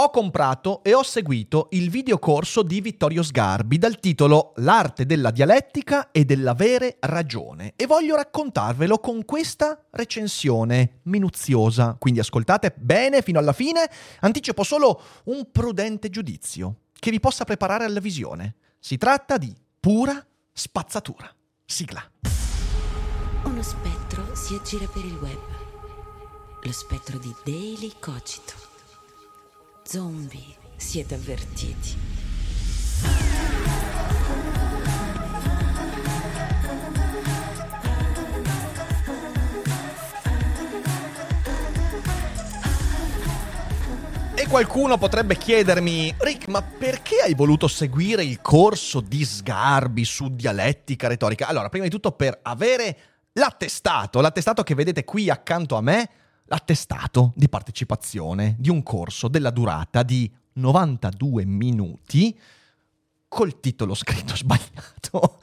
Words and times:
Ho 0.00 0.10
comprato 0.10 0.84
e 0.84 0.94
ho 0.94 1.02
seguito 1.02 1.66
il 1.72 1.90
videocorso 1.90 2.62
di 2.62 2.80
Vittorio 2.80 3.20
Sgarbi 3.20 3.78
dal 3.78 3.98
titolo 3.98 4.52
L'arte 4.58 5.06
della 5.06 5.32
dialettica 5.32 6.12
e 6.12 6.24
dell'avere 6.24 6.98
ragione 7.00 7.72
e 7.74 7.86
voglio 7.86 8.14
raccontarvelo 8.14 8.98
con 8.98 9.24
questa 9.24 9.86
recensione 9.90 11.00
minuziosa. 11.02 11.96
Quindi 11.98 12.20
ascoltate 12.20 12.76
bene 12.78 13.22
fino 13.22 13.40
alla 13.40 13.52
fine, 13.52 13.90
anticipo 14.20 14.62
solo 14.62 15.02
un 15.24 15.48
prudente 15.50 16.10
giudizio 16.10 16.82
che 16.92 17.10
vi 17.10 17.18
possa 17.18 17.44
preparare 17.44 17.84
alla 17.84 17.98
visione. 17.98 18.54
Si 18.78 18.98
tratta 18.98 19.36
di 19.36 19.52
pura 19.80 20.24
spazzatura. 20.52 21.28
Sigla. 21.64 22.08
Uno 23.42 23.62
spettro 23.62 24.32
si 24.36 24.54
aggira 24.54 24.86
per 24.86 25.04
il 25.04 25.18
web. 25.20 25.40
Lo 26.62 26.72
spettro 26.72 27.18
di 27.18 27.34
Daily 27.44 27.94
Cogito. 27.98 28.67
Zombie, 29.90 30.54
siete 30.76 31.14
avvertiti. 31.14 31.96
E 44.34 44.46
qualcuno 44.46 44.98
potrebbe 44.98 45.38
chiedermi, 45.38 46.14
Rick, 46.18 46.48
ma 46.48 46.60
perché 46.60 47.22
hai 47.24 47.32
voluto 47.32 47.66
seguire 47.66 48.22
il 48.22 48.42
corso 48.42 49.00
di 49.00 49.24
Sgarbi 49.24 50.04
su 50.04 50.34
dialettica 50.34 51.08
retorica? 51.08 51.46
Allora, 51.46 51.70
prima 51.70 51.84
di 51.84 51.90
tutto 51.90 52.12
per 52.12 52.40
avere 52.42 52.98
l'attestato, 53.32 54.20
l'attestato 54.20 54.62
che 54.62 54.74
vedete 54.74 55.04
qui 55.04 55.30
accanto 55.30 55.76
a 55.76 55.80
me, 55.80 56.10
l'attestato 56.48 57.32
di 57.36 57.48
partecipazione 57.48 58.56
di 58.58 58.70
un 58.70 58.82
corso 58.82 59.28
della 59.28 59.50
durata 59.50 60.02
di 60.02 60.30
92 60.54 61.44
minuti 61.44 62.38
col 63.28 63.60
titolo 63.60 63.94
scritto 63.94 64.34
sbagliato. 64.36 65.38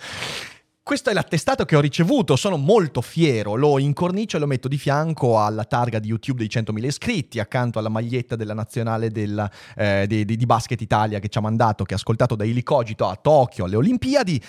Questo 0.85 1.09
è 1.09 1.13
l'attestato 1.13 1.65
che 1.65 1.75
ho 1.75 1.79
ricevuto, 1.79 2.35
sono 2.35 2.57
molto 2.57 3.01
fiero, 3.01 3.55
lo 3.55 3.79
incornicio 3.79 4.37
e 4.37 4.39
lo 4.39 4.45
metto 4.45 4.67
di 4.67 4.77
fianco 4.77 5.41
alla 5.41 5.63
targa 5.63 5.97
di 5.97 6.09
YouTube 6.09 6.45
dei 6.45 6.61
100.000 6.61 6.85
iscritti, 6.85 7.39
accanto 7.39 7.79
alla 7.79 7.89
maglietta 7.89 8.35
della 8.35 8.53
nazionale 8.53 9.09
della, 9.09 9.49
eh, 9.75 10.05
di, 10.07 10.25
di, 10.25 10.45
Basket 10.45 10.79
Italia 10.79 11.17
che 11.17 11.27
ci 11.27 11.39
ha 11.39 11.41
mandato, 11.41 11.85
che 11.85 11.95
ha 11.95 11.97
ascoltato 11.97 12.35
da 12.35 12.43
Ilicogito 12.43 13.07
a 13.07 13.15
Tokyo 13.15 13.65
alle 13.65 13.77
Olimpiadi. 13.77 14.39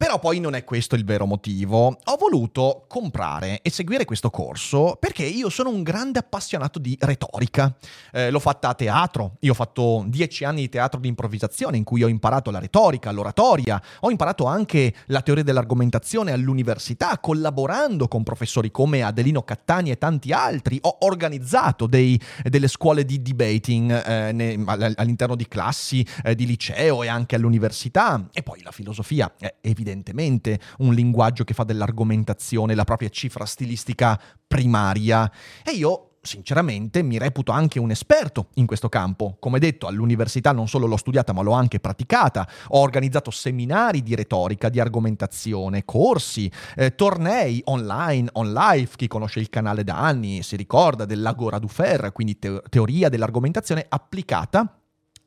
Però 0.00 0.18
poi 0.18 0.40
non 0.40 0.54
è 0.54 0.64
questo 0.64 0.94
il 0.94 1.04
vero 1.04 1.26
motivo. 1.26 1.88
Ho 1.88 2.16
voluto 2.18 2.86
comprare 2.88 3.60
e 3.60 3.68
seguire 3.68 4.06
questo 4.06 4.30
corso 4.30 4.96
perché 4.98 5.24
io 5.24 5.50
sono 5.50 5.68
un 5.68 5.82
grande 5.82 6.18
appassionato 6.18 6.78
di 6.78 6.96
retorica. 6.98 7.76
Eh, 8.10 8.30
l'ho 8.30 8.38
fatta 8.38 8.70
a 8.70 8.74
teatro, 8.74 9.36
io 9.40 9.50
ho 9.50 9.54
fatto 9.54 10.02
dieci 10.06 10.44
anni 10.44 10.62
di 10.62 10.68
teatro 10.70 10.98
di 10.98 11.08
improvvisazione 11.08 11.76
in 11.76 11.84
cui 11.84 12.02
ho 12.02 12.08
imparato 12.08 12.50
la 12.50 12.58
retorica, 12.58 13.10
l'oratoria, 13.10 13.78
ho 14.00 14.10
imparato 14.10 14.46
anche 14.46 14.94
la 15.08 15.20
teoria 15.20 15.44
dell'argomentazione 15.44 16.32
all'università, 16.32 17.18
collaborando 17.18 18.08
con 18.08 18.22
professori 18.22 18.70
come 18.70 19.02
Adelino 19.02 19.42
Cattani 19.42 19.90
e 19.90 19.98
tanti 19.98 20.32
altri. 20.32 20.78
Ho 20.80 20.96
organizzato 21.00 21.86
dei, 21.86 22.18
delle 22.42 22.68
scuole 22.68 23.04
di 23.04 23.20
debating 23.20 23.90
eh, 23.90 24.32
ne, 24.32 24.64
all'interno 24.64 25.36
di 25.36 25.46
classi 25.46 26.06
eh, 26.24 26.34
di 26.34 26.46
liceo 26.46 27.02
e 27.02 27.08
anche 27.08 27.36
all'università. 27.36 28.30
E 28.32 28.42
poi 28.42 28.62
la 28.62 28.70
filosofia 28.70 29.30
è 29.38 29.56
evidente 29.60 29.88
evidentemente 29.90 30.60
un 30.78 30.94
linguaggio 30.94 31.44
che 31.44 31.54
fa 31.54 31.64
dell'argomentazione 31.64 32.74
la 32.74 32.84
propria 32.84 33.08
cifra 33.08 33.44
stilistica 33.44 34.18
primaria. 34.46 35.30
E 35.64 35.72
io 35.72 36.06
sinceramente 36.22 37.02
mi 37.02 37.16
reputo 37.16 37.50
anche 37.50 37.78
un 37.78 37.90
esperto 37.90 38.48
in 38.54 38.66
questo 38.66 38.88
campo. 38.88 39.36
Come 39.40 39.58
detto, 39.58 39.86
all'università 39.86 40.52
non 40.52 40.68
solo 40.68 40.86
l'ho 40.86 40.98
studiata, 40.98 41.32
ma 41.32 41.42
l'ho 41.42 41.52
anche 41.52 41.80
praticata. 41.80 42.46
Ho 42.68 42.80
organizzato 42.80 43.30
seminari 43.30 44.02
di 44.02 44.14
retorica, 44.14 44.68
di 44.68 44.80
argomentazione, 44.80 45.84
corsi, 45.84 46.50
eh, 46.76 46.94
tornei 46.94 47.62
online, 47.64 48.28
on 48.32 48.52
live. 48.52 48.90
Chi 48.96 49.08
conosce 49.08 49.40
il 49.40 49.48
canale 49.48 49.82
da 49.82 49.98
anni 49.98 50.42
si 50.42 50.56
ricorda 50.56 51.04
dell'Agora 51.04 51.58
du 51.58 51.68
Fer, 51.68 52.12
quindi 52.12 52.38
te- 52.38 52.62
teoria 52.68 53.08
dell'argomentazione 53.08 53.86
applicata 53.88 54.79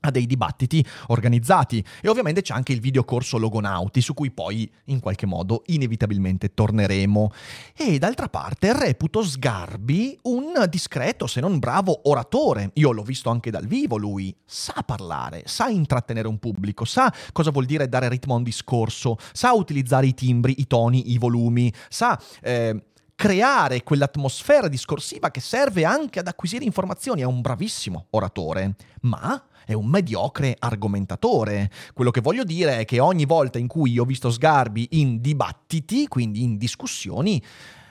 a 0.06 0.12
dei 0.12 0.26
dibattiti 0.26 0.86
organizzati. 1.08 1.84
E 2.02 2.10
ovviamente 2.10 2.42
c'è 2.42 2.54
anche 2.54 2.74
il 2.74 2.80
videocorso 2.80 3.38
Logonauti 3.38 4.02
su 4.02 4.14
cui 4.14 4.32
poi 4.32 4.70
in 4.86 5.00
qualche 5.00 5.26
modo 5.26 5.64
inevitabilmente 5.68 6.54
torneremo. 6.54 7.32
E 7.76 8.00
d'altra 8.00 8.28
parte 8.28 8.78
reputo 8.78 9.24
Sgarbi 9.24 10.18
un 10.24 10.66
discreto 10.70 11.28
se 11.28 11.40
non 11.40 11.60
bravo 11.60 12.02
oratore. 12.10 12.72
Io 12.76 12.92
l'ho 12.92 13.04
visto 13.04 13.30
anche 13.30 13.52
dal 13.52 13.66
vivo 13.66 13.98
lui. 13.98 14.36
Sa 14.46 14.84
parlare 14.86 15.44
sa 15.46 15.68
intrattenere 15.68 16.28
un 16.28 16.40
pubblico 16.40 16.86
sa 16.86 17.14
cosa 17.32 17.52
vuol 17.52 17.66
dire 17.66 17.88
dare 17.88 18.10
ritmo 18.10 18.34
a 18.34 18.38
un 18.38 18.44
discorso 18.44 19.18
sa 19.32 19.54
utilizzare 19.54 20.08
i 20.08 20.14
timbri 20.14 20.56
i 20.58 20.68
toni 20.68 21.12
i 21.12 21.18
volumi 21.18 21.72
sa 21.90 22.20
eh, 22.42 22.84
creare 23.24 23.84
quell'atmosfera 23.84 24.68
discorsiva 24.68 25.32
che 25.32 25.40
serve 25.40 25.86
anche 25.86 26.20
ad 26.20 26.28
acquisire 26.28 26.66
informazioni 26.66 27.22
è 27.22 27.24
un 27.24 27.40
bravissimo 27.40 28.08
oratore 28.10 28.76
ma 29.04 29.42
è 29.66 29.72
un 29.72 29.86
mediocre 29.86 30.58
argomentatore. 30.60 31.72
Quello 31.94 32.12
che 32.12 32.20
voglio 32.20 32.44
dire 32.44 32.80
è 32.80 32.86
che 32.86 33.00
ogni 33.00 33.24
volta 33.24 33.60
in 33.60 33.68
cui 33.68 33.98
ho 33.98 34.04
visto 34.04 34.30
Sgarbi 34.30 34.90
in 35.00 35.22
dibattiti, 35.22 36.10
quindi 36.10 36.44
in 36.44 36.58
discussioni, 36.58 37.42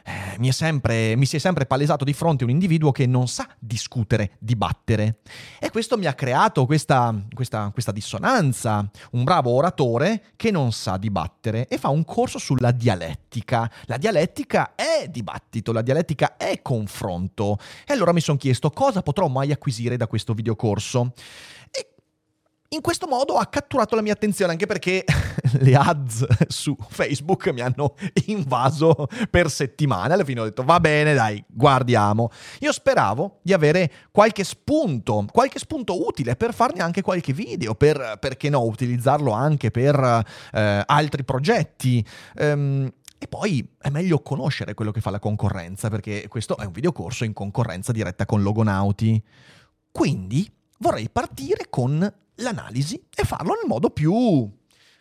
eh, 0.05 0.39
mi, 0.39 0.51
sempre, 0.53 1.17
mi, 1.17 1.27
si 1.27 1.37
è 1.37 1.39
sempre 1.39 1.67
palesato 1.67 2.05
di 2.05 2.13
fronte 2.13 2.45
un 2.45 2.51
individuo 2.51 2.91
che 2.93 3.07
non 3.07 3.29
sa 3.29 3.49
discutere, 3.59 4.33
dibattere. 4.39 5.19
E 5.59 5.71
questo 5.71 5.97
mi 5.97 6.07
ha 6.07 6.15
creato 6.15 6.67
questa, 6.67 7.15
questa, 7.33 7.71
questa 7.73 7.93
dissonanza. 7.93 8.89
Un 9.13 9.25
bravo 9.25 9.51
oratore 9.51 10.25
che 10.37 10.51
non 10.51 10.73
sa 10.73 10.97
dibattere 10.97 11.69
e 11.69 11.79
fa 11.79 11.89
un 11.89 12.05
corso 12.05 12.39
sulla 12.39 12.71
dialettica. 12.71 13.71
La 13.85 13.97
dialettica 13.97 14.75
è 14.75 15.09
dibattito, 15.09 15.73
la 15.73 15.83
dialettica 15.83 16.37
è 16.37 16.61
confronto. 16.63 17.59
E 17.87 17.93
allora 17.93 18.13
mi 18.13 18.21
sono 18.21 18.39
chiesto 18.39 18.71
cosa 18.71 19.03
potrò 19.03 19.29
mai 19.29 19.53
acquisire 19.53 19.97
da 19.97 20.07
questo 20.07 20.35
videocorso. 20.35 21.13
In 22.73 22.81
questo 22.81 23.07
modo 23.07 23.35
ha 23.35 23.47
catturato 23.47 23.95
la 23.95 24.01
mia 24.01 24.15
attenzione 24.15 24.53
anche 24.53 24.65
perché 24.65 25.05
le 25.61 25.75
ads 25.75 26.47
su 26.49 26.75
Facebook 26.89 27.49
mi 27.49 27.61
hanno 27.61 27.97
invaso 28.27 29.09
per 29.29 29.51
settimane. 29.51 30.15
Alla 30.15 30.25
fine 30.25 30.41
ho 30.41 30.45
detto 30.45 30.65
va 30.65 30.81
bene, 30.81 31.13
dai, 31.13 31.45
guardiamo. 31.47 32.31
Io 32.61 32.73
speravo 32.73 33.41
di 33.43 33.53
avere 33.53 33.93
qualche 34.11 34.43
spunto, 34.43 35.27
qualche 35.31 35.59
spunto 35.59 36.07
utile 36.07 36.35
per 36.35 36.55
farne 36.55 36.81
anche 36.81 37.03
qualche 37.03 37.35
video, 37.35 37.75
per, 37.75 38.17
perché 38.19 38.49
no, 38.49 38.63
utilizzarlo 38.63 39.33
anche 39.33 39.71
per 39.71 40.25
eh, 40.53 40.83
altri 40.87 41.25
progetti. 41.25 42.03
Um, 42.37 42.91
e 43.19 43.29
poi 43.29 43.69
è 43.79 43.91
meglio 43.91 44.21
conoscere 44.21 44.73
quello 44.73 44.93
che 44.93 45.03
fa 45.03 45.11
la 45.11 45.19
concorrenza, 45.19 45.91
perché 45.91 46.27
questo 46.27 46.57
è 46.57 46.65
un 46.65 46.73
videocorso 46.73 47.25
in 47.25 47.35
concorrenza 47.35 47.93
diretta 47.93 48.25
con 48.25 48.43
Logonauti. 48.43 49.23
Quindi 49.93 50.51
vorrei 50.79 51.11
partire 51.11 51.67
con 51.69 52.13
l'analisi 52.37 53.03
e 53.15 53.25
farlo 53.25 53.55
nel 53.55 53.67
modo 53.67 53.91
più, 53.91 54.51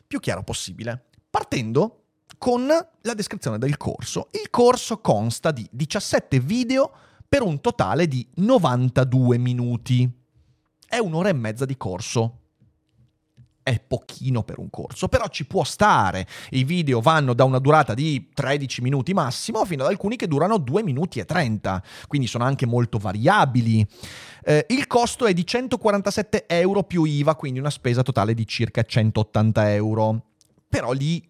più 0.06 0.20
chiaro 0.20 0.44
possibile. 0.44 1.06
Partendo 1.30 2.04
con 2.38 2.66
la 2.68 3.14
descrizione 3.14 3.58
del 3.58 3.78
corso. 3.78 4.30
Il 4.32 4.50
corso 4.50 5.00
consta 5.00 5.52
di 5.52 5.68
17 5.72 6.40
video 6.40 6.92
per 7.28 7.42
un 7.42 7.62
totale 7.62 8.08
di 8.08 8.28
92 8.36 9.38
minuti. 9.38 10.10
È 10.86 10.98
un'ora 10.98 11.30
e 11.30 11.34
mezza 11.34 11.66
di 11.66 11.78
corso 11.78 12.41
è 13.72 13.80
pochino 13.80 14.44
per 14.44 14.60
un 14.60 14.70
corso, 14.70 15.08
però 15.08 15.28
ci 15.30 15.46
può 15.46 15.64
stare. 15.64 16.28
I 16.50 16.66
video 16.66 17.00
vanno 17.00 17.34
da 17.34 17.46
una 17.46 17.60
durata 17.60 17.94
di 17.94 18.30
13 18.34 18.82
minuti 18.82 19.14
massimo 19.14 19.64
fino 19.64 19.84
ad 19.84 19.90
alcuni 19.90 20.18
che 20.18 20.28
durano 20.28 20.58
2 20.58 20.84
minuti 20.84 21.20
e 21.20 21.26
30, 21.26 21.82
quindi 22.08 22.28
sono 22.28 22.44
anche 22.44 22.66
molto 22.66 22.98
variabili. 22.98 23.88
Eh, 24.44 24.66
il 24.70 24.88
costo 24.88 25.26
è 25.26 25.34
di 25.34 25.46
147 25.46 26.48
euro 26.48 26.84
più 26.84 27.06
IVA, 27.06 27.36
quindi 27.36 27.60
una 27.60 27.70
spesa 27.70 28.04
totale 28.04 28.34
di 28.34 28.46
circa 28.46 28.84
180 28.84 29.74
euro. 29.74 30.26
Però 30.68 30.92
lì 30.92 31.26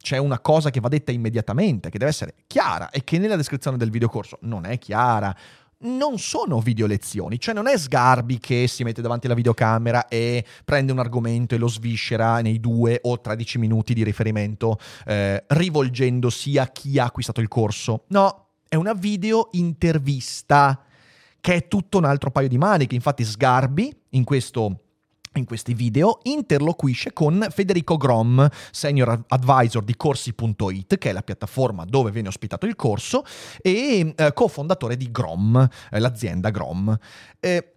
c'è 0.00 0.18
una 0.18 0.40
cosa 0.40 0.70
che 0.70 0.80
va 0.80 0.88
detta 0.88 1.12
immediatamente, 1.12 1.90
che 1.90 1.98
deve 1.98 2.10
essere 2.10 2.34
chiara 2.46 2.90
e 2.90 3.04
che 3.04 3.18
nella 3.18 3.36
descrizione 3.36 3.76
del 3.76 3.90
videocorso 3.90 4.38
non 4.42 4.66
è 4.66 4.78
chiara 4.78 5.34
non 5.84 6.18
sono 6.18 6.60
video 6.60 6.86
lezioni, 6.86 7.38
cioè 7.38 7.54
non 7.54 7.66
è 7.66 7.76
Sgarbi 7.76 8.38
che 8.38 8.66
si 8.68 8.84
mette 8.84 9.02
davanti 9.02 9.26
alla 9.26 9.34
videocamera 9.34 10.08
e 10.08 10.44
prende 10.64 10.92
un 10.92 10.98
argomento 10.98 11.54
e 11.54 11.58
lo 11.58 11.68
sviscera 11.68 12.40
nei 12.40 12.60
due 12.60 12.98
o 13.02 13.20
13 13.20 13.58
minuti 13.58 13.94
di 13.94 14.02
riferimento 14.02 14.78
eh, 15.06 15.44
rivolgendosi 15.46 16.58
a 16.58 16.66
chi 16.68 16.98
ha 16.98 17.04
acquistato 17.04 17.40
il 17.40 17.48
corso. 17.48 18.04
No, 18.08 18.48
è 18.68 18.76
una 18.76 18.94
video 18.94 19.48
intervista 19.52 20.84
che 21.40 21.54
è 21.54 21.68
tutto 21.68 21.98
un 21.98 22.04
altro 22.04 22.30
paio 22.30 22.48
di 22.48 22.58
maniche. 22.58 22.94
Infatti 22.94 23.24
Sgarbi 23.24 23.94
in 24.10 24.24
questo 24.24 24.83
in 25.38 25.44
questi 25.44 25.74
video 25.74 26.20
interloquisce 26.22 27.12
con 27.12 27.46
Federico 27.50 27.96
Grom, 27.96 28.48
senior 28.70 29.24
advisor 29.28 29.82
di 29.82 29.96
corsi.it, 29.96 30.98
che 30.98 31.10
è 31.10 31.12
la 31.12 31.22
piattaforma 31.22 31.84
dove 31.84 32.10
viene 32.10 32.28
ospitato 32.28 32.66
il 32.66 32.76
corso, 32.76 33.24
e 33.60 34.14
eh, 34.16 34.32
cofondatore 34.32 34.96
di 34.96 35.10
Grom, 35.10 35.68
eh, 35.90 35.98
l'azienda 35.98 36.50
Grom. 36.50 36.96
Eh, 37.40 37.72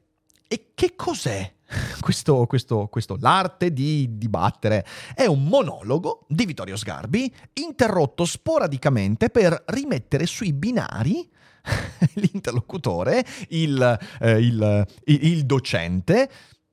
e 0.48 0.72
che 0.74 0.96
cos'è 0.96 1.54
questo, 2.00 2.46
questo, 2.46 2.88
questo, 2.88 3.18
l'arte 3.20 3.74
di 3.74 4.18
dibattere? 4.18 4.86
È 5.14 5.26
un 5.26 5.44
monologo 5.44 6.26
di 6.28 6.46
Vittorio 6.46 6.76
Sgarbi, 6.76 7.34
interrotto 7.54 8.26
sporadicamente 8.26 9.30
per 9.30 9.64
rimettere 9.68 10.26
sui 10.26 10.54
binari 10.54 11.30
l'interlocutore, 12.16 13.26
il, 13.50 14.00
eh, 14.20 14.40
il, 14.40 14.88
il, 15.06 15.26
il 15.26 15.46
docente, 15.46 16.30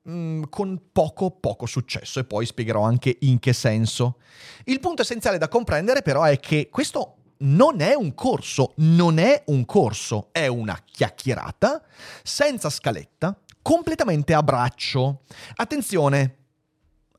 Mm, 0.07 0.43
con 0.51 0.79
poco 0.93 1.31
poco 1.31 1.65
successo 1.65 2.21
e 2.21 2.25
poi 2.25 2.45
spiegherò 2.45 2.83
anche 2.83 3.17
in 3.21 3.39
che 3.39 3.55
senso. 3.55 4.19
Il 4.65 4.79
punto 4.79 5.01
essenziale 5.01 5.39
da 5.39 5.49
comprendere 5.49 6.03
però 6.03 6.25
è 6.25 6.39
che 6.39 6.69
questo 6.71 7.17
non 7.39 7.81
è 7.81 7.95
un 7.95 8.15
corso, 8.15 8.75
non 8.77 9.17
è 9.17 9.45
un 9.47 9.65
corso, 9.65 10.29
è 10.31 10.47
una 10.47 10.79
chiacchierata 10.85 11.83
senza 12.23 12.69
scaletta, 12.69 13.35
completamente 13.63 14.35
a 14.35 14.43
braccio. 14.43 15.23
Attenzione, 15.55 16.37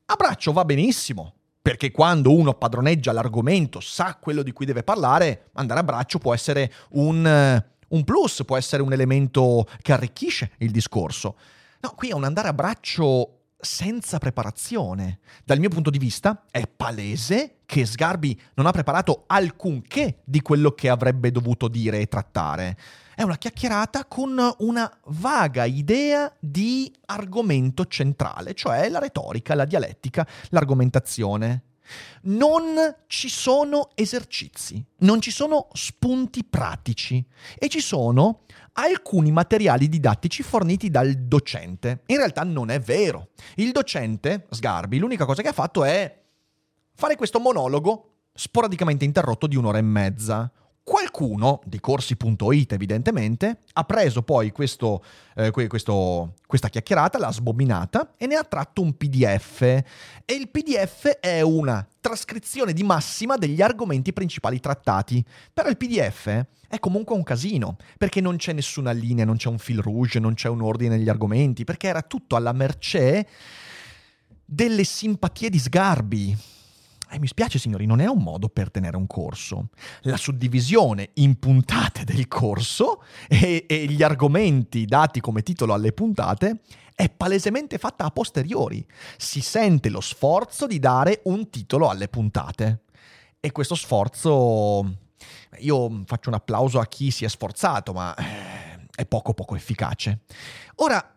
a 0.04 0.14
braccio 0.14 0.52
va 0.52 0.64
benissimo, 0.64 1.34
perché 1.60 1.90
quando 1.90 2.32
uno 2.32 2.54
padroneggia 2.54 3.10
l'argomento, 3.10 3.80
sa 3.80 4.14
quello 4.14 4.44
di 4.44 4.52
cui 4.52 4.64
deve 4.64 4.84
parlare, 4.84 5.50
andare 5.54 5.80
a 5.80 5.84
braccio 5.84 6.20
può 6.20 6.32
essere 6.32 6.72
un, 6.90 7.64
un 7.88 8.04
plus, 8.04 8.44
può 8.44 8.56
essere 8.56 8.82
un 8.82 8.92
elemento 8.92 9.66
che 9.82 9.92
arricchisce 9.92 10.52
il 10.58 10.70
discorso. 10.70 11.36
No, 11.86 11.92
qui 11.94 12.08
è 12.08 12.14
un 12.14 12.24
andare 12.24 12.48
a 12.48 12.52
braccio 12.52 13.42
senza 13.60 14.18
preparazione. 14.18 15.20
Dal 15.44 15.60
mio 15.60 15.68
punto 15.68 15.88
di 15.88 15.98
vista 15.98 16.42
è 16.50 16.66
palese 16.66 17.58
che 17.64 17.86
Sgarbi 17.86 18.36
non 18.54 18.66
ha 18.66 18.72
preparato 18.72 19.22
alcunché 19.28 20.22
di 20.24 20.42
quello 20.42 20.72
che 20.72 20.88
avrebbe 20.88 21.30
dovuto 21.30 21.68
dire 21.68 22.00
e 22.00 22.08
trattare. 22.08 22.76
È 23.14 23.22
una 23.22 23.38
chiacchierata 23.38 24.06
con 24.06 24.36
una 24.58 24.98
vaga 25.04 25.64
idea 25.64 26.34
di 26.40 26.92
argomento 27.04 27.86
centrale, 27.86 28.54
cioè 28.54 28.88
la 28.88 28.98
retorica, 28.98 29.54
la 29.54 29.64
dialettica, 29.64 30.26
l'argomentazione. 30.48 31.62
Non 32.22 32.96
ci 33.06 33.28
sono 33.28 33.90
esercizi, 33.94 34.84
non 34.98 35.20
ci 35.20 35.30
sono 35.30 35.68
spunti 35.72 36.42
pratici 36.42 37.24
e 37.56 37.68
ci 37.68 37.80
sono 37.80 38.40
alcuni 38.76 39.30
materiali 39.30 39.88
didattici 39.88 40.42
forniti 40.42 40.90
dal 40.90 41.12
docente. 41.12 42.02
In 42.06 42.16
realtà 42.16 42.42
non 42.42 42.70
è 42.70 42.78
vero. 42.78 43.28
Il 43.56 43.72
docente, 43.72 44.46
Sgarbi, 44.50 44.98
l'unica 44.98 45.24
cosa 45.24 45.42
che 45.42 45.48
ha 45.48 45.52
fatto 45.52 45.84
è 45.84 46.22
fare 46.94 47.16
questo 47.16 47.40
monologo 47.40 48.10
sporadicamente 48.32 49.04
interrotto 49.04 49.46
di 49.46 49.56
un'ora 49.56 49.78
e 49.78 49.82
mezza. 49.82 50.50
Qualcuno 51.16 51.62
di 51.64 51.80
corsi.it 51.80 52.72
evidentemente 52.72 53.60
ha 53.72 53.84
preso 53.84 54.20
poi 54.20 54.52
questo, 54.52 55.02
eh, 55.34 55.50
questo, 55.50 56.34
questa 56.46 56.68
chiacchierata, 56.68 57.16
l'ha 57.16 57.32
sbobinata 57.32 58.12
e 58.18 58.26
ne 58.26 58.34
ha 58.34 58.44
tratto 58.44 58.82
un 58.82 58.94
PDF. 58.98 59.62
E 59.62 59.84
il 60.26 60.50
PDF 60.50 61.06
è 61.18 61.40
una 61.40 61.88
trascrizione 62.02 62.74
di 62.74 62.82
massima 62.82 63.38
degli 63.38 63.62
argomenti 63.62 64.12
principali 64.12 64.60
trattati. 64.60 65.24
Però 65.54 65.70
il 65.70 65.78
PDF 65.78 66.26
è 66.68 66.78
comunque 66.80 67.16
un 67.16 67.22
casino, 67.22 67.78
perché 67.96 68.20
non 68.20 68.36
c'è 68.36 68.52
nessuna 68.52 68.90
linea, 68.90 69.24
non 69.24 69.38
c'è 69.38 69.48
un 69.48 69.58
fil 69.58 69.80
rouge, 69.80 70.18
non 70.18 70.34
c'è 70.34 70.50
un 70.50 70.60
ordine 70.60 70.98
negli 70.98 71.08
argomenti, 71.08 71.64
perché 71.64 71.88
era 71.88 72.02
tutto 72.02 72.36
alla 72.36 72.52
mercé 72.52 73.26
delle 74.44 74.84
simpatie 74.84 75.48
di 75.48 75.58
sgarbi. 75.58 76.36
E 77.08 77.18
mi 77.18 77.26
spiace 77.28 77.58
signori, 77.58 77.86
non 77.86 78.00
è 78.00 78.06
un 78.06 78.22
modo 78.22 78.48
per 78.48 78.70
tenere 78.70 78.96
un 78.96 79.06
corso. 79.06 79.68
La 80.02 80.16
suddivisione 80.16 81.10
in 81.14 81.38
puntate 81.38 82.04
del 82.04 82.26
corso 82.26 83.02
e, 83.28 83.64
e 83.68 83.86
gli 83.86 84.02
argomenti 84.02 84.84
dati 84.86 85.20
come 85.20 85.42
titolo 85.42 85.72
alle 85.72 85.92
puntate 85.92 86.60
è 86.94 87.08
palesemente 87.08 87.78
fatta 87.78 88.04
a 88.04 88.10
posteriori. 88.10 88.84
Si 89.16 89.40
sente 89.40 89.88
lo 89.88 90.00
sforzo 90.00 90.66
di 90.66 90.78
dare 90.78 91.20
un 91.24 91.48
titolo 91.50 91.88
alle 91.88 92.08
puntate. 92.08 92.84
E 93.38 93.52
questo 93.52 93.74
sforzo 93.74 94.96
io 95.58 96.02
faccio 96.06 96.28
un 96.28 96.34
applauso 96.34 96.80
a 96.80 96.86
chi 96.86 97.10
si 97.10 97.24
è 97.24 97.28
sforzato, 97.28 97.92
ma 97.92 98.14
eh, 98.16 98.86
è 98.94 99.06
poco 99.06 99.34
poco 99.34 99.54
efficace. 99.54 100.20
Ora, 100.76 101.14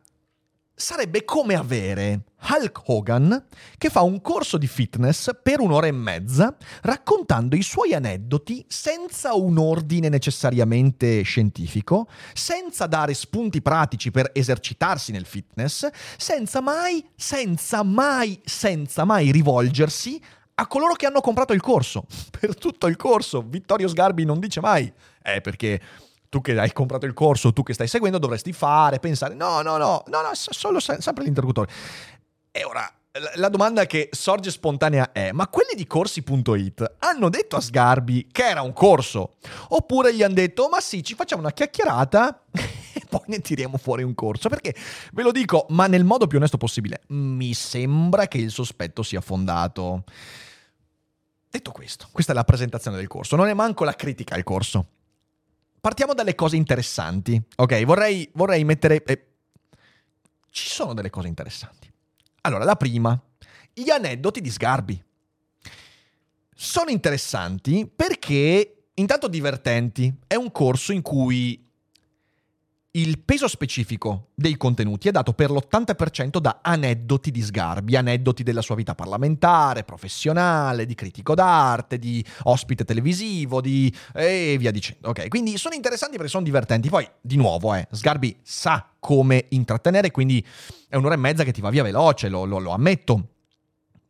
sarebbe 0.74 1.24
come 1.26 1.56
avere 1.56 2.26
Hulk 2.42 2.82
Hogan 2.86 3.46
che 3.78 3.90
fa 3.90 4.02
un 4.02 4.22
corso 4.22 4.58
di 4.58 4.68
fitness 4.68 5.30
per 5.42 5.60
un'ora 5.60 5.88
e 5.88 5.92
mezza 5.92 6.56
raccontando 6.82 7.56
i 7.56 7.62
suoi 7.62 7.94
aneddoti 7.94 8.66
senza 8.68 9.34
un 9.34 9.58
ordine 9.58 10.10
necessariamente 10.10 11.22
scientifico, 11.22 12.08
senza 12.34 12.88
dare 12.88 13.14
spunti 13.14 13.62
pratici 13.62 14.12
per 14.12 14.32
esercitarsi 14.34 15.12
nel 15.12 15.26
fitness, 15.26 15.88
senza 16.18 16.62
mai, 16.62 17.06
senza 17.16 17.84
mai, 17.84 18.40
senza 18.44 19.04
mai 19.06 19.32
rivolgersi 19.32 20.22
a 20.56 20.68
coloro 20.68 20.94
che 20.94 21.06
hanno 21.06 21.22
comprato 21.22 21.54
il 21.54 21.62
corso. 21.62 22.06
Per 22.38 22.58
tutto 22.58 22.88
il 22.88 22.98
corso, 22.98 23.42
Vittorio 23.42 23.88
Sgarbi 23.88 24.26
non 24.26 24.40
dice 24.40 24.60
mai, 24.60 24.92
eh 25.22 25.42
perché 25.42 25.80
tu 26.30 26.42
che 26.42 26.58
hai 26.60 26.72
comprato 26.72 27.06
il 27.06 27.14
corso, 27.14 27.52
tu 27.54 27.64
che 27.64 27.74
stai 27.74 27.88
seguendo, 27.88 28.20
dovresti 28.20 28.54
fare, 28.54 29.00
pensare, 29.00 29.34
no, 29.34 29.62
no, 29.62 29.78
no, 29.78 30.04
no, 30.06 30.22
no, 30.22 30.30
solo 30.34 30.80
sempre 30.80 31.24
l'interlocutore. 31.24 31.72
E 32.52 32.64
ora, 32.64 32.92
la 33.36 33.50
domanda 33.50 33.86
che 33.86 34.10
sorge 34.12 34.52
spontanea 34.52 35.12
è: 35.12 35.32
ma 35.32 35.48
quelli 35.48 35.74
di 35.76 35.86
corsi.it 35.86 36.96
hanno 37.00 37.30
detto 37.30 37.56
a 37.56 37.62
Sgarbi 37.62 38.28
che 38.32 38.48
era 38.48 38.62
un 38.62 38.74
corso? 38.74 39.36
Oppure 39.70 40.14
gli 40.14 40.24
hanno 40.24 40.36
detto: 40.36 40.70
ma 40.70 40.80
sì, 40.80 41.04
ci 41.04 41.16
facciamo 41.16 41.42
una 41.42 41.52
chiacchierata 41.52 42.46
e 42.52 43.04
poi 43.10 43.22
ne 43.28 43.40
tiriamo 43.40 43.78
fuori 43.78 44.04
un 44.04 44.14
corso? 44.14 44.50
Perché 44.50 44.76
ve 45.14 45.24
lo 45.24 45.32
dico, 45.32 45.66
ma 45.70 45.88
nel 45.88 46.04
modo 46.04 46.28
più 46.28 46.38
onesto 46.38 46.58
possibile, 46.58 47.02
mi 47.08 47.54
sembra 47.54 48.28
che 48.28 48.38
il 48.38 48.52
sospetto 48.52 49.04
sia 49.04 49.22
fondato. 49.22 50.04
Detto 51.50 51.72
questo, 51.72 52.08
questa 52.12 52.32
è 52.32 52.36
la 52.36 52.44
presentazione 52.44 52.98
del 52.98 53.08
corso, 53.08 53.36
non 53.36 53.48
è 53.48 53.54
manco 53.54 53.84
la 53.84 53.96
critica 53.96 54.36
al 54.36 54.44
corso. 54.44 54.86
Partiamo 55.82 56.14
dalle 56.14 56.36
cose 56.36 56.58
interessanti. 56.58 57.42
Ok, 57.56 57.84
vorrei, 57.86 58.30
vorrei 58.34 58.64
mettere... 58.66 59.02
Eh, 59.04 59.26
ci 60.52 60.68
sono 60.68 60.94
delle 60.94 61.10
cose 61.10 61.28
interessanti. 61.28 61.89
Allora, 62.42 62.64
la 62.64 62.76
prima, 62.76 63.20
gli 63.74 63.90
aneddoti 63.90 64.42
di 64.42 64.50
Sgarbi. 64.50 65.04
Sono 66.54 66.90
interessanti 66.90 67.90
perché, 67.94 68.90
intanto 68.96 69.28
divertenti, 69.28 70.14
è 70.28 70.36
un 70.36 70.52
corso 70.52 70.92
in 70.92 71.02
cui 71.02 71.69
il 72.94 73.20
peso 73.20 73.48
specifico 73.48 74.30
dei 74.34 74.58
contenuti 74.58 75.08
è 75.08 75.12
dato 75.12 75.34
per 75.34 75.52
l'80% 75.52 76.40
da 76.40 76.60
aneddoti 76.64 77.30
di 77.30 77.42
Sgarbi, 77.42 77.96
aneddoti 77.96 78.42
della 78.42 78.64
sua 78.64 78.74
vita 78.74 78.96
parlamentare, 78.96 79.84
professionale, 79.84 80.88
di 80.88 80.96
critico 80.96 81.36
d'arte, 81.36 82.00
di 82.00 82.26
ospite 82.44 82.86
televisivo, 82.86 83.62
di... 83.62 83.94
e 84.14 84.56
via 84.58 84.72
dicendo. 84.72 85.10
Ok, 85.10 85.28
quindi 85.28 85.58
sono 85.58 85.76
interessanti 85.76 86.16
perché 86.16 86.32
sono 86.32 86.44
divertenti. 86.44 86.90
Poi, 86.90 87.08
di 87.22 87.36
nuovo, 87.36 87.76
eh, 87.76 87.88
Sgarbi 87.92 88.38
sa 88.42 88.90
come 88.98 89.46
intrattenere, 89.50 90.10
quindi 90.10 90.44
è 90.88 90.96
un'ora 90.96 91.14
e 91.14 91.18
mezza 91.18 91.44
che 91.44 91.52
ti 91.52 91.62
va 91.62 91.70
via 91.70 91.84
veloce, 91.84 92.28
lo, 92.28 92.46
lo, 92.46 92.58
lo 92.58 92.72
ammetto 92.72 93.34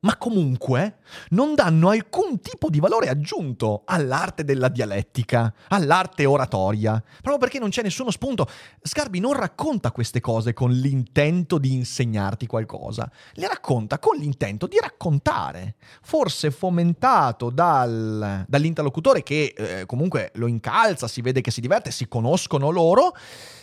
ma 0.01 0.15
comunque 0.15 0.99
non 1.29 1.55
danno 1.55 1.89
alcun 1.89 2.39
tipo 2.39 2.69
di 2.69 2.79
valore 2.79 3.09
aggiunto 3.09 3.81
all'arte 3.85 4.45
della 4.45 4.69
dialettica, 4.69 5.53
all'arte 5.69 6.25
oratoria, 6.25 7.01
proprio 7.21 7.37
perché 7.37 7.59
non 7.59 7.69
c'è 7.69 7.83
nessuno 7.83 8.11
spunto. 8.11 8.47
Scarbi 8.81 9.19
non 9.19 9.33
racconta 9.33 9.91
queste 9.91 10.21
cose 10.21 10.53
con 10.53 10.71
l'intento 10.71 11.57
di 11.57 11.73
insegnarti 11.73 12.45
qualcosa, 12.45 13.09
le 13.33 13.47
racconta 13.47 13.99
con 13.99 14.17
l'intento 14.17 14.67
di 14.67 14.77
raccontare, 14.79 15.75
forse 16.01 16.51
fomentato 16.51 17.49
dal, 17.49 18.45
dall'interlocutore 18.47 19.21
che 19.23 19.53
eh, 19.55 19.85
comunque 19.85 20.31
lo 20.35 20.47
incalza, 20.47 21.07
si 21.07 21.21
vede 21.21 21.41
che 21.41 21.51
si 21.51 21.61
diverte, 21.61 21.91
si 21.91 22.07
conoscono 22.07 22.69
loro 22.69 23.13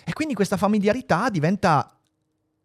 e 0.05 0.13
quindi 0.13 0.35
questa 0.35 0.57
familiarità 0.57 1.31
diventa 1.31 1.96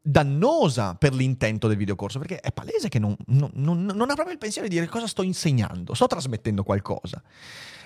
dannosa 0.01 0.95
per 0.95 1.13
l'intento 1.13 1.67
del 1.67 1.77
videocorso, 1.77 2.19
perché 2.19 2.39
è 2.39 2.51
palese 2.51 2.89
che 2.89 2.99
non, 2.99 3.15
non, 3.27 3.51
non, 3.53 3.85
non 3.85 4.09
ha 4.09 4.13
proprio 4.13 4.31
il 4.31 4.39
pensiero 4.39 4.67
di 4.67 4.73
dire 4.73 4.87
cosa 4.87 5.07
sto 5.07 5.21
insegnando, 5.21 5.93
sto 5.93 6.07
trasmettendo 6.07 6.63
qualcosa 6.63 7.21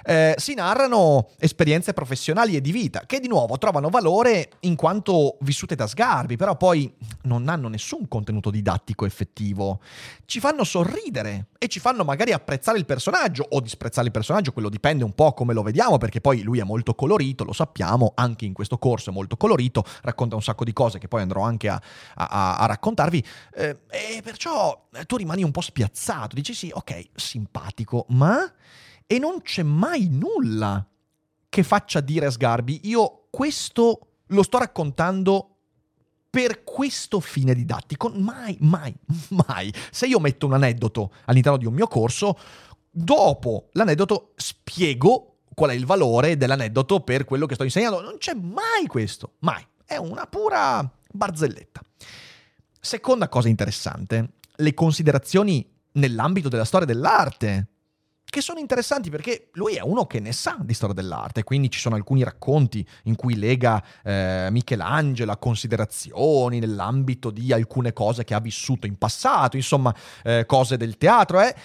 eh, 0.07 0.35
si 0.37 0.53
narrano 0.53 1.29
esperienze 1.39 1.93
professionali 1.93 2.55
e 2.55 2.61
di 2.61 2.71
vita, 2.71 3.03
che 3.07 3.19
di 3.19 3.27
nuovo 3.27 3.57
trovano 3.57 3.89
valore 3.89 4.49
in 4.61 4.75
quanto 4.75 5.37
vissute 5.41 5.75
da 5.75 5.87
sgarbi, 5.87 6.35
però 6.35 6.55
poi 6.55 6.93
non 7.23 7.49
hanno 7.49 7.67
nessun 7.67 8.07
contenuto 8.07 8.51
didattico 8.51 9.05
effettivo. 9.05 9.79
Ci 10.25 10.39
fanno 10.39 10.63
sorridere 10.63 11.47
e 11.57 11.67
ci 11.67 11.79
fanno 11.79 12.03
magari 12.03 12.31
apprezzare 12.31 12.77
il 12.77 12.85
personaggio 12.85 13.45
o 13.49 13.59
disprezzare 13.59 14.05
il 14.05 14.13
personaggio, 14.13 14.51
quello 14.51 14.69
dipende 14.69 15.03
un 15.03 15.13
po' 15.13 15.33
come 15.33 15.53
lo 15.53 15.63
vediamo, 15.63 15.97
perché 15.97 16.21
poi 16.21 16.43
lui 16.43 16.59
è 16.59 16.63
molto 16.63 16.93
colorito, 16.93 17.43
lo 17.43 17.53
sappiamo, 17.53 18.11
anche 18.15 18.45
in 18.45 18.53
questo 18.53 18.77
corso 18.77 19.09
è 19.09 19.13
molto 19.13 19.37
colorito, 19.37 19.83
racconta 20.03 20.35
un 20.35 20.43
sacco 20.43 20.63
di 20.63 20.73
cose 20.73 20.99
che 20.99 21.07
poi 21.07 21.21
andrò 21.21 21.41
anche 21.41 21.67
a, 21.67 21.81
a, 22.15 22.57
a 22.57 22.65
raccontarvi, 22.65 23.23
eh, 23.55 23.79
e 23.89 24.21
perciò 24.23 24.87
tu 25.05 25.17
rimani 25.17 25.43
un 25.43 25.51
po' 25.51 25.61
spiazzato, 25.61 26.35
dici 26.35 26.53
sì, 26.53 26.71
ok, 26.73 27.09
simpatico, 27.15 28.05
ma 28.09 28.51
e 29.07 29.19
non 29.19 29.41
c'è 29.41 29.63
mai 29.63 30.07
nulla 30.09 30.85
che 31.47 31.63
faccia 31.63 32.01
dire 32.01 32.25
a 32.25 32.31
Sgarbi 32.31 32.81
io 32.83 33.27
questo 33.29 34.07
lo 34.27 34.43
sto 34.43 34.57
raccontando 34.57 35.55
per 36.35 36.65
questo 36.65 37.21
fine 37.21 37.53
didattico. 37.53 38.09
Mai, 38.09 38.57
mai, 38.59 38.93
mai. 39.47 39.73
Se 39.89 40.05
io 40.05 40.19
metto 40.19 40.45
un 40.45 40.53
aneddoto 40.53 41.13
all'interno 41.25 41.57
di 41.57 41.65
un 41.65 41.73
mio 41.73 41.87
corso, 41.87 42.37
dopo 42.91 43.69
l'aneddoto 43.71 44.33
spiego 44.35 45.37
qual 45.53 45.69
è 45.69 45.73
il 45.73 45.85
valore 45.85 46.35
dell'aneddoto 46.35 46.99
per 46.99 47.23
quello 47.23 47.45
che 47.45 47.53
sto 47.53 47.63
insegnando. 47.63 48.01
Non 48.01 48.17
c'è 48.17 48.33
mai 48.33 48.85
questo, 48.87 49.35
mai. 49.39 49.65
È 49.85 49.95
una 49.95 50.27
pura 50.27 50.91
barzelletta. 51.15 51.81
Seconda 52.79 53.27
cosa 53.29 53.47
interessante, 53.47 54.33
le 54.55 54.73
considerazioni 54.73 55.67
nell'ambito 55.93 56.49
della 56.49 56.65
storia 56.65 56.85
dell'arte 56.85 57.67
che 58.35 58.41
sono 58.41 58.59
interessanti 58.59 59.09
perché 59.09 59.49
lui 59.53 59.75
è 59.75 59.81
uno 59.81 60.07
che 60.07 60.19
ne 60.19 60.33
sa 60.33 60.57
di 60.59 60.73
storia 60.73 60.93
dell'arte, 60.93 61.43
quindi 61.43 61.69
ci 61.71 61.79
sono 61.79 61.95
alcuni 61.95 62.21
racconti 62.21 62.85
in 63.03 63.15
cui 63.15 63.37
lega 63.37 63.81
eh, 64.03 64.49
Michelangelo 64.51 65.31
a 65.31 65.37
considerazioni 65.37 66.59
nell'ambito 66.59 67.29
di 67.29 67.53
alcune 67.53 67.93
cose 67.93 68.25
che 68.25 68.33
ha 68.33 68.41
vissuto 68.41 68.87
in 68.87 68.97
passato, 68.97 69.55
insomma, 69.55 69.95
eh, 70.23 70.43
cose 70.45 70.75
del 70.75 70.97
teatro, 70.97 71.39
eh. 71.39 71.55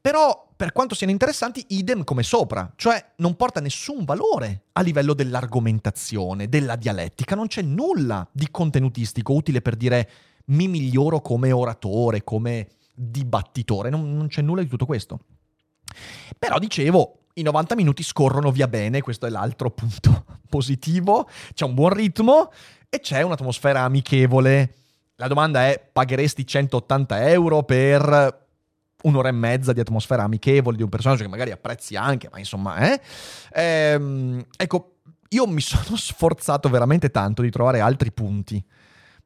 Però, 0.00 0.48
per 0.56 0.72
quanto 0.72 0.94
siano 0.94 1.12
interessanti, 1.12 1.64
idem 1.68 2.04
come 2.04 2.22
sopra, 2.22 2.72
cioè 2.76 3.12
non 3.16 3.36
porta 3.36 3.60
nessun 3.60 4.04
valore 4.04 4.64
a 4.72 4.80
livello 4.80 5.12
dell'argomentazione, 5.12 6.48
della 6.48 6.76
dialettica, 6.76 7.34
non 7.34 7.48
c'è 7.48 7.60
nulla 7.62 8.26
di 8.32 8.48
contenutistico 8.50 9.34
utile 9.34 9.60
per 9.60 9.76
dire 9.76 10.10
mi 10.46 10.68
miglioro 10.68 11.20
come 11.20 11.52
oratore, 11.52 12.24
come 12.24 12.68
dibattitore, 12.94 13.90
non, 13.90 14.16
non 14.16 14.28
c'è 14.28 14.42
nulla 14.42 14.62
di 14.62 14.68
tutto 14.68 14.86
questo. 14.86 15.20
Però 16.38 16.58
dicevo, 16.58 17.26
i 17.34 17.42
90 17.42 17.74
minuti 17.74 18.02
scorrono 18.02 18.50
via 18.50 18.68
bene, 18.68 19.02
questo 19.02 19.26
è 19.26 19.30
l'altro 19.30 19.70
punto 19.70 20.24
positivo, 20.48 21.28
c'è 21.52 21.64
un 21.64 21.74
buon 21.74 21.90
ritmo 21.90 22.50
e 22.88 23.00
c'è 23.00 23.22
un'atmosfera 23.22 23.82
amichevole. 23.82 24.74
La 25.16 25.28
domanda 25.28 25.66
è, 25.66 25.78
pagheresti 25.92 26.46
180 26.46 27.28
euro 27.28 27.62
per 27.64 28.39
un'ora 29.02 29.28
e 29.28 29.32
mezza 29.32 29.72
di 29.72 29.80
atmosfera 29.80 30.22
amichevole 30.22 30.76
di 30.76 30.82
un 30.82 30.88
personaggio 30.88 31.22
che 31.22 31.28
magari 31.28 31.50
apprezzi 31.50 31.96
anche, 31.96 32.28
ma 32.30 32.38
insomma, 32.38 32.92
eh? 32.92 33.00
Ehm, 33.52 34.44
ecco, 34.56 34.96
io 35.28 35.46
mi 35.46 35.60
sono 35.62 35.96
sforzato 35.96 36.68
veramente 36.68 37.10
tanto 37.10 37.42
di 37.42 37.50
trovare 37.50 37.80
altri 37.80 38.12
punti 38.12 38.64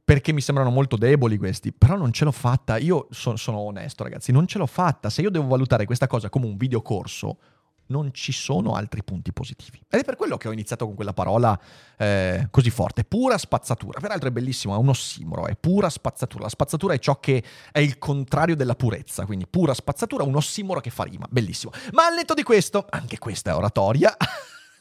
perché 0.04 0.32
mi 0.32 0.42
sembrano 0.42 0.70
molto 0.70 0.96
deboli 0.96 1.38
questi, 1.38 1.72
però 1.72 1.96
non 1.96 2.12
ce 2.12 2.24
l'ho 2.24 2.32
fatta, 2.32 2.76
io 2.76 3.06
so, 3.10 3.36
sono 3.36 3.58
onesto 3.58 4.02
ragazzi, 4.02 4.32
non 4.32 4.46
ce 4.46 4.58
l'ho 4.58 4.66
fatta, 4.66 5.08
se 5.08 5.22
io 5.22 5.30
devo 5.30 5.46
valutare 5.46 5.86
questa 5.86 6.06
cosa 6.06 6.28
come 6.28 6.44
un 6.44 6.58
videocorso, 6.58 7.38
non 7.86 8.12
ci 8.12 8.32
sono 8.32 8.74
altri 8.74 9.02
punti 9.02 9.32
positivi. 9.32 9.80
Ed 9.88 10.00
è 10.00 10.04
per 10.04 10.16
quello 10.16 10.36
che 10.36 10.48
ho 10.48 10.52
iniziato 10.52 10.86
con 10.86 10.94
quella 10.94 11.12
parola 11.12 11.58
eh, 11.96 12.48
così 12.50 12.70
forte, 12.70 13.04
pura 13.04 13.36
spazzatura. 13.38 14.00
Peraltro 14.00 14.28
è 14.28 14.32
bellissimo, 14.32 14.74
è 14.74 14.78
un 14.78 14.88
ossimoro, 14.88 15.46
è 15.46 15.56
pura 15.56 15.88
spazzatura. 15.88 16.44
La 16.44 16.48
spazzatura 16.48 16.94
è 16.94 16.98
ciò 16.98 17.20
che 17.20 17.42
è 17.70 17.78
il 17.80 17.98
contrario 17.98 18.56
della 18.56 18.74
purezza, 18.74 19.26
quindi 19.26 19.46
pura 19.46 19.74
spazzatura, 19.74 20.24
un 20.24 20.36
ossimoro 20.36 20.80
che 20.80 20.90
fa 20.90 21.04
rima, 21.04 21.26
bellissimo. 21.28 21.72
Ma 21.92 22.06
al 22.06 22.14
netto 22.14 22.34
di 22.34 22.42
questo, 22.42 22.86
anche 22.88 23.18
questa 23.18 23.50
è 23.50 23.54
oratoria, 23.54 24.16
al 24.18 24.28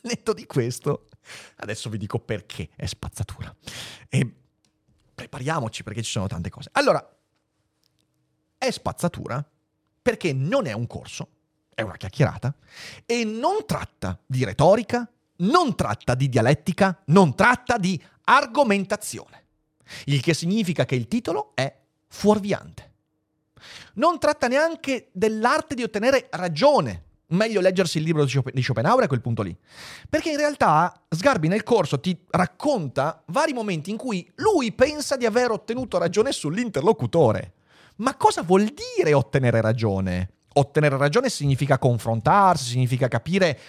netto 0.02 0.34
di 0.34 0.46
questo, 0.46 1.10
adesso 1.58 1.90
vi 1.90 1.98
dico 1.98 2.20
perché 2.20 2.70
è 2.76 2.86
spazzatura. 2.86 3.54
E 4.10 4.34
prepariamoci 5.14 5.84
perché 5.84 6.02
ci 6.02 6.12
sono 6.12 6.28
tante 6.28 6.50
cose. 6.50 6.70
Allora, 6.74 7.08
è 8.58 8.72
spazzatura 8.72 9.46
perché 10.02 10.34
non 10.34 10.68
è 10.68 10.74
un 10.74 10.88
corso, 10.88 11.30
è 11.76 11.82
una 11.82 11.98
chiacchierata 11.98 12.54
e 13.06 13.24
non 13.24 13.66
tratta 13.66 14.20
di 14.26 14.44
retorica, 14.44 15.10
non 15.38 15.76
tratta 15.76 16.16
di 16.16 16.30
dialettica, 16.30 17.02
non 17.06 17.36
tratta 17.36 17.78
di 17.78 18.02
argomentazione. 18.26 19.46
Il 20.06 20.22
che 20.22 20.34
significa 20.34 20.86
che 20.86 20.96
il 20.96 21.08
titolo 21.08 21.52
è 21.56 21.74
fuorviante. 22.08 22.92
Non 23.96 24.20
tratta 24.20 24.48
neanche 24.48 25.10
dell'arte 25.12 25.76
di 25.76 25.84
ottenere 25.84 26.28
ragione, 26.32 27.04
meglio 27.28 27.62
leggersi 27.62 27.98
il 27.98 28.04
libro 28.04 28.26
di 28.26 28.62
Schopenhauer 28.62 29.04
a 29.04 29.08
quel 29.08 29.22
punto 29.22 29.42
lì. 29.42 29.56
Perché 30.10 30.32
in 30.32 30.38
realtà 30.38 31.02
Sgarbi 31.10 31.48
nel 31.48 31.64
corso 31.64 32.00
ti 32.00 32.18
racconta 32.30 33.24
vari 33.28 33.54
momenti 33.54 33.90
in 33.90 33.98
cui 33.98 34.30
lui 34.36 34.72
pensa 34.72 35.16
di 35.16 35.26
aver 35.26 35.52
ottenuto 35.52 35.98
ragione 35.98 36.32
sull'interlocutore. 36.32 37.54
Ma 37.98 38.16
cosa 38.16 38.42
vuol 38.42 38.74
dire 38.74 39.14
ottenere 39.14 39.62
ragione? 39.62 40.33
Ottenere 40.54 40.98
ragione 40.98 41.30
significa 41.30 41.78
confrontarsi, 41.78 42.72
significa 42.72 43.08
capire 43.08 43.60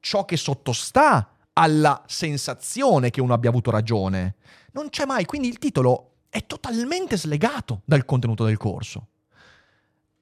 ciò 0.00 0.24
che 0.24 0.36
sottostà 0.36 1.32
alla 1.54 2.04
sensazione 2.06 3.10
che 3.10 3.20
uno 3.20 3.34
abbia 3.34 3.50
avuto 3.50 3.70
ragione. 3.70 4.36
Non 4.72 4.90
c'è 4.90 5.04
mai, 5.06 5.24
quindi 5.24 5.48
il 5.48 5.58
titolo 5.58 6.12
è 6.28 6.46
totalmente 6.46 7.16
slegato 7.16 7.82
dal 7.84 8.04
contenuto 8.04 8.44
del 8.44 8.56
corso. 8.56 9.08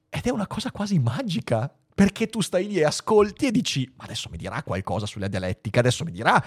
Ed 0.09 0.25
è 0.25 0.29
una 0.29 0.47
cosa 0.47 0.71
quasi 0.71 0.99
magica 0.99 1.71
perché 1.93 2.27
tu 2.27 2.41
stai 2.41 2.67
lì 2.67 2.77
e 2.77 2.85
ascolti 2.85 3.47
e 3.47 3.51
dici, 3.51 3.91
ma 3.97 4.03
adesso 4.05 4.29
mi 4.29 4.37
dirà 4.37 4.61
qualcosa 4.63 5.05
sulla 5.05 5.27
dialettica, 5.27 5.79
adesso 5.79 6.03
mi 6.03 6.11
dirà 6.11 6.43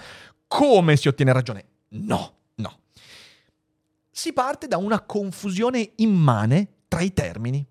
come 0.47 0.97
si 0.97 1.07
ottiene 1.07 1.33
ragione. 1.33 1.65
No, 1.89 2.35
no. 2.55 2.79
Si 4.09 4.33
parte 4.33 4.67
da 4.67 4.77
una 4.77 5.01
confusione 5.01 5.91
immane 5.97 6.83
tra 6.87 7.01
i 7.01 7.13
termini. 7.13 7.65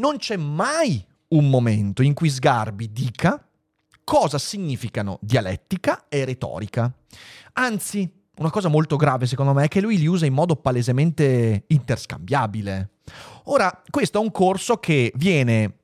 Non 0.00 0.16
c'è 0.16 0.38
mai 0.38 1.04
un 1.28 1.50
momento 1.50 2.00
in 2.00 2.14
cui 2.14 2.30
Sgarbi 2.30 2.90
dica 2.90 3.46
cosa 4.02 4.38
significano 4.38 5.18
dialettica 5.20 6.06
e 6.08 6.24
retorica. 6.24 6.90
Anzi, 7.52 8.10
una 8.38 8.48
cosa 8.48 8.68
molto 8.68 8.96
grave 8.96 9.26
secondo 9.26 9.52
me 9.52 9.64
è 9.64 9.68
che 9.68 9.82
lui 9.82 9.98
li 9.98 10.06
usa 10.06 10.24
in 10.24 10.32
modo 10.32 10.56
palesemente 10.56 11.64
interscambiabile. 11.66 12.92
Ora, 13.44 13.82
questo 13.90 14.18
è 14.18 14.22
un 14.22 14.30
corso 14.30 14.78
che 14.78 15.12
viene 15.16 15.79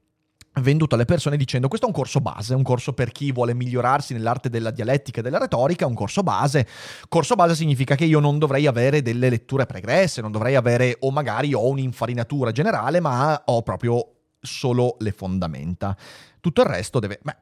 venduto 0.61 0.95
alle 0.95 1.05
persone 1.05 1.37
dicendo 1.37 1.69
questo 1.69 1.87
è 1.87 1.91
un 1.91 1.95
corso 1.95 2.21
base, 2.21 2.55
un 2.55 2.63
corso 2.63 2.93
per 2.93 3.13
chi 3.13 3.33
vuole 3.33 3.55
migliorarsi 3.55 4.13
nell'arte 4.13 4.49
della 4.49 4.71
dialettica 4.71 5.21
e 5.21 5.23
della 5.23 5.39
retorica, 5.39 5.87
un 5.87 5.95
corso 5.95 6.23
base. 6.23 6.67
Corso 7.09 7.35
base 7.35 7.55
significa 7.55 7.95
che 7.95 8.05
io 8.05 8.21
non 8.21 8.39
dovrei 8.39 8.67
avere 8.67 9.03
delle 9.03 9.29
letture 9.29 9.67
pregresse, 9.67 10.21
non 10.21 10.33
dovrei 10.33 10.55
avere 10.55 10.97
o 11.01 11.11
magari 11.11 11.55
ho 11.55 11.69
un'infarinatura 11.69 12.53
generale, 12.53 13.01
ma 13.01 13.43
ho 13.45 13.63
proprio 13.63 14.13
solo 14.41 14.97
le 15.01 15.13
fondamenta. 15.13 15.97
Tutto 16.41 16.61
il 16.61 16.67
resto 16.67 16.99
deve... 17.01 17.19
Beh, 17.23 17.37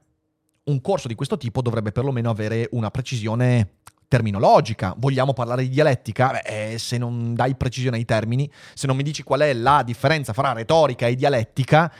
un 0.65 0.81
corso 0.81 1.09
di 1.09 1.15
questo 1.15 1.37
tipo 1.37 1.61
dovrebbe 1.61 1.93
perlomeno 1.93 2.31
avere 2.31 2.69
una 2.73 2.91
precisione 2.91 3.81
terminologica. 4.09 4.95
Vogliamo 4.97 5.35
parlare 5.35 5.63
di 5.63 5.69
dialettica? 5.69 6.31
Beh, 6.31 6.73
eh, 6.73 6.79
se 6.79 6.97
non 6.97 7.35
dai 7.35 7.55
precisione 7.55 7.99
ai 7.99 8.07
termini, 8.07 8.51
se 8.73 8.87
non 8.87 8.97
mi 8.97 9.03
dici 9.03 9.23
qual 9.23 9.41
è 9.41 9.53
la 9.53 9.83
differenza 9.85 10.33
fra 10.33 10.53
retorica 10.53 11.07
e 11.07 11.17
dialettica, 11.17 11.93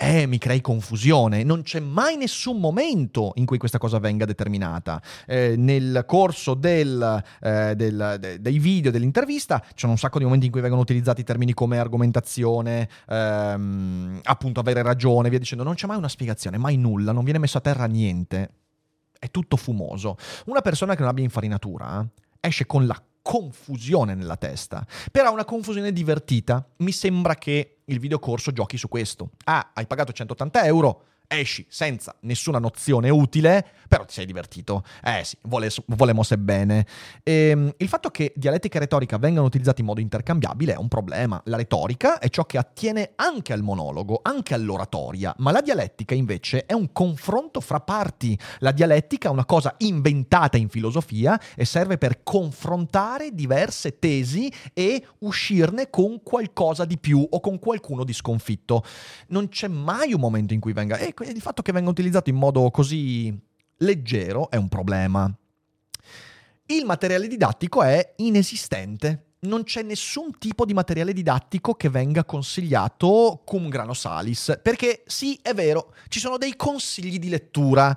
eh, 0.00 0.26
mi 0.26 0.38
crei 0.38 0.60
confusione. 0.60 1.42
Non 1.42 1.62
c'è 1.62 1.80
mai 1.80 2.16
nessun 2.16 2.60
momento 2.60 3.32
in 3.34 3.44
cui 3.44 3.58
questa 3.58 3.78
cosa 3.78 3.98
venga 3.98 4.24
determinata. 4.24 5.02
Eh, 5.26 5.56
nel 5.56 6.04
corso 6.06 6.54
del, 6.54 7.22
eh, 7.42 7.74
del, 7.74 8.16
de, 8.20 8.40
dei 8.40 8.58
video, 8.60 8.92
dell'intervista, 8.92 9.62
c'è 9.74 9.88
un 9.88 9.98
sacco 9.98 10.18
di 10.18 10.24
momenti 10.24 10.46
in 10.46 10.52
cui 10.52 10.60
vengono 10.60 10.82
utilizzati 10.82 11.24
termini 11.24 11.52
come 11.52 11.80
argomentazione, 11.80 12.88
ehm, 13.08 14.20
appunto 14.22 14.60
avere 14.60 14.82
ragione, 14.82 15.30
via 15.30 15.40
dicendo. 15.40 15.64
Non 15.64 15.74
c'è 15.74 15.88
mai 15.88 15.96
una 15.96 16.08
spiegazione, 16.08 16.58
mai 16.58 16.76
nulla, 16.76 17.10
non 17.10 17.24
viene 17.24 17.40
messo 17.40 17.58
a 17.58 17.60
terra 17.60 17.86
niente. 17.86 18.50
È 19.18 19.32
tutto 19.32 19.56
fumoso. 19.56 20.16
Una 20.46 20.60
persona 20.60 20.94
che 20.94 21.00
non 21.00 21.10
abbia 21.10 21.24
infarinatura 21.24 22.00
eh, 22.00 22.46
esce 22.46 22.66
con 22.66 22.86
la 22.86 23.02
confusione 23.20 24.14
nella 24.14 24.36
testa. 24.36 24.86
Però 25.10 25.32
una 25.32 25.44
confusione 25.44 25.92
divertita. 25.92 26.64
Mi 26.76 26.92
sembra 26.92 27.34
che 27.34 27.77
il 27.88 27.98
videocorso 27.98 28.52
giochi 28.52 28.76
su 28.76 28.88
questo. 28.88 29.30
Ah, 29.44 29.70
hai 29.74 29.86
pagato 29.86 30.12
180 30.12 30.64
euro, 30.64 31.02
esci 31.28 31.66
senza 31.68 32.16
nessuna 32.20 32.58
nozione 32.58 33.10
utile, 33.10 33.64
però 33.86 34.04
ti 34.04 34.14
sei 34.14 34.26
divertito. 34.26 34.82
Eh 35.04 35.22
sì, 35.24 35.36
vole, 35.42 35.70
volemos 35.86 36.34
bene. 36.36 36.86
E, 37.22 37.50
ehm, 37.50 37.74
il 37.76 37.88
fatto 37.88 38.10
che 38.10 38.32
dialettica 38.34 38.78
e 38.78 38.80
retorica 38.80 39.18
vengano 39.18 39.46
utilizzati 39.46 39.82
in 39.82 39.86
modo 39.86 40.00
intercambiabile 40.00 40.72
è 40.72 40.76
un 40.76 40.88
problema. 40.88 41.40
La 41.44 41.56
retorica 41.56 42.18
è 42.18 42.28
ciò 42.30 42.44
che 42.44 42.58
attiene 42.58 43.12
anche 43.16 43.52
al 43.52 43.62
monologo, 43.62 44.20
anche 44.22 44.54
all'oratoria, 44.54 45.34
ma 45.38 45.52
la 45.52 45.60
dialettica 45.60 46.14
invece 46.14 46.64
è 46.64 46.72
un 46.72 46.92
confronto 46.92 47.60
fra 47.60 47.80
parti. 47.80 48.38
La 48.58 48.72
dialettica 48.72 49.28
è 49.28 49.32
una 49.32 49.44
cosa 49.44 49.74
inventata 49.78 50.56
in 50.56 50.68
filosofia 50.70 51.38
e 51.54 51.64
serve 51.66 51.98
per 51.98 52.22
confrontare 52.22 53.34
diverse 53.34 53.98
tesi 53.98 54.50
e 54.72 55.04
uscirne 55.18 55.90
con 55.90 56.22
qualcosa 56.22 56.86
di 56.86 56.96
più 56.98 57.24
o 57.28 57.40
con 57.40 57.58
qualcuno 57.58 58.04
di 58.04 58.14
sconfitto. 58.14 58.82
Non 59.28 59.48
c'è 59.48 59.68
mai 59.68 60.14
un 60.14 60.20
momento 60.20 60.54
in 60.54 60.60
cui 60.60 60.72
venga... 60.72 60.96
Eh, 60.96 61.12
il 61.24 61.40
fatto 61.40 61.62
che 61.62 61.72
venga 61.72 61.90
utilizzato 61.90 62.30
in 62.30 62.36
modo 62.36 62.70
così 62.70 63.36
leggero 63.78 64.50
è 64.50 64.56
un 64.56 64.68
problema. 64.68 65.32
Il 66.66 66.84
materiale 66.84 67.28
didattico 67.28 67.82
è 67.82 68.14
inesistente. 68.16 69.24
Non 69.40 69.62
c'è 69.62 69.82
nessun 69.82 70.36
tipo 70.38 70.64
di 70.64 70.74
materiale 70.74 71.12
didattico 71.12 71.74
che 71.74 71.88
venga 71.88 72.24
consigliato 72.24 73.42
cum 73.44 73.68
grano 73.68 73.94
salis, 73.94 74.58
perché 74.60 75.04
sì, 75.06 75.38
è 75.40 75.54
vero, 75.54 75.94
ci 76.08 76.18
sono 76.18 76.38
dei 76.38 76.56
consigli 76.56 77.18
di 77.18 77.28
lettura, 77.28 77.96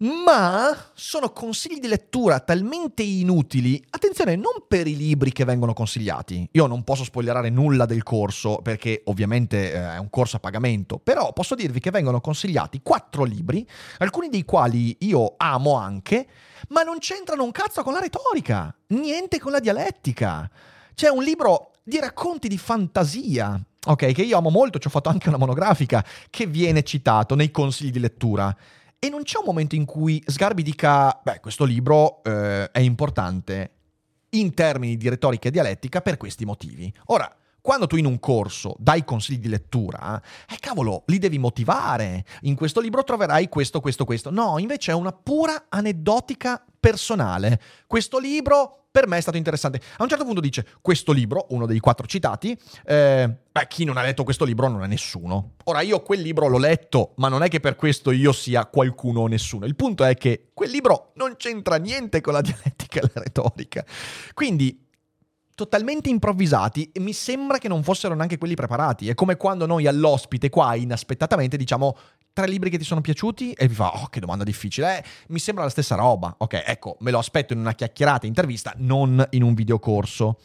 ma 0.00 0.74
sono 0.94 1.30
consigli 1.30 1.78
di 1.78 1.86
lettura 1.86 2.40
talmente 2.40 3.02
inutili, 3.02 3.82
attenzione, 3.90 4.34
non 4.34 4.64
per 4.66 4.86
i 4.86 4.96
libri 4.96 5.32
che 5.32 5.44
vengono 5.44 5.74
consigliati. 5.74 6.48
Io 6.52 6.66
non 6.66 6.84
posso 6.84 7.04
spoilerare 7.04 7.50
nulla 7.50 7.84
del 7.84 8.02
corso 8.02 8.60
perché 8.62 9.02
ovviamente 9.06 9.72
eh, 9.72 9.94
è 9.94 9.98
un 9.98 10.08
corso 10.08 10.36
a 10.36 10.40
pagamento, 10.40 10.98
però 10.98 11.32
posso 11.32 11.54
dirvi 11.54 11.80
che 11.80 11.90
vengono 11.90 12.20
consigliati 12.20 12.80
quattro 12.82 13.24
libri, 13.24 13.66
alcuni 13.98 14.28
dei 14.28 14.44
quali 14.44 14.96
io 15.00 15.34
amo 15.36 15.74
anche, 15.74 16.26
ma 16.68 16.82
non 16.82 16.98
c'entrano 16.98 17.44
un 17.44 17.50
cazzo 17.50 17.82
con 17.82 17.92
la 17.92 18.00
retorica, 18.00 18.74
niente 18.88 19.38
con 19.38 19.52
la 19.52 19.60
dialettica. 19.60 20.50
C'è 20.94 21.08
un 21.08 21.22
libro 21.22 21.72
di 21.82 21.98
racconti 21.98 22.48
di 22.48 22.58
fantasia, 22.58 23.60
ok, 23.86 24.12
che 24.12 24.22
io 24.22 24.38
amo 24.38 24.48
molto, 24.48 24.78
ci 24.78 24.86
ho 24.86 24.90
fatto 24.90 25.10
anche 25.10 25.28
una 25.28 25.38
monografica, 25.38 26.02
che 26.30 26.46
viene 26.46 26.82
citato 26.84 27.34
nei 27.34 27.50
consigli 27.50 27.90
di 27.90 28.00
lettura. 28.00 28.56
E 29.02 29.08
non 29.08 29.22
c'è 29.22 29.38
un 29.38 29.44
momento 29.46 29.74
in 29.76 29.86
cui 29.86 30.22
Sgarbi 30.26 30.62
dica, 30.62 31.18
beh, 31.22 31.40
questo 31.40 31.64
libro 31.64 32.22
eh, 32.22 32.70
è 32.70 32.80
importante 32.80 33.70
in 34.32 34.52
termini 34.52 34.98
di 34.98 35.08
retorica 35.08 35.48
e 35.48 35.50
dialettica 35.50 36.02
per 36.02 36.18
questi 36.18 36.44
motivi. 36.44 36.92
Ora, 37.06 37.34
quando 37.60 37.86
tu 37.86 37.96
in 37.96 38.06
un 38.06 38.18
corso 38.18 38.74
dai 38.78 39.04
consigli 39.04 39.38
di 39.38 39.48
lettura, 39.48 40.20
eh 40.48 40.56
cavolo, 40.58 41.04
li 41.06 41.18
devi 41.18 41.38
motivare. 41.38 42.24
In 42.42 42.54
questo 42.54 42.80
libro 42.80 43.04
troverai 43.04 43.48
questo, 43.48 43.80
questo, 43.80 44.04
questo. 44.04 44.30
No, 44.30 44.58
invece 44.58 44.92
è 44.92 44.94
una 44.94 45.12
pura 45.12 45.66
aneddotica 45.68 46.64
personale. 46.78 47.60
Questo 47.86 48.18
libro 48.18 48.80
per 48.90 49.06
me 49.06 49.18
è 49.18 49.20
stato 49.20 49.36
interessante. 49.36 49.80
A 49.98 50.02
un 50.02 50.08
certo 50.08 50.24
punto 50.24 50.40
dice, 50.40 50.66
questo 50.80 51.12
libro, 51.12 51.46
uno 51.50 51.66
dei 51.66 51.78
quattro 51.78 52.06
citati, 52.06 52.58
eh, 52.84 53.30
beh, 53.50 53.66
chi 53.68 53.84
non 53.84 53.96
ha 53.96 54.02
letto 54.02 54.24
questo 54.24 54.44
libro 54.44 54.66
non 54.68 54.82
è 54.82 54.86
nessuno. 54.86 55.52
Ora, 55.64 55.80
io 55.80 56.02
quel 56.02 56.20
libro 56.20 56.48
l'ho 56.48 56.58
letto, 56.58 57.12
ma 57.16 57.28
non 57.28 57.42
è 57.42 57.48
che 57.48 57.60
per 57.60 57.76
questo 57.76 58.10
io 58.10 58.32
sia 58.32 58.66
qualcuno 58.66 59.20
o 59.20 59.26
nessuno. 59.28 59.64
Il 59.66 59.76
punto 59.76 60.04
è 60.04 60.16
che 60.16 60.50
quel 60.52 60.70
libro 60.70 61.12
non 61.14 61.36
c'entra 61.36 61.76
niente 61.76 62.20
con 62.20 62.32
la 62.32 62.40
dialettica 62.40 63.00
e 63.00 63.10
la 63.14 63.22
retorica. 63.22 63.84
Quindi 64.34 64.88
totalmente 65.60 66.08
improvvisati 66.08 66.88
e 66.90 67.00
mi 67.00 67.12
sembra 67.12 67.58
che 67.58 67.68
non 67.68 67.82
fossero 67.82 68.14
neanche 68.14 68.38
quelli 68.38 68.54
preparati. 68.54 69.10
È 69.10 69.14
come 69.14 69.36
quando 69.36 69.66
noi 69.66 69.86
all'ospite 69.86 70.48
qua 70.48 70.74
inaspettatamente 70.74 71.58
diciamo 71.58 71.98
tre 72.32 72.48
libri 72.48 72.70
che 72.70 72.78
ti 72.78 72.84
sono 72.84 73.02
piaciuti 73.02 73.52
e 73.52 73.68
vi 73.68 73.74
fa 73.74 73.92
oh 74.00 74.06
che 74.06 74.20
domanda 74.20 74.42
difficile. 74.42 74.96
Eh, 74.96 75.04
mi 75.28 75.38
sembra 75.38 75.64
la 75.64 75.68
stessa 75.68 75.96
roba. 75.96 76.34
Ok, 76.38 76.62
ecco, 76.64 76.96
me 77.00 77.10
lo 77.10 77.18
aspetto 77.18 77.52
in 77.52 77.58
una 77.58 77.74
chiacchierata 77.74 78.26
intervista, 78.26 78.72
non 78.78 79.22
in 79.32 79.42
un 79.42 79.52
videocorso. 79.52 80.38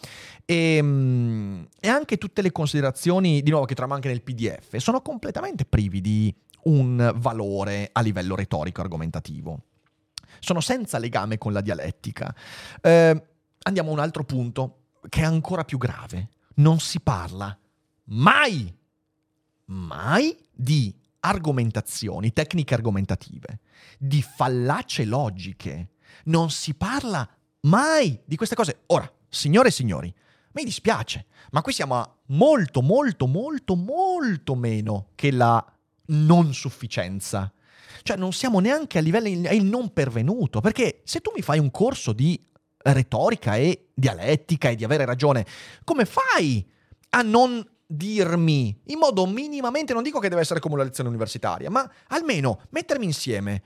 E, 0.43 0.75
ehm, 0.75 1.65
e 1.79 1.87
anche 1.87 2.17
tutte 2.17 2.41
le 2.41 2.51
considerazioni, 2.51 3.41
di 3.41 3.51
nuovo, 3.51 3.63
che 3.63 3.73
troviamo 3.73 3.95
anche 3.95 4.09
nel 4.09 4.21
PDF, 4.21 4.75
sono 4.79 5.01
completamente 5.01 5.63
privi 5.63 6.01
di 6.01 6.35
un 6.63 7.13
valore 7.15 7.89
a 7.93 8.01
livello 8.01 8.35
retorico 8.35 8.81
argomentativo. 8.81 9.59
Sono 10.39 10.59
senza 10.59 10.97
legame 10.97 11.37
con 11.37 11.53
la 11.53 11.61
dialettica. 11.61 12.35
Eh, 12.81 13.23
andiamo 13.61 13.91
a 13.91 13.93
un 13.93 13.99
altro 13.99 14.25
punto 14.25 14.79
che 15.09 15.21
è 15.21 15.25
ancora 15.25 15.63
più 15.63 15.77
grave. 15.77 16.29
Non 16.55 16.79
si 16.79 16.99
parla 16.99 17.57
mai, 18.05 18.73
mai 19.65 20.37
di 20.51 20.93
argomentazioni, 21.19 22.33
tecniche 22.33 22.73
argomentative, 22.73 23.59
di 23.97 24.21
fallacie 24.21 25.05
logiche. 25.05 25.89
Non 26.25 26.49
si 26.49 26.73
parla 26.75 27.27
mai 27.61 28.19
di 28.25 28.35
queste 28.35 28.55
cose. 28.55 28.83
Ora, 28.87 29.11
signore 29.27 29.69
e 29.69 29.71
signori, 29.71 30.13
mi 30.53 30.63
dispiace, 30.63 31.25
ma 31.51 31.61
qui 31.61 31.73
siamo 31.73 31.95
a 31.95 32.15
molto, 32.27 32.81
molto, 32.81 33.27
molto, 33.27 33.75
molto 33.75 34.55
meno 34.55 35.09
che 35.15 35.31
la 35.31 35.63
non 36.07 36.53
sufficienza. 36.53 37.51
Cioè 38.03 38.17
non 38.17 38.33
siamo 38.33 38.59
neanche 38.59 38.99
a 38.99 39.01
livello, 39.01 39.47
è 39.47 39.53
il 39.53 39.65
non 39.65 39.91
pervenuto, 39.91 40.61
perché 40.61 41.01
se 41.03 41.21
tu 41.21 41.31
mi 41.35 41.41
fai 41.41 41.59
un 41.59 41.71
corso 41.71 42.13
di 42.13 42.39
retorica 42.93 43.55
e 43.55 43.87
dialettica 43.93 44.69
e 44.69 44.75
di 44.75 44.83
avere 44.83 45.05
ragione, 45.05 45.45
come 45.83 46.05
fai 46.05 46.65
a 47.09 47.21
non 47.21 47.65
dirmi? 47.85 48.79
In 48.85 48.97
modo 48.97 49.25
minimamente, 49.25 49.93
non 49.93 50.03
dico 50.03 50.19
che 50.19 50.29
deve 50.29 50.41
essere 50.41 50.59
come 50.59 50.75
una 50.75 50.83
lezione 50.83 51.09
universitaria, 51.09 51.69
ma 51.69 51.89
almeno 52.07 52.61
mettermi 52.69 53.05
insieme 53.05 53.61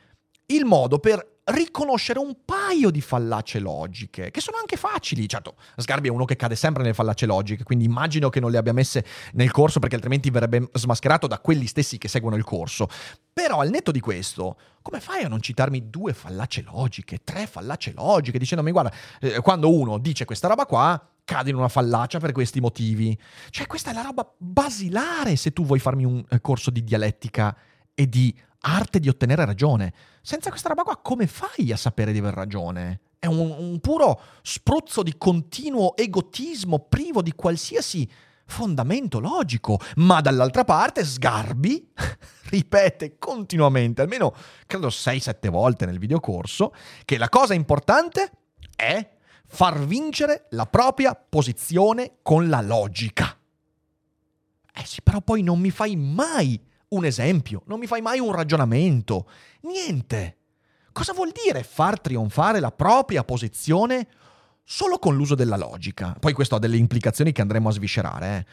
il 0.51 0.65
modo 0.65 0.99
per 0.99 1.37
riconoscere 1.51 2.19
un 2.19 2.37
paio 2.45 2.91
di 2.91 3.01
fallacie 3.01 3.59
logiche, 3.59 4.31
che 4.31 4.41
sono 4.41 4.57
anche 4.57 4.77
facili. 4.77 5.27
Certo, 5.27 5.55
Sgarbi 5.77 6.07
è 6.07 6.11
uno 6.11 6.25
che 6.25 6.35
cade 6.35 6.55
sempre 6.55 6.83
nelle 6.83 6.93
fallacie 6.93 7.25
logiche, 7.25 7.63
quindi 7.63 7.85
immagino 7.85 8.29
che 8.29 8.39
non 8.39 8.51
le 8.51 8.57
abbia 8.57 8.73
messe 8.73 9.03
nel 9.33 9.51
corso 9.51 9.79
perché 9.79 9.95
altrimenti 9.95 10.29
verrebbe 10.29 10.69
smascherato 10.73 11.27
da 11.27 11.39
quelli 11.39 11.65
stessi 11.65 11.97
che 11.97 12.07
seguono 12.07 12.35
il 12.35 12.43
corso. 12.43 12.87
Però 13.33 13.59
al 13.59 13.69
netto 13.69 13.91
di 13.91 13.99
questo, 13.99 14.57
come 14.81 14.99
fai 14.99 15.23
a 15.23 15.27
non 15.27 15.41
citarmi 15.41 15.89
due 15.89 16.13
fallacie 16.13 16.61
logiche, 16.61 17.19
tre 17.23 17.47
fallacie 17.47 17.93
logiche, 17.93 18.37
dicendomi 18.37 18.71
guarda, 18.71 18.93
eh, 19.19 19.39
quando 19.39 19.73
uno 19.73 19.97
dice 19.97 20.25
questa 20.25 20.47
roba 20.47 20.65
qua, 20.65 21.01
cade 21.23 21.49
in 21.49 21.55
una 21.55 21.67
fallacia 21.67 22.19
per 22.19 22.31
questi 22.31 22.59
motivi. 22.59 23.17
Cioè, 23.49 23.67
questa 23.67 23.91
è 23.91 23.93
la 23.93 24.01
roba 24.01 24.31
basilare 24.37 25.35
se 25.35 25.51
tu 25.51 25.65
vuoi 25.65 25.79
farmi 25.79 26.05
un 26.05 26.23
eh, 26.29 26.41
corso 26.41 26.69
di 26.69 26.83
dialettica 26.83 27.55
e 27.93 28.07
di 28.07 28.33
arte 28.61 28.99
di 28.99 29.09
ottenere 29.09 29.45
ragione. 29.45 29.93
Senza 30.21 30.49
questa 30.49 30.69
roba 30.69 30.83
qua, 30.83 30.97
come 30.97 31.27
fai 31.27 31.71
a 31.71 31.77
sapere 31.77 32.11
di 32.11 32.19
aver 32.19 32.33
ragione? 32.33 33.01
È 33.19 33.25
un, 33.25 33.37
un 33.37 33.79
puro 33.79 34.21
spruzzo 34.41 35.03
di 35.03 35.17
continuo 35.17 35.95
egotismo 35.95 36.79
privo 36.79 37.21
di 37.21 37.33
qualsiasi 37.33 38.09
fondamento 38.45 39.19
logico. 39.19 39.79
Ma 39.97 40.21
dall'altra 40.21 40.63
parte, 40.63 41.05
Sgarbi 41.05 41.91
ripete 42.49 43.17
continuamente, 43.17 44.01
almeno 44.01 44.33
credo 44.65 44.87
6-7 44.87 45.49
volte 45.49 45.85
nel 45.85 45.99
videocorso, 45.99 46.73
che 47.05 47.17
la 47.17 47.29
cosa 47.29 47.53
importante 47.53 48.31
è 48.75 49.17
far 49.47 49.85
vincere 49.85 50.47
la 50.51 50.65
propria 50.65 51.15
posizione 51.15 52.17
con 52.21 52.49
la 52.49 52.61
logica. 52.61 53.37
Eh 54.73 54.85
sì, 54.85 55.01
però 55.01 55.21
poi 55.21 55.41
non 55.41 55.59
mi 55.59 55.71
fai 55.71 55.95
mai 55.95 56.67
un 56.89 57.05
esempio, 57.05 57.63
non 57.65 57.79
mi 57.79 57.87
fai 57.87 58.01
mai 58.01 58.19
un 58.19 58.31
ragionamento, 58.31 59.29
niente. 59.61 60.37
Cosa 60.91 61.13
vuol 61.13 61.31
dire 61.31 61.63
far 61.63 61.99
trionfare 61.99 62.59
la 62.59 62.71
propria 62.71 63.23
posizione 63.23 64.07
solo 64.63 64.97
con 64.97 65.15
l'uso 65.15 65.35
della 65.35 65.57
logica? 65.57 66.15
Poi 66.19 66.33
questo 66.33 66.55
ha 66.55 66.59
delle 66.59 66.77
implicazioni 66.77 67.31
che 67.31 67.41
andremo 67.41 67.69
a 67.69 67.73
sviscerare. 67.73 68.37
Eh. 68.37 68.45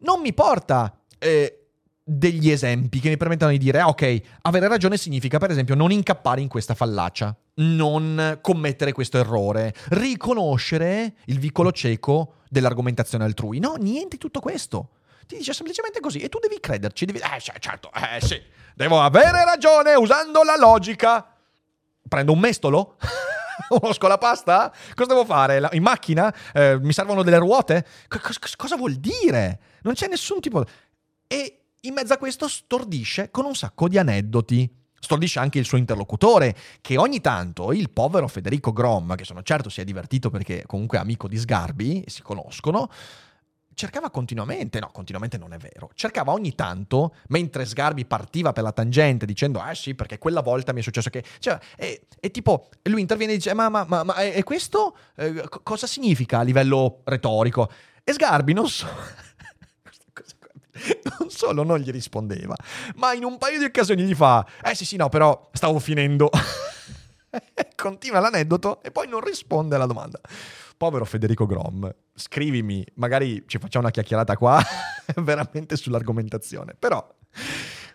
Non 0.00 0.20
mi 0.20 0.34
porta 0.34 1.00
eh, 1.18 1.66
degli 2.02 2.50
esempi 2.50 3.00
che 3.00 3.08
mi 3.08 3.16
permettano 3.16 3.52
di 3.52 3.58
dire, 3.58 3.80
ah, 3.80 3.88
ok, 3.88 4.20
avere 4.42 4.68
ragione 4.68 4.96
significa 4.96 5.38
per 5.38 5.50
esempio 5.50 5.74
non 5.74 5.90
incappare 5.90 6.40
in 6.40 6.48
questa 6.48 6.74
fallacia, 6.74 7.36
non 7.54 8.38
commettere 8.40 8.92
questo 8.92 9.18
errore, 9.18 9.74
riconoscere 9.88 11.14
il 11.26 11.38
vicolo 11.38 11.72
cieco 11.72 12.34
dell'argomentazione 12.48 13.24
altrui. 13.24 13.58
No, 13.58 13.74
niente 13.74 14.16
di 14.16 14.18
tutto 14.18 14.40
questo. 14.40 14.90
Ti 15.26 15.36
dice 15.36 15.52
semplicemente 15.52 16.00
così 16.00 16.18
e 16.20 16.28
tu 16.28 16.38
devi 16.38 16.58
crederci. 16.60 17.04
Devi... 17.04 17.18
Eh, 17.18 17.40
certo, 17.58 17.90
eh 17.92 18.20
sì. 18.24 18.40
Devo 18.74 19.00
avere 19.00 19.44
ragione 19.44 19.94
usando 19.94 20.42
la 20.42 20.56
logica. 20.56 21.34
Prendo 22.08 22.32
un 22.32 22.38
mestolo? 22.38 22.96
Uno 23.80 23.92
scolapasta? 23.92 24.72
Cosa 24.94 25.08
devo 25.08 25.24
fare? 25.24 25.68
In 25.72 25.82
macchina? 25.82 26.32
Eh, 26.52 26.78
mi 26.78 26.92
servono 26.92 27.22
delle 27.22 27.38
ruote? 27.38 27.84
Cosa 28.56 28.76
vuol 28.76 28.94
dire? 28.94 29.60
Non 29.82 29.94
c'è 29.94 30.08
nessun 30.08 30.40
tipo... 30.40 30.64
E 31.26 31.60
in 31.80 31.94
mezzo 31.94 32.12
a 32.12 32.18
questo 32.18 32.48
stordisce 32.48 33.30
con 33.30 33.44
un 33.44 33.54
sacco 33.54 33.88
di 33.88 33.98
aneddoti. 33.98 34.70
Stordisce 34.98 35.38
anche 35.38 35.58
il 35.58 35.64
suo 35.64 35.78
interlocutore, 35.78 36.56
che 36.80 36.96
ogni 36.96 37.20
tanto 37.20 37.72
il 37.72 37.90
povero 37.90 38.28
Federico 38.28 38.72
Grom, 38.72 39.14
che 39.14 39.24
sono 39.24 39.42
certo 39.42 39.68
si 39.68 39.80
è 39.80 39.84
divertito 39.84 40.30
perché 40.30 40.64
comunque 40.66 40.98
è 40.98 41.00
amico 41.00 41.28
di 41.28 41.36
Sgarbi, 41.36 42.04
si 42.06 42.22
conoscono, 42.22 42.90
cercava 43.76 44.08
continuamente, 44.08 44.80
no, 44.80 44.88
continuamente 44.90 45.36
non 45.36 45.52
è 45.52 45.58
vero, 45.58 45.90
cercava 45.94 46.32
ogni 46.32 46.54
tanto, 46.54 47.14
mentre 47.28 47.66
Sgarbi 47.66 48.06
partiva 48.06 48.52
per 48.52 48.62
la 48.62 48.72
tangente 48.72 49.26
dicendo, 49.26 49.60
ah 49.60 49.74
sì, 49.74 49.94
perché 49.94 50.18
quella 50.18 50.40
volta 50.40 50.72
mi 50.72 50.80
è 50.80 50.82
successo 50.82 51.10
che... 51.10 51.22
Cioè, 51.38 51.58
e, 51.76 52.06
e 52.18 52.30
tipo, 52.30 52.70
lui 52.84 53.02
interviene 53.02 53.34
e 53.34 53.36
dice, 53.36 53.52
ma, 53.52 53.68
ma, 53.68 53.84
ma, 53.86 54.02
ma 54.02 54.14
e 54.16 54.42
questo 54.44 54.96
eh, 55.16 55.44
cosa 55.62 55.86
significa 55.86 56.38
a 56.38 56.42
livello 56.42 57.02
retorico? 57.04 57.70
E 58.02 58.14
Sgarbi 58.14 58.54
non 58.54 58.66
so... 58.66 58.88
non 61.18 61.28
solo 61.28 61.62
non 61.62 61.78
gli 61.78 61.90
rispondeva, 61.90 62.54
ma 62.94 63.12
in 63.12 63.24
un 63.24 63.36
paio 63.36 63.58
di 63.58 63.64
occasioni 63.64 64.04
gli 64.04 64.14
fa, 64.14 64.46
eh 64.62 64.74
sì 64.74 64.86
sì 64.86 64.96
no, 64.96 65.10
però 65.10 65.50
stavo 65.52 65.78
finendo. 65.78 66.30
Continua 67.76 68.20
l'aneddoto 68.20 68.82
e 68.82 68.90
poi 68.90 69.06
non 69.06 69.20
risponde 69.20 69.74
alla 69.74 69.86
domanda. 69.86 70.18
Povero 70.76 71.04
Federico 71.04 71.46
Grom, 71.46 71.94
scrivimi, 72.14 72.84
magari 72.94 73.44
ci 73.46 73.58
facciamo 73.58 73.84
una 73.84 73.92
chiacchierata 73.92 74.36
qua 74.36 74.62
veramente 75.16 75.76
sull'argomentazione. 75.76 76.74
Però 76.78 77.06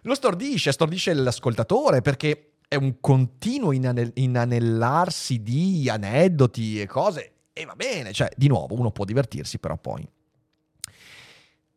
lo 0.03 0.15
stordisce, 0.15 0.71
stordisce 0.71 1.13
l'ascoltatore 1.13 2.01
perché 2.01 2.53
è 2.67 2.75
un 2.75 2.99
continuo 2.99 3.71
inane- 3.71 4.11
inanellarsi 4.15 5.43
di 5.43 5.89
aneddoti 5.89 6.81
e 6.81 6.87
cose. 6.87 7.33
E 7.53 7.65
va 7.65 7.75
bene, 7.75 8.13
cioè, 8.13 8.29
di 8.35 8.47
nuovo, 8.47 8.75
uno 8.75 8.91
può 8.91 9.05
divertirsi, 9.05 9.59
però 9.59 9.77
poi... 9.77 10.07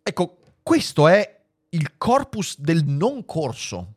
Ecco, 0.03 0.39
questo 0.63 1.09
è 1.09 1.43
il 1.71 1.97
corpus 1.99 2.61
del 2.61 2.85
non 2.85 3.25
corso. 3.25 3.95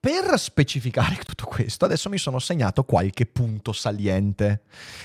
Per 0.00 0.38
specificare 0.38 1.16
tutto 1.22 1.44
questo, 1.44 1.84
adesso 1.84 2.08
mi 2.08 2.16
sono 2.16 2.38
segnato 2.38 2.84
qualche 2.84 3.26
punto 3.26 3.72
saliente. 3.72 4.62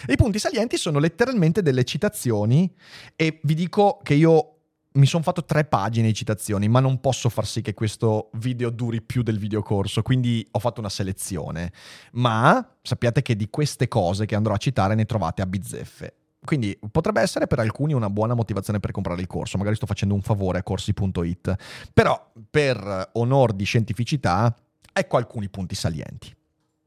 I 0.08 0.16
punti 0.16 0.40
salienti 0.40 0.78
sono 0.78 1.00
letteralmente 1.00 1.62
delle 1.62 1.84
citazioni 1.84 2.74
e 3.18 3.42
vi 3.44 3.56
dico 3.56 4.00
che 4.02 4.14
io 4.14 4.52
mi 4.94 5.06
sono 5.06 5.24
fatto 5.24 5.44
tre 5.44 5.66
pagine 5.66 6.08
di 6.08 6.14
citazioni, 6.14 6.70
ma 6.70 6.80
non 6.80 7.02
posso 7.02 7.28
far 7.28 7.46
sì 7.46 7.62
che 7.62 7.74
questo 7.74 8.30
video 8.36 8.70
duri 8.70 9.02
più 9.02 9.22
del 9.22 9.38
videocorso, 9.38 10.02
quindi 10.02 10.48
ho 10.52 10.60
fatto 10.60 10.80
una 10.80 10.88
selezione. 10.88 11.74
Ma 12.14 12.66
sappiate 12.82 13.22
che 13.22 13.36
di 13.36 13.50
queste 13.50 13.90
cose 13.90 14.26
che 14.26 14.36
andrò 14.36 14.54
a 14.54 14.58
citare 14.58 14.96
ne 14.96 15.04
trovate 15.04 15.42
a 15.42 15.46
bizzeffe. 15.46 16.14
Quindi 16.46 16.80
potrebbe 16.92 17.22
essere 17.22 17.48
per 17.48 17.60
alcuni 17.60 17.94
una 17.94 18.10
buona 18.10 18.36
motivazione 18.36 18.80
per 18.80 18.92
comprare 18.92 19.20
il 19.20 19.28
corso, 19.28 19.58
magari 19.58 19.76
sto 19.76 19.88
facendo 19.88 20.14
un 20.14 20.22
favore 20.22 20.60
a 20.60 20.64
corsi.it, 20.64 21.56
però 21.92 22.32
per 22.50 23.10
onor 23.14 23.52
di 23.52 23.64
scientificità 23.66 24.56
ecco 24.98 25.18
alcuni 25.18 25.50
punti 25.50 25.76
salienti. 25.76 26.34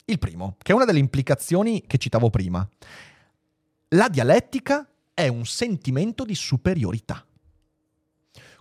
Il 0.06 0.18
primo, 0.18 0.56
che 0.62 0.72
è 0.72 0.74
una 0.74 0.86
delle 0.86 0.98
implicazioni 0.98 1.84
che 1.86 1.98
citavo 1.98 2.30
prima. 2.30 2.66
La 3.88 4.08
dialettica 4.08 4.88
è 5.12 5.28
un 5.28 5.44
sentimento 5.44 6.24
di 6.24 6.34
superiorità. 6.34 7.22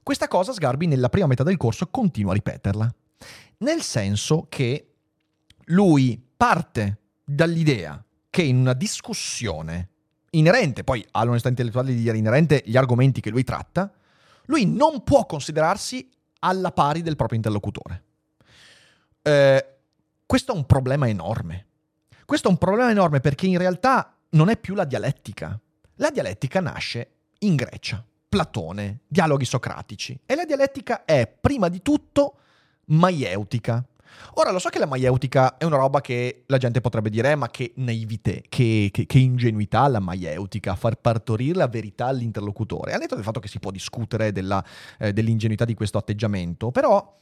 Questa 0.04 0.28
cosa 0.28 0.52
Sgarbi 0.52 0.86
nella 0.86 1.08
prima 1.08 1.28
metà 1.28 1.44
del 1.44 1.56
corso 1.56 1.88
continua 1.88 2.32
a 2.32 2.36
ripeterla, 2.36 2.96
nel 3.60 3.82
senso 3.82 4.48
che 4.50 4.94
lui 5.68 6.22
parte 6.36 7.00
dall'idea 7.24 8.04
che 8.30 8.42
in 8.42 8.58
una 8.58 8.74
discussione 8.74 9.90
inerente 10.32 10.84
poi 10.84 11.06
all'onestà 11.12 11.50
intellettuale 11.50 11.94
di 11.94 12.02
dire 12.02 12.18
inerente 12.18 12.64
gli 12.66 12.76
argomenti 12.76 13.22
che 13.22 13.30
lui 13.30 13.44
tratta, 13.44 13.92
lui 14.46 14.66
non 14.66 15.04
può 15.04 15.26
considerarsi 15.26 16.10
alla 16.40 16.72
pari 16.72 17.02
del 17.02 17.16
proprio 17.16 17.38
interlocutore. 17.38 18.04
Eh, 19.28 19.66
questo 20.26 20.54
è 20.54 20.56
un 20.56 20.66
problema 20.66 21.08
enorme. 21.10 21.66
Questo 22.26 22.48
è 22.48 22.52
un 22.52 22.58
problema 22.58 22.90
enorme 22.90 23.20
perché 23.20 23.46
in 23.46 23.58
realtà 23.58 24.16
non 24.30 24.50
è 24.50 24.58
più 24.58 24.74
la 24.74 24.86
dialettica. 24.86 25.60
La 25.96 26.10
dialettica 26.10 26.62
nasce 26.62 27.12
in 27.40 27.56
Grecia, 27.56 28.04
Platone, 28.30 29.00
dialoghi 29.08 29.46
socratici. 29.46 30.18
E 30.26 30.36
la 30.36 30.46
dialettica 30.46 31.04
è 31.04 31.28
prima 31.28 31.68
di 31.68 31.82
tutto 31.82 32.38
maieutica, 32.86 33.84
Ora 34.36 34.52
lo 34.52 34.60
so 34.60 34.70
che 34.70 34.80
la 34.80 34.86
maieutica 34.86 35.58
è 35.58 35.64
una 35.64 35.78
roba 35.78 36.02
che 36.02 36.44
la 36.48 36.58
gente 36.58 36.82
potrebbe 36.82 37.10
dire, 37.10 37.32
eh, 37.32 37.36
ma 37.36 37.50
che 37.50 37.74
naivete, 37.76 38.44
che, 38.50 38.90
che, 38.92 39.06
che, 39.06 39.20
ingenuità 39.20 39.88
la 39.88 40.00
maieutica, 40.00 40.76
far 40.76 40.96
partorire 40.96 41.58
la 41.58 41.68
verità 41.68 42.08
all'interlocutore. 42.08 42.94
Al 42.94 43.00
netto 43.00 43.16
del 43.16 43.24
fatto 43.24 43.40
che 43.40 43.48
si 43.48 43.60
può 43.60 43.72
discutere 43.72 44.32
della, 44.32 44.64
eh, 44.98 45.14
dell'ingenuità 45.14 45.66
di 45.66 45.74
questo 45.74 45.98
atteggiamento, 45.98 46.72
però 46.72 47.16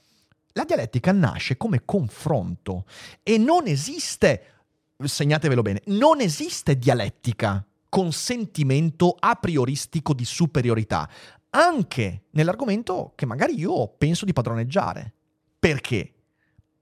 la 0.58 0.63
dialettica 0.63 1.12
nasce 1.12 1.58
come 1.58 1.84
confronto 1.86 2.86
e 3.24 3.38
non 3.38 3.68
esiste, 3.68 4.63
segnatevelo 4.98 5.62
bene, 5.62 5.82
non 5.88 6.22
esiste 6.22 6.78
dialettica 6.78 7.65
con 7.89 8.12
sentimento 8.12 9.15
a 9.18 9.36
prioristico 9.36 10.13
di 10.13 10.26
superiorità, 10.26 11.10
anche 11.52 12.24
nell'argomento 12.32 13.13
che 13.15 13.26
magari 13.26 13.58
io 13.58 13.88
penso 13.98 14.26
di 14.26 14.34
padroneggiare. 14.34 15.13
Perché? 15.58 16.15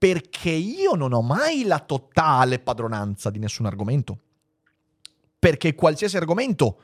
perché 0.03 0.49
io 0.49 0.95
non 0.95 1.13
ho 1.13 1.21
mai 1.21 1.63
la 1.63 1.79
totale 1.79 2.59
padronanza 2.59 3.29
di 3.29 3.39
nessun 3.39 3.67
argomento. 3.67 4.19
Perché 5.39 5.75
qualsiasi 5.75 6.17
argomento 6.17 6.81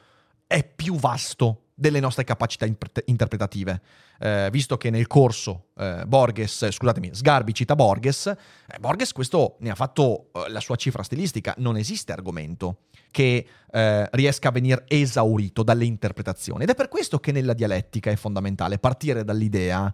è 0.47 0.63
più 0.63 0.95
vasto 0.95 1.68
delle 1.79 2.01
nostre 2.01 2.25
capacità 2.25 2.65
interpretative. 3.05 3.81
Eh, 4.19 4.49
visto 4.51 4.75
che 4.77 4.89
nel 4.89 5.07
corso 5.07 5.67
eh, 5.77 6.03
Borges, 6.05 6.69
scusatemi, 6.69 7.11
Sgarbi 7.13 7.53
cita 7.53 7.75
Borges, 7.75 8.27
eh, 8.27 8.35
Borges 8.79 9.13
questo 9.13 9.55
ne 9.59 9.69
ha 9.69 9.75
fatto 9.75 10.29
eh, 10.33 10.49
la 10.49 10.59
sua 10.59 10.75
cifra 10.75 11.03
stilistica. 11.03 11.55
Non 11.57 11.77
esiste 11.77 12.11
argomento 12.11 12.81
che 13.11 13.47
eh, 13.71 14.09
riesca 14.11 14.49
a 14.49 14.51
venire 14.51 14.83
esaurito 14.87 15.63
dalle 15.63 15.85
interpretazioni. 15.85 16.63
Ed 16.63 16.69
è 16.69 16.75
per 16.75 16.89
questo 16.89 17.19
che 17.19 17.31
nella 17.31 17.53
dialettica 17.53 18.11
è 18.11 18.15
fondamentale 18.17 18.77
partire 18.77 19.23
dall'idea 19.23 19.91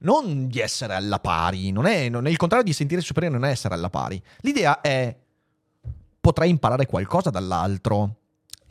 non 0.00 0.48
di 0.48 0.58
essere 0.58 0.94
alla 0.94 1.20
pari, 1.20 1.70
non 1.70 1.86
è, 1.86 2.08
non 2.08 2.26
è 2.26 2.30
il 2.30 2.36
contrario 2.36 2.64
di 2.64 2.72
sentire 2.72 3.00
superiore, 3.00 3.38
non 3.38 3.48
è 3.48 3.52
essere 3.52 3.74
alla 3.74 3.88
pari. 3.88 4.20
L'idea 4.40 4.80
è 4.80 5.16
potrei 6.20 6.50
imparare 6.50 6.86
qualcosa 6.86 7.30
dall'altro. 7.30 8.21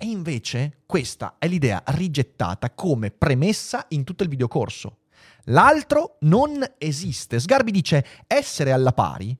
E 0.04 0.08
invece 0.08 0.80
questa 0.88 1.36
è 1.38 1.48
l'idea 1.48 1.84
rigettata 1.86 2.72
come 2.72 3.12
premessa 3.12 3.86
in 3.90 4.04
tutto 4.04 4.24
il 4.24 4.30
videocorso. 4.30 5.02
L'altro 5.44 6.18
non 6.22 6.66
esiste. 6.80 7.40
Sgarbi 7.40 7.70
dice 7.70 8.04
essere 8.26 8.72
alla 8.72 8.94
pari 8.94 9.38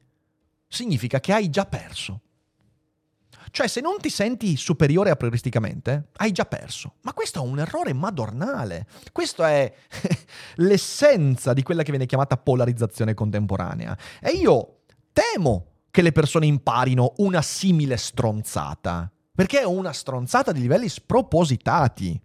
significa 0.68 1.20
che 1.20 1.34
hai 1.34 1.50
già 1.50 1.66
perso. 1.66 2.22
Cioè, 3.50 3.68
se 3.68 3.82
non 3.82 3.98
ti 4.00 4.12
senti 4.12 4.56
superiore 4.56 5.10
a 5.10 5.16
prioristicamente, 5.16 6.10
hai 6.18 6.32
già 6.32 6.46
perso. 6.46 6.94
Ma 7.02 7.14
questo 7.14 7.40
è 7.40 7.48
un 7.48 7.58
errore 7.58 7.94
madornale. 7.94 8.86
Questo 9.12 9.44
è 9.44 9.74
l'essenza 10.58 11.54
di 11.54 11.64
quella 11.64 11.82
che 11.82 11.90
viene 11.90 12.06
chiamata 12.06 12.38
polarizzazione 12.38 13.16
contemporanea. 13.16 13.98
E 14.22 14.30
io 14.34 14.82
temo 15.12 15.70
che 15.90 16.04
le 16.04 16.12
persone 16.12 16.46
imparino 16.46 17.14
una 17.18 17.42
simile 17.42 17.98
stronzata. 17.98 19.12
Perché 19.34 19.62
è 19.62 19.66
una 19.66 19.94
stronzata 19.94 20.52
di 20.52 20.62
livelli 20.62 20.90
spropositati. 20.90 22.20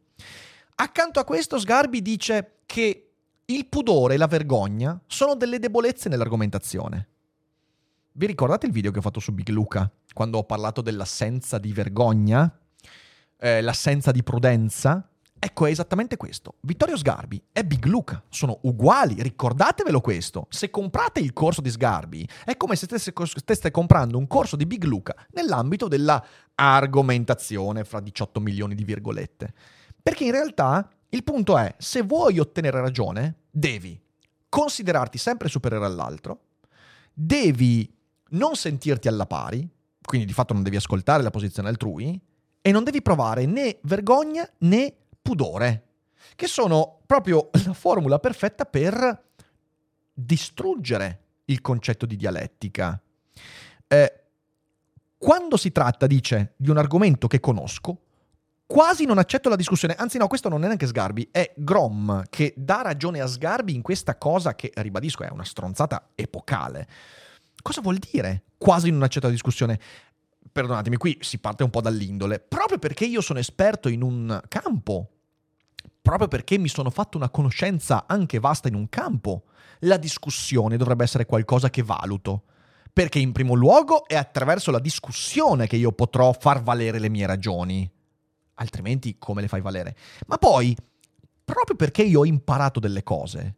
Accanto 0.76 1.20
a 1.20 1.24
questo, 1.24 1.58
Sgarbi 1.58 2.02
dice 2.02 2.58
che 2.66 3.10
il 3.44 3.66
pudore 3.66 4.14
e 4.14 4.16
la 4.16 4.26
vergogna 4.26 5.00
sono 5.06 5.36
delle 5.36 5.58
debolezze 5.58 6.08
nell'argomentazione. 6.08 7.08
Vi 8.12 8.26
ricordate 8.26 8.66
il 8.66 8.72
video 8.72 8.90
che 8.90 8.98
ho 8.98 9.02
fatto 9.02 9.20
su 9.20 9.32
Big 9.32 9.48
Luca? 9.48 9.90
Quando 10.12 10.38
ho 10.38 10.44
parlato 10.44 10.80
dell'assenza 10.80 11.58
di 11.58 11.72
vergogna, 11.72 12.58
eh, 13.38 13.60
l'assenza 13.60 14.10
di 14.10 14.22
prudenza? 14.22 15.08
Ecco, 15.38 15.66
è 15.66 15.70
esattamente 15.70 16.16
questo. 16.16 16.54
Vittorio 16.60 16.96
Sgarbi 16.96 17.42
e 17.52 17.64
Big 17.64 17.84
Luca 17.84 18.22
sono 18.28 18.58
uguali, 18.62 19.22
ricordatevelo 19.22 20.00
questo. 20.00 20.46
Se 20.48 20.70
comprate 20.70 21.20
il 21.20 21.32
corso 21.32 21.60
di 21.60 21.70
Sgarbi, 21.70 22.26
è 22.44 22.56
come 22.56 22.74
se 22.74 22.86
stesse, 22.86 23.12
stesse 23.34 23.70
comprando 23.70 24.18
un 24.18 24.26
corso 24.26 24.56
di 24.56 24.66
Big 24.66 24.84
Luca 24.84 25.14
nell'ambito 25.32 25.88
della 25.88 26.24
argomentazione 26.54 27.84
fra 27.84 28.00
18 28.00 28.40
milioni 28.40 28.74
di 28.74 28.84
virgolette. 28.84 29.52
Perché 30.02 30.24
in 30.24 30.32
realtà 30.32 30.88
il 31.10 31.22
punto 31.22 31.58
è, 31.58 31.74
se 31.78 32.02
vuoi 32.02 32.38
ottenere 32.38 32.80
ragione, 32.80 33.36
devi 33.50 34.00
considerarti 34.48 35.18
sempre 35.18 35.48
superiore 35.48 35.84
all'altro, 35.84 36.40
devi 37.12 37.92
non 38.30 38.56
sentirti 38.56 39.06
alla 39.06 39.26
pari, 39.26 39.68
quindi 40.02 40.26
di 40.26 40.32
fatto 40.32 40.54
non 40.54 40.62
devi 40.62 40.76
ascoltare 40.76 41.22
la 41.22 41.30
posizione 41.30 41.68
altrui, 41.68 42.20
e 42.62 42.72
non 42.72 42.84
devi 42.84 43.00
provare 43.00 43.46
né 43.46 43.78
vergogna 43.82 44.48
né 44.58 44.92
pudore, 45.26 45.86
che 46.36 46.46
sono 46.46 47.00
proprio 47.04 47.50
la 47.64 47.72
formula 47.72 48.20
perfetta 48.20 48.64
per 48.64 49.24
distruggere 50.14 51.22
il 51.46 51.60
concetto 51.60 52.06
di 52.06 52.14
dialettica. 52.14 53.00
Eh, 53.88 54.20
quando 55.18 55.56
si 55.56 55.72
tratta, 55.72 56.06
dice, 56.06 56.54
di 56.56 56.70
un 56.70 56.78
argomento 56.78 57.26
che 57.26 57.40
conosco, 57.40 58.02
quasi 58.66 59.04
non 59.04 59.18
accetto 59.18 59.48
la 59.48 59.56
discussione. 59.56 59.96
Anzi, 59.96 60.18
no, 60.18 60.28
questo 60.28 60.48
non 60.48 60.62
è 60.62 60.66
neanche 60.66 60.86
Sgarbi, 60.86 61.28
è 61.32 61.52
Grom 61.56 62.22
che 62.30 62.54
dà 62.56 62.82
ragione 62.82 63.20
a 63.20 63.26
Sgarbi 63.26 63.74
in 63.74 63.82
questa 63.82 64.16
cosa 64.16 64.54
che, 64.54 64.70
ribadisco, 64.74 65.24
è 65.24 65.30
una 65.30 65.44
stronzata 65.44 66.10
epocale. 66.14 66.86
Cosa 67.62 67.80
vuol 67.80 67.98
dire? 67.98 68.44
Quasi 68.58 68.90
non 68.90 69.02
accetto 69.02 69.26
la 69.26 69.32
discussione. 69.32 69.80
Perdonatemi, 70.52 70.96
qui 70.96 71.18
si 71.20 71.38
parte 71.38 71.64
un 71.64 71.70
po' 71.70 71.80
dall'indole. 71.80 72.38
Proprio 72.38 72.78
perché 72.78 73.04
io 73.04 73.20
sono 73.20 73.40
esperto 73.40 73.88
in 73.88 74.02
un 74.02 74.40
campo 74.48 75.15
proprio 76.02 76.28
perché 76.28 76.58
mi 76.58 76.68
sono 76.68 76.90
fatto 76.90 77.16
una 77.16 77.30
conoscenza 77.30 78.04
anche 78.06 78.38
vasta 78.38 78.68
in 78.68 78.74
un 78.74 78.88
campo, 78.88 79.44
la 79.80 79.96
discussione 79.96 80.76
dovrebbe 80.76 81.04
essere 81.04 81.26
qualcosa 81.26 81.70
che 81.70 81.82
valuto. 81.82 82.44
Perché 82.92 83.18
in 83.18 83.32
primo 83.32 83.54
luogo 83.54 84.06
è 84.06 84.16
attraverso 84.16 84.70
la 84.70 84.78
discussione 84.78 85.66
che 85.66 85.76
io 85.76 85.92
potrò 85.92 86.32
far 86.32 86.62
valere 86.62 86.98
le 86.98 87.10
mie 87.10 87.26
ragioni. 87.26 87.90
Altrimenti 88.54 89.16
come 89.18 89.42
le 89.42 89.48
fai 89.48 89.60
valere? 89.60 89.96
Ma 90.26 90.38
poi, 90.38 90.74
proprio 91.44 91.76
perché 91.76 92.02
io 92.02 92.20
ho 92.20 92.24
imparato 92.24 92.80
delle 92.80 93.02
cose, 93.02 93.56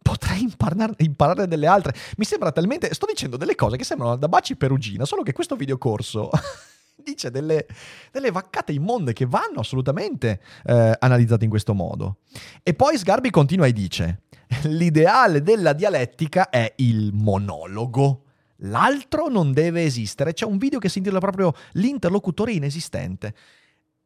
potrei 0.00 0.40
imparare, 0.40 0.94
imparare 0.98 1.46
delle 1.46 1.66
altre. 1.66 1.94
Mi 2.16 2.24
sembra 2.24 2.50
talmente... 2.50 2.94
Sto 2.94 3.04
dicendo 3.06 3.36
delle 3.36 3.54
cose 3.54 3.76
che 3.76 3.84
sembrano 3.84 4.16
da 4.16 4.28
baci 4.28 4.56
perugina, 4.56 5.04
solo 5.04 5.22
che 5.22 5.32
questo 5.32 5.54
videocorso 5.54 6.30
dice 7.02 7.30
delle, 7.30 7.66
delle, 8.10 8.30
vaccate 8.30 8.72
immonde 8.72 9.12
che 9.12 9.26
vanno 9.26 9.60
assolutamente 9.60 10.40
eh, 10.64 10.96
analizzate 10.98 11.44
in 11.44 11.50
questo 11.50 11.74
modo. 11.74 12.18
E 12.62 12.74
poi 12.74 12.98
Sgarbi 12.98 13.30
continua 13.30 13.66
e 13.66 13.72
dice, 13.72 14.22
l'ideale 14.64 15.42
della 15.42 15.72
dialettica 15.72 16.50
è 16.50 16.72
il 16.76 17.12
monologo. 17.12 18.24
L'altro 18.62 19.28
non 19.28 19.52
deve 19.52 19.84
esistere. 19.84 20.32
C'è 20.32 20.44
un 20.44 20.58
video 20.58 20.78
che 20.78 20.88
si 20.88 20.98
intitola 20.98 21.20
proprio 21.20 21.54
L'interlocutore 21.72 22.52
inesistente. 22.52 23.34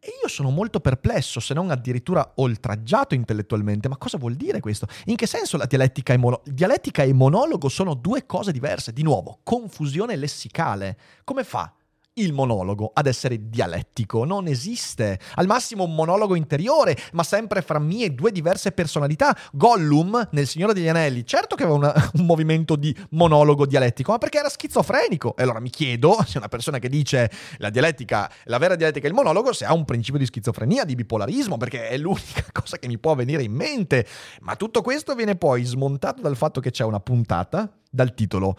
E 0.05 0.09
io 0.20 0.28
sono 0.28 0.50
molto 0.50 0.81
perplesso, 0.81 1.38
se 1.38 1.55
non 1.55 1.70
addirittura 1.70 2.33
oltraggiato 2.35 3.14
intellettualmente. 3.14 3.88
Ma 3.88 3.96
cosa 3.96 4.18
vuol 4.18 4.35
dire 4.35 4.59
questo? 4.59 4.87
In 5.05 5.14
che 5.14 5.26
senso 5.26 5.57
la 5.57 5.64
dialettica 5.64 6.12
e, 6.12 6.16
mono- 6.16 6.42
dialettica 6.44 7.05
e 7.05 7.12
monologo 7.12 7.68
sono 7.68 7.94
due 7.94 8.26
cose 8.26 8.50
diverse? 8.50 8.92
Di 8.92 9.05
nuovo, 9.05 9.38
confusione 9.44 10.16
lessicale. 10.16 10.98
Come 11.22 11.44
fa 11.44 11.72
il 12.14 12.33
monologo 12.33 12.90
ad 12.92 13.07
essere 13.07 13.48
dialettico. 13.48 14.25
Non 14.25 14.46
esiste. 14.46 15.18
Al 15.35 15.46
massimo 15.46 15.85
un 15.85 15.94
monologo 15.94 16.35
interiore, 16.35 16.96
ma 17.12 17.22
sempre 17.22 17.62
fra 17.62 17.79
mie 17.79 18.14
due 18.14 18.33
diverse 18.33 18.72
personalità. 18.72 19.37
Gollum, 19.53 20.29
nel 20.33 20.46
Signore 20.46 20.75
degli 20.75 20.88
Anelli, 20.88 21.25
certo 21.25 21.55
che 21.55 21.62
aveva 21.62 21.79
una, 21.79 22.11
un 22.14 22.27
movimento 22.27 22.77
di 22.77 22.94
monologo 23.11 23.66
dialettico, 23.66 24.12
ma 24.12 24.18
perché 24.18 24.38
era 24.38 24.48
schizofrenico. 24.48 25.37
E 25.37 25.42
allora 25.42 25.61
mi 25.61 25.70
chiedo 25.70 26.22
se 26.27 26.38
una 26.38 26.48
persona 26.48 26.79
che 26.79 26.88
dice 26.88 27.31
la 27.59 27.70
dialettica, 27.70 28.31
la 28.44 28.59
vera 28.59 28.77
dialettica 28.77 29.07
è 29.07 29.09
il 29.09 29.14
monologo, 29.14 29.53
se 29.53 29.64
ha 29.64 29.72
un 29.72 29.85
principio 29.85 30.18
di 30.18 30.27
schizofrenia, 30.27 30.85
di 30.85 30.94
bipolarismo, 30.94 31.57
perché 31.57 31.88
è 31.88 31.96
l'unica 31.96 32.44
cosa 32.53 32.79
che 32.79 32.88
mi 32.88 32.98
può 32.98 33.14
venire 33.14 33.42
in 33.42 33.53
mente. 33.53 34.07
Ma 34.40 34.57
tutto 34.57 34.83
questo 34.83 35.14
viene 35.14 35.37
poi 35.37 35.64
smontato 35.64 36.20
dal 36.20 36.37
fatto 36.37 36.61
che 36.61 36.70
c'è 36.70 36.85
una 36.85 37.01
puntata 37.01 37.72
dal 37.90 38.14
titolo 38.14 38.57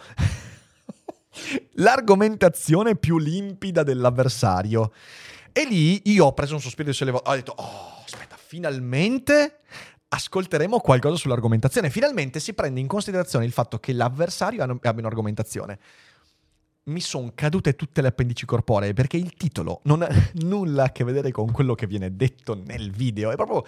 l'argomentazione 1.73 2.95
più 2.95 3.17
limpida 3.17 3.83
dell'avversario. 3.83 4.91
E 5.51 5.65
lì 5.65 6.01
io 6.05 6.25
ho 6.25 6.33
preso 6.33 6.55
un 6.55 6.61
sospiro 6.61 6.89
di 6.89 6.95
sollevato, 6.95 7.29
ho 7.29 7.35
detto, 7.35 7.53
oh, 7.55 8.01
aspetta, 8.03 8.35
finalmente 8.37 9.59
ascolteremo 10.07 10.79
qualcosa 10.79 11.15
sull'argomentazione. 11.15 11.89
Finalmente 11.89 12.39
si 12.39 12.53
prende 12.53 12.79
in 12.79 12.87
considerazione 12.87 13.45
il 13.45 13.51
fatto 13.51 13.79
che 13.79 13.93
l'avversario 13.93 14.63
abbia 14.63 14.91
un'argomentazione. 14.97 15.79
Mi 16.85 16.99
sono 16.99 17.31
cadute 17.33 17.75
tutte 17.75 18.01
le 18.01 18.09
appendici 18.09 18.45
corporee 18.45 18.93
perché 18.93 19.17
il 19.17 19.33
titolo 19.33 19.79
non 19.83 20.01
ha 20.01 20.09
nulla 20.43 20.85
a 20.85 20.91
che 20.91 21.03
vedere 21.03 21.31
con 21.31 21.51
quello 21.51 21.75
che 21.75 21.87
viene 21.87 22.15
detto 22.15 22.55
nel 22.55 22.91
video. 22.91 23.31
È 23.31 23.35
proprio... 23.35 23.65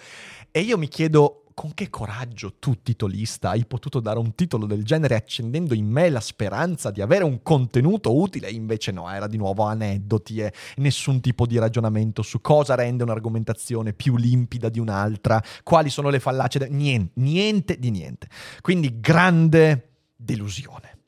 E 0.50 0.60
io 0.60 0.78
mi 0.78 0.88
chiedo 0.88 1.45
con 1.56 1.72
che 1.72 1.88
coraggio 1.88 2.56
tu, 2.58 2.82
titolista, 2.82 3.48
hai 3.48 3.64
potuto 3.64 3.98
dare 3.98 4.18
un 4.18 4.34
titolo 4.34 4.66
del 4.66 4.84
genere 4.84 5.14
accendendo 5.14 5.72
in 5.72 5.86
me 5.86 6.10
la 6.10 6.20
speranza 6.20 6.90
di 6.90 7.00
avere 7.00 7.24
un 7.24 7.42
contenuto 7.42 8.14
utile? 8.14 8.50
Invece 8.50 8.92
no, 8.92 9.10
era 9.10 9.26
di 9.26 9.38
nuovo 9.38 9.62
aneddoti 9.62 10.40
e 10.40 10.52
nessun 10.76 11.22
tipo 11.22 11.46
di 11.46 11.58
ragionamento 11.58 12.20
su 12.20 12.42
cosa 12.42 12.74
rende 12.74 13.04
un'argomentazione 13.04 13.94
più 13.94 14.16
limpida 14.16 14.68
di 14.68 14.80
un'altra, 14.80 15.42
quali 15.62 15.88
sono 15.88 16.10
le 16.10 16.20
fallacie, 16.20 16.58
de- 16.58 16.68
niente, 16.68 17.12
niente 17.14 17.78
di 17.78 17.90
niente. 17.90 18.28
Quindi 18.60 19.00
grande 19.00 19.92
delusione. 20.14 20.98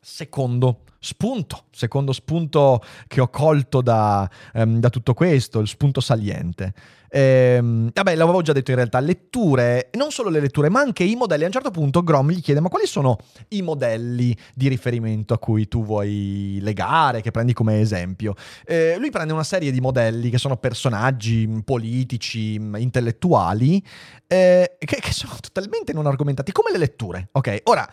Secondo 0.00 0.84
spunto, 0.98 1.64
secondo 1.72 2.12
spunto 2.12 2.82
che 3.06 3.20
ho 3.20 3.28
colto 3.28 3.82
da, 3.82 4.28
um, 4.54 4.80
da 4.80 4.88
tutto 4.88 5.12
questo, 5.12 5.60
il 5.60 5.68
spunto 5.68 6.00
saliente. 6.00 6.72
Ehm, 7.10 7.90
vabbè, 7.92 8.14
l'avevo 8.14 8.42
già 8.42 8.52
detto 8.52 8.70
in 8.70 8.76
realtà, 8.76 9.00
letture, 9.00 9.90
non 9.94 10.10
solo 10.10 10.28
le 10.28 10.40
letture, 10.40 10.68
ma 10.68 10.80
anche 10.80 11.04
i 11.04 11.14
modelli. 11.14 11.42
A 11.42 11.46
un 11.46 11.52
certo 11.52 11.70
punto 11.70 12.02
Grom 12.02 12.30
gli 12.30 12.40
chiede, 12.40 12.60
ma 12.60 12.68
quali 12.68 12.86
sono 12.86 13.18
i 13.48 13.62
modelli 13.62 14.36
di 14.54 14.68
riferimento 14.68 15.34
a 15.34 15.38
cui 15.38 15.68
tu 15.68 15.84
vuoi 15.84 16.58
legare, 16.60 17.20
che 17.20 17.30
prendi 17.30 17.52
come 17.52 17.80
esempio? 17.80 18.34
Eh, 18.66 18.96
lui 18.98 19.10
prende 19.10 19.32
una 19.32 19.44
serie 19.44 19.70
di 19.70 19.80
modelli 19.80 20.30
che 20.30 20.38
sono 20.38 20.56
personaggi 20.56 21.48
politici, 21.64 22.54
intellettuali, 22.54 23.82
eh, 24.26 24.76
che, 24.78 24.96
che 25.00 25.12
sono 25.12 25.34
totalmente 25.40 25.92
non 25.92 26.06
argomentati, 26.06 26.52
come 26.52 26.70
le 26.72 26.78
letture. 26.78 27.28
Ok, 27.32 27.62
ora... 27.64 27.90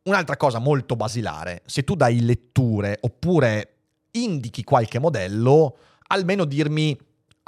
Un'altra 0.00 0.38
cosa 0.38 0.58
molto 0.58 0.96
basilare, 0.96 1.60
se 1.66 1.84
tu 1.84 1.94
dai 1.94 2.24
letture 2.24 2.96
oppure 3.02 3.74
indichi 4.12 4.64
qualche 4.64 4.98
modello, 4.98 5.76
almeno 6.06 6.46
dirmi 6.46 6.98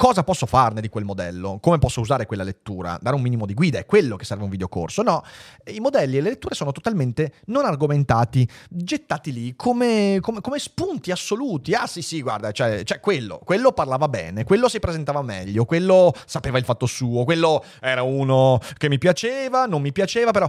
cosa 0.01 0.25
posso 0.25 0.47
farne 0.47 0.81
di 0.81 0.89
quel 0.89 1.05
modello, 1.05 1.59
come 1.61 1.77
posso 1.77 2.01
usare 2.01 2.25
quella 2.25 2.43
lettura, 2.43 2.99
dare 3.03 3.15
un 3.15 3.21
minimo 3.21 3.45
di 3.45 3.53
guida, 3.53 3.79
è 3.79 3.85
quello 3.85 4.17
che 4.17 4.25
serve 4.25 4.45
un 4.45 4.49
videocorso. 4.49 5.03
No, 5.03 5.23
i 5.67 5.79
modelli 5.79 6.17
e 6.17 6.23
le 6.23 6.31
letture 6.31 6.55
sono 6.55 6.73
totalmente 6.73 7.35
non 7.49 7.67
argomentati, 7.67 8.49
gettati 8.71 9.31
lì 9.31 9.55
come, 9.55 10.17
come, 10.23 10.41
come 10.41 10.59
spunti 10.59 11.11
assoluti. 11.11 11.75
Ah 11.75 11.87
sì 11.87 12.01
sì, 12.01 12.23
guarda, 12.23 12.51
cioè, 12.51 12.83
cioè, 12.83 12.99
quello, 12.99 13.43
quello 13.45 13.73
parlava 13.73 14.09
bene, 14.09 14.45
quello 14.45 14.71
si 14.71 14.79
presentava 14.79 15.21
meglio, 15.21 15.67
quello 15.67 16.15
sapeva 16.25 16.57
il 16.57 16.65
fatto 16.65 16.87
suo, 16.87 17.25
quello 17.25 17.63
era 17.79 18.03
uno 18.03 18.59
che 18.79 18.89
mi 18.89 18.97
piaceva, 18.97 19.67
non 19.67 19.83
mi 19.83 19.93
piaceva, 19.93 20.31
però 20.31 20.49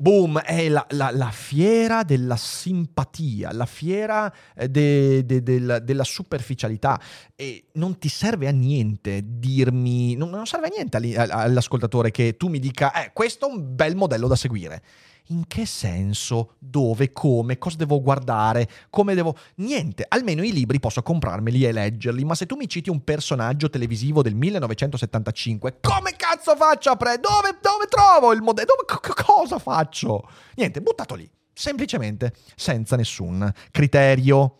Boom, 0.00 0.38
è 0.38 0.68
la, 0.68 0.86
la, 0.90 1.10
la, 1.12 1.30
fiera 1.32 2.04
della 2.04 2.36
simpatia, 2.36 3.52
la 3.52 3.66
fiera 3.66 4.32
eh, 4.54 4.68
de, 4.68 5.26
de, 5.26 5.42
de, 5.42 5.82
della 5.82 6.04
superficialità. 6.04 7.00
E 7.34 7.64
non 7.72 7.98
ti 7.98 8.08
serve 8.08 8.46
a 8.46 8.52
niente 8.52 9.22
dirmi, 9.24 10.14
non, 10.14 10.30
non 10.30 10.46
serve 10.46 10.68
a 10.68 10.70
niente 10.72 10.98
all'ascoltatore 11.28 12.12
che 12.12 12.36
tu 12.36 12.46
mi 12.46 12.60
dica, 12.60 12.92
eh, 12.92 13.10
questo 13.12 13.48
è 13.48 13.52
un 13.52 13.74
bel 13.74 13.96
modello 13.96 14.28
da 14.28 14.36
seguire 14.36 14.82
in 15.28 15.46
che 15.46 15.66
senso, 15.66 16.54
dove, 16.58 17.12
come, 17.12 17.58
cosa 17.58 17.76
devo 17.76 18.00
guardare, 18.00 18.68
come 18.90 19.14
devo... 19.14 19.36
Niente, 19.56 20.04
almeno 20.08 20.42
i 20.42 20.52
libri 20.52 20.80
posso 20.80 21.02
comprarmeli 21.02 21.64
e 21.64 21.72
leggerli, 21.72 22.24
ma 22.24 22.34
se 22.34 22.46
tu 22.46 22.56
mi 22.56 22.68
citi 22.68 22.90
un 22.90 23.02
personaggio 23.04 23.68
televisivo 23.68 24.22
del 24.22 24.34
1975, 24.34 25.78
come 25.80 26.12
cazzo 26.16 26.56
faccio 26.56 26.90
a 26.90 26.96
pre... 26.96 27.18
Dove, 27.18 27.58
dove 27.60 27.86
trovo 27.88 28.32
il 28.32 28.42
modello? 28.42 28.74
Dove, 28.86 29.00
c- 29.00 29.24
cosa 29.24 29.58
faccio? 29.58 30.28
Niente, 30.54 30.80
buttato 30.80 31.14
lì, 31.14 31.28
semplicemente, 31.52 32.32
senza 32.54 32.96
nessun 32.96 33.52
criterio. 33.70 34.58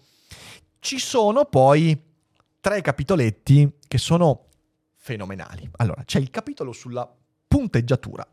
Ci 0.81 0.99
sono 0.99 1.45
poi 1.47 2.01
tre 2.61 2.81
capitoletti 2.83 3.79
che 3.87 3.99
sono 3.99 4.47
fenomenali. 4.97 5.69
Allora, 5.77 6.03
c'è 6.05 6.19
il 6.19 6.31
capitolo 6.31 6.73
sulla 6.73 7.11
punteggiatura 7.49 8.27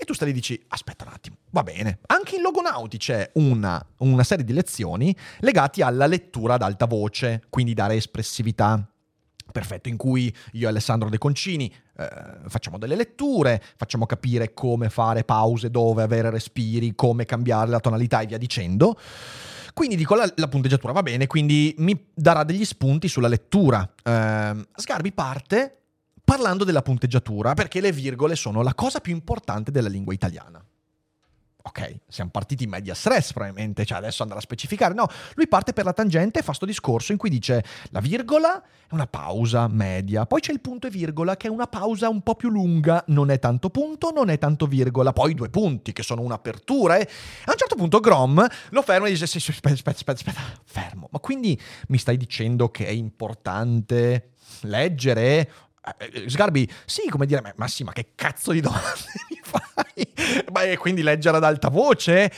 e 0.00 0.04
tu 0.06 0.14
stai 0.14 0.28
lì 0.28 0.32
e 0.32 0.36
dici, 0.36 0.64
aspetta 0.68 1.04
un 1.04 1.12
attimo, 1.12 1.36
va 1.50 1.62
bene. 1.62 1.98
Anche 2.06 2.36
in 2.36 2.42
Logonauti 2.42 2.96
c'è 2.96 3.30
una, 3.34 3.84
una 3.98 4.24
serie 4.24 4.44
di 4.44 4.54
lezioni 4.54 5.14
legate 5.40 5.82
alla 5.82 6.06
lettura 6.06 6.54
ad 6.54 6.62
alta 6.62 6.86
voce, 6.86 7.42
quindi 7.50 7.74
dare 7.74 7.96
espressività 7.96 8.82
perfetto, 9.50 9.88
in 9.88 9.96
cui 9.96 10.34
io 10.52 10.66
e 10.66 10.70
Alessandro 10.70 11.08
De 11.08 11.18
Concini 11.18 11.70
eh, 11.98 12.08
facciamo 12.46 12.78
delle 12.78 12.96
letture, 12.96 13.62
facciamo 13.76 14.06
capire 14.06 14.54
come 14.54 14.88
fare 14.88 15.24
pause, 15.24 15.70
dove 15.70 16.02
avere 16.02 16.30
respiri, 16.30 16.94
come 16.94 17.26
cambiare 17.26 17.68
la 17.68 17.80
tonalità 17.80 18.20
e 18.20 18.26
via 18.26 18.38
dicendo. 18.38 18.98
Quindi 19.74 19.96
dico 19.96 20.14
la, 20.14 20.32
la 20.36 20.48
punteggiatura 20.48 20.92
va 20.92 21.02
bene, 21.02 21.26
quindi 21.26 21.74
mi 21.78 22.06
darà 22.14 22.44
degli 22.44 22.64
spunti 22.64 23.06
sulla 23.06 23.28
lettura. 23.28 23.88
Eh, 24.02 24.66
Sgarbi 24.76 25.12
parte 25.12 25.79
parlando 26.30 26.62
della 26.62 26.80
punteggiatura, 26.80 27.54
perché 27.54 27.80
le 27.80 27.90
virgole 27.90 28.36
sono 28.36 28.62
la 28.62 28.72
cosa 28.72 29.00
più 29.00 29.12
importante 29.12 29.72
della 29.72 29.88
lingua 29.88 30.14
italiana. 30.14 30.64
Ok, 31.62 31.96
siamo 32.06 32.30
partiti 32.30 32.62
in 32.62 32.70
media 32.70 32.94
stress 32.94 33.32
probabilmente, 33.32 33.84
cioè 33.84 33.98
adesso 33.98 34.22
andrà 34.22 34.38
a 34.38 34.40
specificare. 34.40 34.94
No, 34.94 35.08
lui 35.34 35.48
parte 35.48 35.72
per 35.72 35.84
la 35.84 35.92
tangente 35.92 36.38
e 36.38 36.42
fa 36.42 36.52
sto 36.52 36.66
discorso 36.66 37.10
in 37.10 37.18
cui 37.18 37.30
dice 37.30 37.64
la 37.90 37.98
virgola 37.98 38.62
è 38.62 38.94
una 38.94 39.08
pausa 39.08 39.66
media, 39.66 40.24
poi 40.24 40.40
c'è 40.40 40.52
il 40.52 40.60
punto 40.60 40.86
e 40.86 40.90
virgola 40.90 41.36
che 41.36 41.48
è 41.48 41.50
una 41.50 41.66
pausa 41.66 42.08
un 42.08 42.22
po' 42.22 42.36
più 42.36 42.48
lunga, 42.48 43.02
non 43.08 43.32
è 43.32 43.40
tanto 43.40 43.68
punto, 43.68 44.12
non 44.12 44.30
è 44.30 44.38
tanto 44.38 44.66
virgola, 44.66 45.12
poi 45.12 45.34
due 45.34 45.50
punti 45.50 45.92
che 45.92 46.04
sono 46.04 46.22
un'apertura 46.22 46.96
e 46.96 47.08
a 47.46 47.50
un 47.50 47.56
certo 47.56 47.74
punto 47.74 47.98
Grom 47.98 48.46
lo 48.70 48.82
ferma 48.82 49.08
e 49.08 49.10
dice 49.10 49.26
sì, 49.26 49.40
sì, 49.40 49.50
aspetta, 49.50 49.74
aspetta, 49.74 49.96
aspetta, 49.96 50.30
aspetta, 50.30 50.62
fermo. 50.64 51.08
Ma 51.10 51.18
quindi 51.18 51.60
mi 51.88 51.98
stai 51.98 52.16
dicendo 52.16 52.70
che 52.70 52.86
è 52.86 52.90
importante 52.90 54.30
leggere 54.62 55.22
eh, 55.22 55.38
eh, 55.40 55.48
Sgarbi, 56.26 56.70
sì, 56.84 57.08
come 57.08 57.26
dire, 57.26 57.54
ma 57.56 57.66
sì, 57.68 57.84
ma 57.84 57.92
che 57.92 58.10
cazzo 58.14 58.52
di 58.52 58.60
domande 58.60 58.84
mi 59.30 59.40
fai? 59.42 60.44
Beh, 60.50 60.76
quindi 60.76 61.02
leggere 61.02 61.38
ad 61.38 61.44
alta 61.44 61.68
voce? 61.68 62.30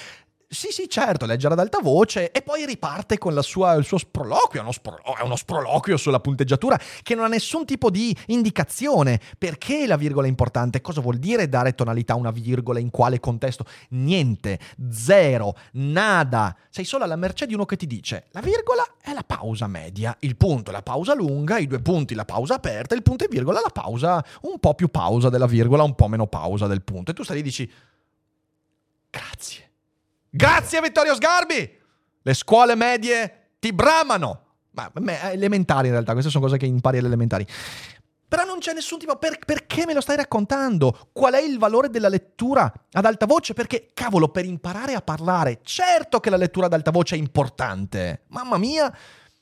Sì, 0.52 0.68
sì, 0.70 0.86
certo, 0.86 1.24
leggere 1.24 1.54
ad 1.54 1.60
alta 1.60 1.78
voce 1.80 2.30
e 2.30 2.42
poi 2.42 2.66
riparte 2.66 3.16
con 3.16 3.42
sua, 3.42 3.72
il 3.72 3.86
suo 3.86 3.96
sproloquio. 3.96 4.60
È 4.60 4.62
uno, 4.62 4.70
sprolo- 4.70 5.00
uno, 5.24 5.34
sproloquio 5.34 5.96
sulla 5.96 6.20
punteggiatura 6.20 6.78
che 7.02 7.14
non 7.14 7.24
ha 7.24 7.28
nessun 7.28 7.64
tipo 7.64 7.88
di 7.88 8.14
indicazione. 8.26 9.18
Perché 9.38 9.86
la 9.86 9.96
virgola 9.96 10.26
è 10.26 10.28
importante? 10.28 10.82
Cosa 10.82 11.00
vuol 11.00 11.16
dire 11.16 11.48
dare 11.48 11.74
tonalità 11.74 12.12
a 12.12 12.16
una 12.16 12.30
virgola? 12.30 12.80
In 12.80 12.90
quale 12.90 13.18
contesto? 13.18 13.64
Niente, 13.90 14.58
zero, 14.90 15.56
nada. 15.72 16.54
Sei 16.68 16.84
solo 16.84 17.04
alla 17.04 17.16
mercé 17.16 17.46
di 17.46 17.54
uno 17.54 17.64
che 17.64 17.76
ti 17.76 17.86
dice 17.86 18.26
la 18.32 18.42
virgola 18.42 18.84
è 19.00 19.14
la 19.14 19.24
pausa 19.24 19.66
media, 19.66 20.14
il 20.20 20.36
punto 20.36 20.68
è 20.68 20.74
la 20.74 20.82
pausa 20.82 21.14
lunga, 21.14 21.56
i 21.56 21.66
due 21.66 21.80
punti 21.80 22.14
la 22.14 22.26
pausa 22.26 22.56
aperta, 22.56 22.94
il 22.94 23.02
punto 23.02 23.24
e 23.24 23.28
virgola 23.30 23.58
la 23.58 23.70
pausa 23.72 24.22
un 24.42 24.58
po' 24.58 24.74
più 24.74 24.88
pausa 24.88 25.30
della 25.30 25.46
virgola, 25.46 25.82
un 25.82 25.94
po' 25.94 26.08
meno 26.08 26.26
pausa 26.26 26.66
del 26.66 26.82
punto. 26.82 27.10
E 27.10 27.14
tu 27.14 27.22
stai 27.22 27.36
lì 27.36 27.40
e 27.40 27.44
dici 27.44 27.72
grazie 29.08 29.70
Grazie 30.34 30.80
Vittorio 30.80 31.14
Sgarbi! 31.14 31.78
Le 32.22 32.32
scuole 32.32 32.74
medie 32.74 33.50
ti 33.58 33.70
bramano! 33.70 34.40
Ma 34.70 34.90
elementari 35.30 35.88
in 35.88 35.92
realtà, 35.92 36.12
queste 36.12 36.30
sono 36.30 36.44
cose 36.44 36.56
che 36.56 36.64
impari 36.64 36.96
alle 36.96 37.08
elementari. 37.08 37.46
Però 38.26 38.42
non 38.44 38.58
c'è 38.58 38.72
nessun 38.72 38.98
tipo, 38.98 39.14
per, 39.16 39.38
perché 39.44 39.84
me 39.84 39.92
lo 39.92 40.00
stai 40.00 40.16
raccontando? 40.16 41.10
Qual 41.12 41.34
è 41.34 41.42
il 41.42 41.58
valore 41.58 41.90
della 41.90 42.08
lettura 42.08 42.72
ad 42.92 43.04
alta 43.04 43.26
voce? 43.26 43.52
Perché, 43.52 43.90
cavolo, 43.92 44.30
per 44.30 44.46
imparare 44.46 44.94
a 44.94 45.02
parlare, 45.02 45.60
certo 45.64 46.18
che 46.18 46.30
la 46.30 46.38
lettura 46.38 46.64
ad 46.64 46.72
alta 46.72 46.90
voce 46.90 47.14
è 47.14 47.18
importante, 47.18 48.22
mamma 48.28 48.56
mia, 48.56 48.90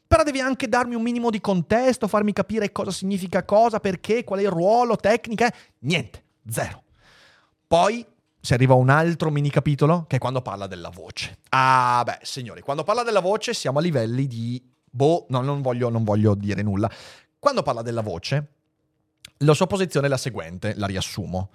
però 0.09 0.25
devi 0.25 0.41
anche 0.41 0.69
darmi 0.69 0.97
un 0.97 1.03
minimo 1.03 1.31
di 1.31 1.41
contesto, 1.41 2.09
farmi 2.09 2.33
capire 2.33 2.73
cosa 2.73 2.91
significa 2.91 3.45
cosa, 3.45 3.79
perché, 3.79 4.25
qual 4.25 4.41
è 4.41 4.43
il 4.43 4.51
ruolo, 4.51 4.97
tecnica, 4.97 5.55
niente, 5.83 6.25
zero. 6.49 6.83
Poi 7.69 8.05
si 8.41 8.55
arriva 8.55 8.75
a 8.75 8.77
un 8.77 8.89
altro 8.89 9.31
mini 9.31 9.51
capitolo 9.51 10.05
che 10.09 10.17
è 10.17 10.19
quando 10.19 10.41
parla 10.43 10.67
della 10.67 10.89
voce. 10.89 11.39
Ah, 11.51 12.03
beh, 12.05 12.21
signori, 12.23 12.63
quando 12.63 12.85
parla 12.85 13.03
della 13.03 13.21
voce 13.21 13.55
siamo 13.55 13.79
a 13.79 13.83
livelli 13.83 14.27
di... 14.27 14.63
Boh, 14.93 15.27
no, 15.29 15.41
non 15.41 15.61
voglio, 15.63 15.89
non 15.89 16.03
voglio 16.03 16.35
dire 16.35 16.63
nulla. 16.63 16.91
Quando 17.39 17.63
parla 17.63 17.83
della 17.83 18.03
voce, 18.03 18.53
la 19.39 19.55
sua 19.55 19.67
posizione 19.67 20.07
è 20.07 20.11
la 20.11 20.17
seguente, 20.17 20.75
la 20.77 20.87
riassumo. 20.87 21.51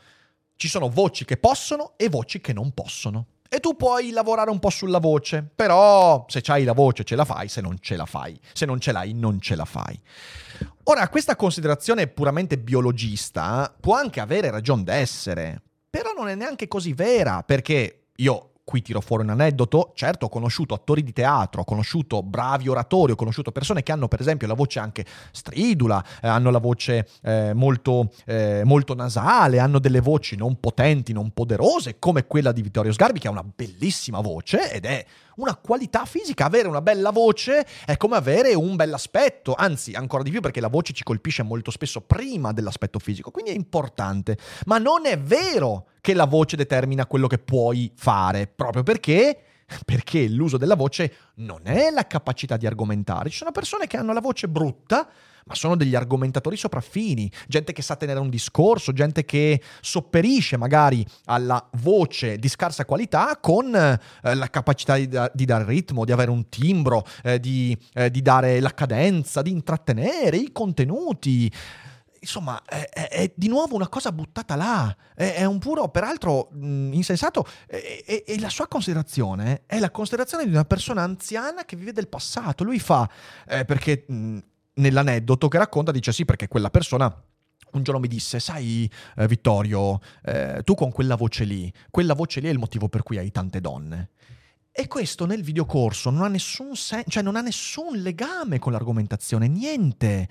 Ci 0.56 0.68
sono 0.68 0.90
voci 0.90 1.26
che 1.26 1.38
possono 1.38 1.94
e 1.98 2.08
voci 2.08 2.40
che 2.40 2.54
non 2.54 2.72
possono. 2.72 3.28
E 3.50 3.60
tu 3.60 3.76
puoi 3.76 4.12
lavorare 4.12 4.50
un 4.50 4.60
po' 4.60 4.70
sulla 4.70 5.00
voce, 5.00 5.48
però 5.56 6.26
se 6.28 6.42
c'hai 6.42 6.64
la 6.64 6.74
voce 6.74 7.04
ce 7.04 7.16
la 7.16 7.26
fai, 7.26 7.48
se 7.48 7.62
non 7.62 7.78
ce 7.80 7.96
la 7.96 8.06
fai. 8.06 8.40
Se 8.54 8.66
non 8.66 8.80
ce 8.80 8.92
l'hai, 8.92 9.14
non 9.14 9.40
ce 9.40 9.56
la 9.56 9.66
fai. 9.66 10.00
Ora, 10.86 11.08
questa 11.10 11.36
considerazione 11.36 12.08
puramente 12.08 12.58
biologista 12.58 13.74
può 13.80 13.96
anche 13.96 14.20
avere 14.20 14.50
ragione 14.50 14.84
d'essere, 14.84 15.62
però 15.96 16.12
non 16.14 16.28
è 16.28 16.36
neanche 16.36 16.68
così 16.68 16.92
vera, 16.92 17.42
perché 17.44 18.08
io 18.18 18.50
qui 18.66 18.82
tiro 18.82 19.00
fuori 19.00 19.24
un 19.24 19.30
aneddoto, 19.30 19.94
certo 19.96 20.26
ho 20.26 20.30
conosciuto 20.30 20.74
attori 20.74 21.04
di 21.04 21.14
teatro, 21.14 21.62
ho 21.62 21.64
conosciuto 21.64 22.22
bravi 22.22 22.68
oratori, 22.68 23.14
ho 23.14 23.16
conosciuto 23.16 23.54
persone 23.54 23.82
che 23.82 23.94
hanno 23.94 24.10
per 24.10 24.20
esempio 24.20 24.46
la 24.46 24.56
voce 24.56 24.80
anche 24.80 25.06
stridula, 25.32 26.04
eh, 26.22 26.28
hanno 26.28 26.50
la 26.50 26.58
voce 26.58 27.08
eh, 27.22 27.54
molto, 27.54 28.12
eh, 28.26 28.64
molto, 28.66 28.94
nasale, 28.94 29.60
hanno 29.60 29.80
delle 29.80 30.02
voci 30.02 30.36
non 30.36 30.60
potenti, 30.60 31.14
non 31.14 31.32
poderose, 31.32 31.98
come 31.98 32.26
quella 32.28 32.52
di 32.52 32.62
Vittorio 32.62 32.92
Sgarbi 32.92 33.20
che 33.20 33.30
ha 33.30 33.32
una 33.32 33.46
bellissima 33.46 34.20
voce 34.20 34.74
ed 34.74 34.84
è 34.84 35.06
una 35.36 35.56
qualità 35.56 36.06
fisica. 36.06 36.46
Avere 36.46 36.68
una 36.68 36.82
bella 36.82 37.12
voce 37.12 37.66
è 37.86 37.98
come 37.98 38.16
avere 38.16 38.54
un 38.54 38.76
bell'aspetto, 38.76 39.54
anzi 39.56 39.94
ancora 39.94 40.24
di 40.24 40.32
più 40.32 40.42
perché 40.42 40.60
la 40.60 40.68
voce 40.68 40.94
ci 40.94 41.04
colpisce 41.04 41.44
molto 41.44 41.72
spesso 41.72 42.02
prima 42.02 42.52
dell'aspetto 42.52 43.00
fisico, 43.00 43.32
quindi 43.32 43.52
è 43.52 43.56
importante. 43.56 44.38
Ma 44.66 44.78
non 44.78 45.06
è 45.06 45.20
vero 45.20 45.88
che 46.02 46.14
la 46.14 46.26
voce 46.26 46.56
determina 46.56 47.06
quello 47.06 47.28
che 47.28 47.40
puoi 47.40 47.92
fare, 47.96 48.48
proprio 48.48 48.84
perché 48.84 49.40
perché 49.86 50.28
l'uso 50.28 50.58
della 50.58 50.76
voce 50.76 51.14
non 51.36 51.62
è 51.64 51.90
la 51.90 52.08
capacità 52.08 52.58
di 52.58 52.68
argomentare. 52.68 53.30
Ci 53.30 53.38
sono 53.38 53.52
persone 53.52 53.88
che 53.88 53.98
hanno 53.98 54.14
la 54.14 54.22
voce 54.22 54.48
brutta, 54.48 55.08
ma 55.48 55.54
sono 55.54 55.76
degli 55.76 55.94
argomentatori 55.94 56.58
sopraffini, 56.58 57.32
gente 57.48 57.72
che 57.72 57.84
sa 57.84 57.96
tenere 57.96 58.20
un 58.20 58.30
discorso, 58.30 58.94
gente 58.94 59.26
che 59.26 59.62
sopperisce 59.80 60.58
magari 60.58 61.06
alla 61.26 61.64
voce 61.74 62.38
di 62.38 62.48
scarsa 62.48 62.86
qualità 62.86 63.38
con 63.40 63.76
eh, 63.76 64.00
la 64.34 64.50
capacità 64.50 64.96
di, 64.96 65.08
da- 65.08 65.30
di, 65.32 65.46
dare 65.46 65.66
ritmo, 65.66 66.04
di 66.04 66.12
avere 66.12 66.32
un 66.32 66.50
timbro, 66.50 67.06
eh, 67.24 67.40
di, 67.40 67.78
eh, 67.94 68.10
di 68.10 68.24
dare 68.24 68.60
la 68.60 68.74
cadenza, 68.74 69.44
di 69.44 69.52
intrattenere 69.52 70.38
i 70.38 70.52
contenuti 70.52 71.52
insomma, 72.26 72.62
è, 72.66 72.90
è, 72.90 73.08
è, 73.10 73.34
di 73.36 73.48
nuovo 73.48 73.76
una 73.76 73.88
cosa 73.88 74.12
buttata 74.12 74.56
là. 74.56 74.96
È, 75.14 75.36
è 75.36 75.46
un 75.46 75.60
puro, 75.60 75.90
peraltro, 75.90 76.50
mh, 76.52 76.94
insensato. 76.94 77.46
E, 77.68 78.24
la 78.40 78.50
sua 78.50 78.68
considerazione 78.68 79.64
è 79.66 79.80
la 79.80 79.92
considerazione 79.92 80.46
di 80.46 80.50
una 80.50 80.66
persona 80.66 81.04
anziana 81.04 81.66
che 81.66 81.76
vive 81.76 81.94
del 81.94 82.08
passato. 82.08 82.64
Lui 82.64 82.80
fa, 82.80 83.10
eh, 83.48 83.64
perché 83.64 84.06
mh, 84.08 84.38
nell'aneddoto 84.76 85.48
che 85.48 85.58
racconta 85.58 85.92
dice 85.92 86.12
sì 86.12 86.26
perché 86.26 86.48
quella 86.48 86.70
persona 86.70 87.16
un 87.72 87.84
giorno 87.84 88.00
mi 88.00 88.08
disse, 88.08 88.40
sai 88.40 88.90
eh, 89.18 89.28
Vittorio, 89.28 90.00
eh, 90.24 90.62
tu 90.64 90.76
con 90.76 90.92
quella 90.92 91.16
voce 91.16 91.44
lì, 91.44 91.72
quella 91.92 92.14
voce 92.14 92.40
lì 92.40 92.48
è 92.48 92.52
il 92.52 92.58
motivo 92.58 92.88
per 92.88 93.04
cui 93.04 93.18
hai 93.18 93.32
tante 93.32 93.60
donne. 93.60 94.12
E 94.78 94.90
questo 94.90 95.26
nel 95.26 95.42
videocorso 95.42 96.10
non 96.10 96.24
ha 96.24 96.28
nessun 96.28 96.76
sen- 96.76 97.06
cioè 97.08 97.24
non 97.24 97.38
ha 97.38 97.42
nessun 97.42 97.96
legame 97.96 98.60
con 98.60 98.74
l'argomentazione, 98.74 99.48
niente. 99.48 100.28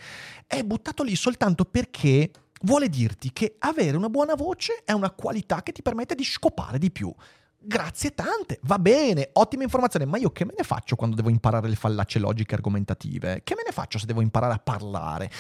È 0.46 0.62
buttato 0.62 1.02
lì 1.02 1.16
soltanto 1.16 1.64
perché 1.64 2.30
vuole 2.60 2.90
dirti 2.90 3.32
che 3.32 3.56
avere 3.60 3.96
una 3.96 4.10
buona 4.10 4.34
voce 4.34 4.82
è 4.84 4.92
una 4.92 5.10
qualità 5.12 5.62
che 5.62 5.72
ti 5.72 5.80
permette 5.80 6.14
di 6.14 6.24
scopare 6.24 6.76
di 6.76 6.90
più. 6.90 7.10
Grazie 7.58 8.12
tante, 8.12 8.58
va 8.64 8.78
bene, 8.78 9.30
ottima 9.32 9.62
informazione, 9.62 10.04
ma 10.04 10.18
io 10.18 10.30
che 10.30 10.44
me 10.44 10.52
ne 10.54 10.62
faccio 10.62 10.94
quando 10.94 11.16
devo 11.16 11.30
imparare 11.30 11.66
le 11.66 11.74
fallacie 11.74 12.18
logiche 12.18 12.54
argomentative? 12.54 13.40
Che 13.44 13.54
me 13.54 13.62
ne 13.64 13.72
faccio 13.72 13.98
se 13.98 14.04
devo 14.04 14.20
imparare 14.20 14.52
a 14.52 14.58
parlare? 14.58 15.30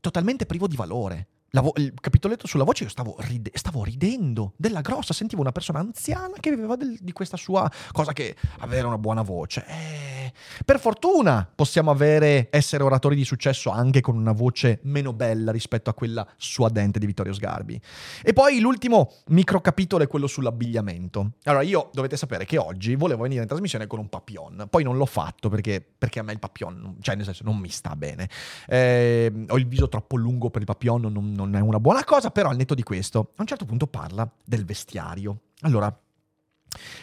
Totalmente 0.00 0.46
privo 0.46 0.68
di 0.68 0.76
valore. 0.76 1.26
Vo- 1.60 1.72
il 1.76 1.92
capitoletto 2.00 2.46
sulla 2.46 2.64
voce 2.64 2.84
io 2.84 2.90
stavo, 2.90 3.16
ride- 3.18 3.52
stavo, 3.54 3.84
ridendo 3.84 4.52
della 4.56 4.80
grossa, 4.80 5.12
sentivo 5.12 5.40
una 5.40 5.52
persona 5.52 5.78
anziana 5.78 6.34
che 6.40 6.50
viveva 6.50 6.76
del- 6.76 6.98
di 7.00 7.12
questa 7.12 7.36
sua 7.36 7.70
cosa 7.92 8.12
che 8.12 8.36
avere 8.58 8.86
una 8.86 8.98
buona 8.98 9.22
voce. 9.22 9.64
Eh, 9.66 10.32
per 10.64 10.78
fortuna 10.78 11.48
possiamo 11.52 11.90
avere, 11.90 12.48
essere 12.50 12.82
oratori 12.82 13.16
di 13.16 13.24
successo 13.24 13.70
anche 13.70 14.00
con 14.00 14.16
una 14.16 14.32
voce 14.32 14.80
meno 14.82 15.12
bella 15.12 15.52
rispetto 15.52 15.90
a 15.90 15.94
quella 15.94 16.26
suadente 16.36 16.98
di 16.98 17.06
Vittorio 17.06 17.32
Sgarbi. 17.32 17.80
E 18.22 18.32
poi 18.32 18.60
l'ultimo 18.60 19.12
micro 19.28 19.60
capitolo 19.60 20.02
è 20.02 20.06
quello 20.06 20.26
sull'abbigliamento. 20.26 21.32
Allora 21.44 21.62
io 21.62 21.90
dovete 21.92 22.16
sapere 22.16 22.44
che 22.44 22.58
oggi 22.58 22.94
volevo 22.94 23.22
venire 23.22 23.42
in 23.42 23.48
trasmissione 23.48 23.86
con 23.86 23.98
un 23.98 24.08
papillon, 24.08 24.66
poi 24.70 24.82
non 24.82 24.96
l'ho 24.96 25.06
fatto 25.06 25.48
perché, 25.48 25.84
perché 25.96 26.18
a 26.18 26.22
me 26.22 26.32
il 26.32 26.38
papillon, 26.38 26.96
cioè 27.00 27.14
nel 27.14 27.24
senso 27.24 27.44
non 27.44 27.56
mi 27.56 27.68
sta 27.68 27.94
bene. 27.96 28.28
Eh, 28.66 29.32
ho 29.48 29.58
il 29.58 29.66
viso 29.66 29.88
troppo 29.88 30.16
lungo 30.16 30.50
per 30.50 30.60
il 30.60 30.66
papillon, 30.66 31.00
non, 31.02 31.32
non 31.32 31.45
non 31.46 31.56
è 31.56 31.60
una 31.60 31.80
buona 31.80 32.04
cosa, 32.04 32.30
però 32.30 32.50
al 32.50 32.56
netto 32.56 32.74
di 32.74 32.82
questo, 32.82 33.32
a 33.36 33.40
un 33.40 33.46
certo 33.46 33.64
punto 33.64 33.86
parla 33.86 34.30
del 34.44 34.64
vestiario. 34.64 35.40
Allora, 35.60 35.94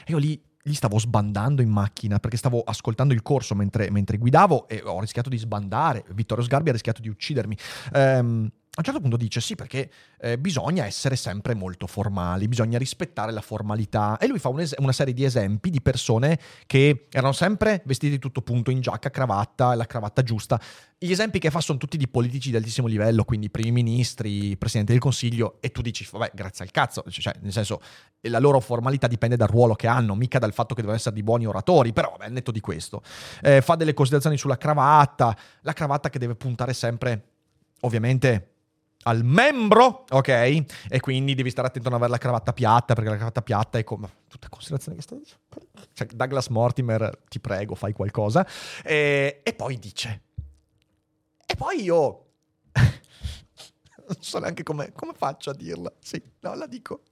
io 0.08 0.18
lì 0.18 0.42
lì 0.66 0.74
stavo 0.74 0.98
sbandando 0.98 1.62
in 1.62 1.70
macchina 1.70 2.20
perché 2.20 2.38
stavo 2.38 2.62
ascoltando 2.62 3.14
il 3.14 3.22
corso 3.22 3.54
mentre, 3.56 3.90
mentre, 3.92 4.18
guidavo 4.18 4.68
e 4.68 4.82
ho 4.84 5.00
rischiato 5.00 5.30
di 5.30 5.38
sbandare. 5.38 6.06
Vittorio 6.14 6.44
Sgarbi 6.44 6.70
ha 6.70 6.72
rischiato 6.74 7.02
di 7.02 7.10
uccidermi. 7.10 7.58
Ehm, 7.94 8.50
a 8.76 8.80
un 8.80 8.84
certo 8.86 9.02
punto 9.02 9.18
dice 9.18 9.40
sì 9.40 9.54
perché 9.54 9.88
eh, 10.20 10.40
bisogna 10.40 10.84
essere 10.84 11.16
sempre 11.16 11.54
molto 11.54 11.86
formali, 11.86 12.48
bisogna 12.48 12.80
rispettare 12.80 13.32
la 13.32 13.42
formalità 13.42 14.18
e 14.18 14.26
lui 14.26 14.40
fa 14.40 14.50
un 14.50 14.62
es- 14.62 14.74
una 14.80 14.92
serie 14.92 15.14
di 15.14 15.24
esempi 15.24 15.70
di 15.70 15.80
persone 15.80 16.40
che 16.66 17.06
erano 17.12 17.34
sempre 17.34 17.84
vestiti 17.86 18.18
tutto 18.18 18.42
punto 18.42 18.72
in 18.72 18.82
giacca, 18.82 19.12
cravatta, 19.12 19.76
la 19.76 19.86
cravatta 19.86 20.24
giusta. 20.24 20.60
Gli 20.98 21.12
esempi 21.12 21.38
che 21.38 21.52
fa 21.52 21.62
sono 21.62 21.78
tutti 21.78 21.98
di 21.98 22.08
politici 22.08 22.50
di 22.50 22.56
altissimo 22.56 22.88
livello, 22.88 23.26
quindi 23.26 23.52
primi 23.52 23.72
ministri, 23.72 24.58
presidente 24.58 24.92
del 24.92 25.02
consiglio 25.02 25.58
e 25.60 25.70
tu 25.70 25.84
dici 25.84 26.08
vabbè 26.12 26.32
grazie 26.34 26.66
al 26.66 26.72
cazzo, 26.72 27.04
cioè 27.10 27.36
nel 27.42 27.52
senso 27.52 27.80
la 28.22 28.40
loro 28.40 28.60
formalità 28.60 29.06
dipende 29.06 29.36
dal 29.36 29.50
ruolo 29.50 29.76
che 29.76 29.86
hanno, 29.86 30.16
mica 30.16 30.40
dal 30.40 30.54
fatto 30.54 30.74
che 30.74 30.82
devono 30.82 30.98
essere 30.98 31.14
di 31.14 31.22
buoni 31.22 31.46
oratori, 31.46 31.94
però 31.94 32.16
vabbè 32.18 32.32
netto 32.32 32.50
di 32.50 32.60
questo. 32.60 33.04
Eh, 33.44 33.62
fa 33.62 33.76
delle 33.76 33.94
considerazioni 33.94 34.36
sulla 34.36 34.58
cravatta, 34.58 35.38
la 35.62 35.74
cravatta 35.74 36.10
che 36.10 36.18
deve 36.18 36.34
puntare 36.34 36.74
sempre 36.74 37.28
ovviamente 37.82 38.48
al 39.04 39.24
membro, 39.24 40.06
ok? 40.10 40.28
E 40.90 41.00
quindi 41.00 41.36
devi 41.36 41.50
stare 41.50 41.68
attento 41.68 41.88
a 41.88 41.92
non 41.92 42.00
avere 42.00 42.18
la 42.18 42.20
cravatta 42.20 42.54
piatta, 42.54 42.94
perché 42.94 43.10
la 43.10 43.16
cravatta 43.16 43.42
piatta 43.42 43.78
è 43.78 43.84
come... 43.84 44.22
Tutte 44.28 44.48
considerazioni 44.50 44.98
che 44.98 45.04
stai 45.04 45.20
dicendo. 45.20 45.44
Cioè, 45.94 46.08
Douglas 46.08 46.48
Mortimer, 46.48 47.20
ti 47.28 47.40
prego, 47.40 47.76
fai 47.76 47.94
qualcosa. 47.94 48.48
E, 48.84 49.42
e 49.44 49.54
poi 49.54 49.78
dice... 49.80 50.22
E 51.46 51.56
poi 51.56 51.84
io... 51.84 52.26
non 52.72 54.18
so 54.20 54.40
neanche 54.40 54.64
come, 54.64 54.92
come 54.94 55.14
faccio 55.14 55.52
a 55.52 55.54
dirla. 55.54 55.92
Sì, 56.00 56.22
no, 56.40 56.56
la 56.56 56.68
dico. 56.68 57.04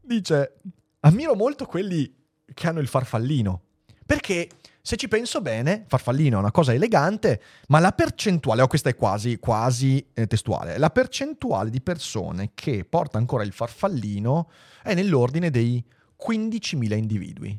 Dice, 0.00 0.56
ammiro 1.00 1.34
molto 1.34 1.66
quelli 1.66 2.22
che 2.52 2.68
hanno 2.68 2.80
il 2.80 2.88
farfallino. 2.88 3.62
Perché 4.06 4.48
se 4.86 4.96
ci 4.96 5.08
penso 5.08 5.40
bene, 5.40 5.86
farfallino 5.88 6.36
è 6.36 6.40
una 6.40 6.50
cosa 6.50 6.74
elegante, 6.74 7.40
ma 7.68 7.78
la 7.78 7.92
percentuale, 7.92 8.60
oh, 8.60 8.66
questa 8.66 8.90
è 8.90 8.94
quasi, 8.94 9.38
quasi 9.38 10.06
eh, 10.12 10.26
testuale, 10.26 10.76
la 10.76 10.90
percentuale 10.90 11.70
di 11.70 11.80
persone 11.80 12.50
che 12.52 12.84
porta 12.84 13.16
ancora 13.16 13.44
il 13.44 13.52
farfallino 13.54 14.50
è 14.82 14.92
nell'ordine 14.92 15.48
dei 15.48 15.82
15.000 16.22 16.98
individui. 16.98 17.58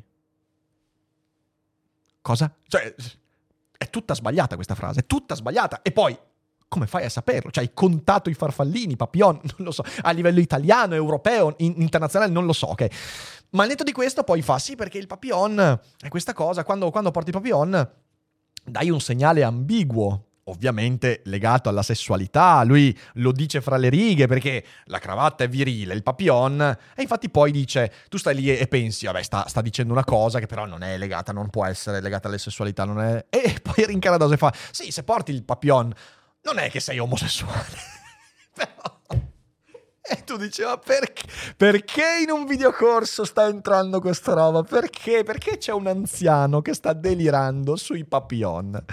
Cosa? 2.22 2.54
Cioè, 2.68 2.94
è 3.76 3.90
tutta 3.90 4.14
sbagliata 4.14 4.54
questa 4.54 4.76
frase, 4.76 5.00
è 5.00 5.06
tutta 5.06 5.34
sbagliata. 5.34 5.82
E 5.82 5.90
poi, 5.90 6.16
come 6.68 6.86
fai 6.86 7.06
a 7.06 7.10
saperlo? 7.10 7.50
Cioè, 7.50 7.64
hai 7.64 7.70
contato 7.74 8.30
i 8.30 8.34
farfallini, 8.34 8.94
papillon, 8.94 9.40
non 9.58 9.66
lo 9.66 9.72
so, 9.72 9.82
a 10.02 10.12
livello 10.12 10.38
italiano, 10.38 10.94
europeo, 10.94 11.56
in- 11.58 11.74
internazionale, 11.78 12.30
non 12.30 12.46
lo 12.46 12.52
so, 12.52 12.68
ok? 12.68 12.86
Ma 13.50 13.62
al 13.62 13.68
netto 13.68 13.84
di 13.84 13.92
questo 13.92 14.22
poi 14.22 14.42
fa, 14.42 14.58
sì, 14.58 14.74
perché 14.74 14.98
il 14.98 15.06
papillon 15.06 15.80
è 15.98 16.08
questa 16.08 16.32
cosa, 16.32 16.64
quando, 16.64 16.90
quando 16.90 17.10
porti 17.10 17.30
il 17.30 17.36
papillon 17.36 17.90
dai 18.64 18.90
un 18.90 19.00
segnale 19.00 19.42
ambiguo, 19.42 20.24
ovviamente 20.48 21.22
legato 21.24 21.68
alla 21.68 21.82
sessualità, 21.82 22.62
lui 22.64 22.96
lo 23.14 23.32
dice 23.32 23.60
fra 23.60 23.76
le 23.76 23.88
righe 23.88 24.26
perché 24.26 24.64
la 24.84 24.98
cravatta 24.98 25.44
è 25.44 25.48
virile, 25.48 25.94
il 25.94 26.02
papillon, 26.02 26.60
e 26.94 27.02
infatti 27.02 27.30
poi 27.30 27.50
dice, 27.50 27.92
tu 28.08 28.16
stai 28.16 28.34
lì 28.34 28.56
e 28.56 28.66
pensi, 28.66 29.06
vabbè, 29.06 29.22
sta, 29.22 29.46
sta 29.48 29.60
dicendo 29.60 29.92
una 29.92 30.04
cosa 30.04 30.38
che 30.38 30.46
però 30.46 30.66
non 30.66 30.82
è 30.82 30.98
legata, 30.98 31.32
non 31.32 31.50
può 31.50 31.64
essere 31.64 32.00
legata 32.00 32.28
alla 32.28 32.38
sessualità, 32.38 32.84
non 32.84 33.00
è... 33.00 33.26
E 33.28 33.58
poi 33.62 33.86
rincara 33.86 34.24
e 34.24 34.36
fa, 34.36 34.52
sì, 34.70 34.90
se 34.90 35.02
porti 35.02 35.32
il 35.32 35.44
papillon, 35.44 35.92
non 36.42 36.58
è 36.58 36.70
che 36.70 36.80
sei 36.80 36.98
omosessuale. 36.98 37.78
però... 38.54 38.95
E 40.16 40.22
tu 40.24 40.36
dici, 40.36 40.62
ma 40.62 40.76
perché, 40.78 41.24
perché 41.56 42.02
in 42.22 42.30
un 42.30 42.46
videocorso 42.46 43.24
sta 43.24 43.46
entrando 43.46 44.00
questa 44.00 44.34
roba? 44.34 44.62
Perché? 44.62 45.24
Perché 45.24 45.58
c'è 45.58 45.72
un 45.72 45.86
anziano 45.86 46.62
che 46.62 46.74
sta 46.74 46.92
delirando 46.92 47.76
sui 47.76 48.04
papillon? 48.04 48.84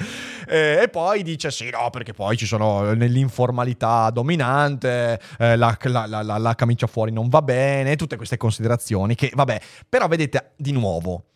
Eh, 0.47 0.81
e 0.83 0.89
poi 0.89 1.21
dice, 1.23 1.51
sì, 1.51 1.69
no, 1.69 1.89
perché 1.91 2.13
poi 2.13 2.35
ci 2.35 2.45
sono 2.45 2.93
nell'informalità 2.93 4.09
dominante, 4.09 5.19
eh, 5.37 5.55
la, 5.55 5.77
la, 5.83 6.05
la, 6.07 6.37
la 6.37 6.55
camicia 6.55 6.87
fuori 6.87 7.11
non 7.11 7.29
va 7.29 7.41
bene, 7.41 7.95
tutte 7.95 8.15
queste 8.15 8.37
considerazioni 8.37 9.15
che, 9.15 9.31
vabbè, 9.33 9.61
però 9.87 10.07
vedete, 10.07 10.53
di 10.55 10.71
nuovo, 10.71 11.32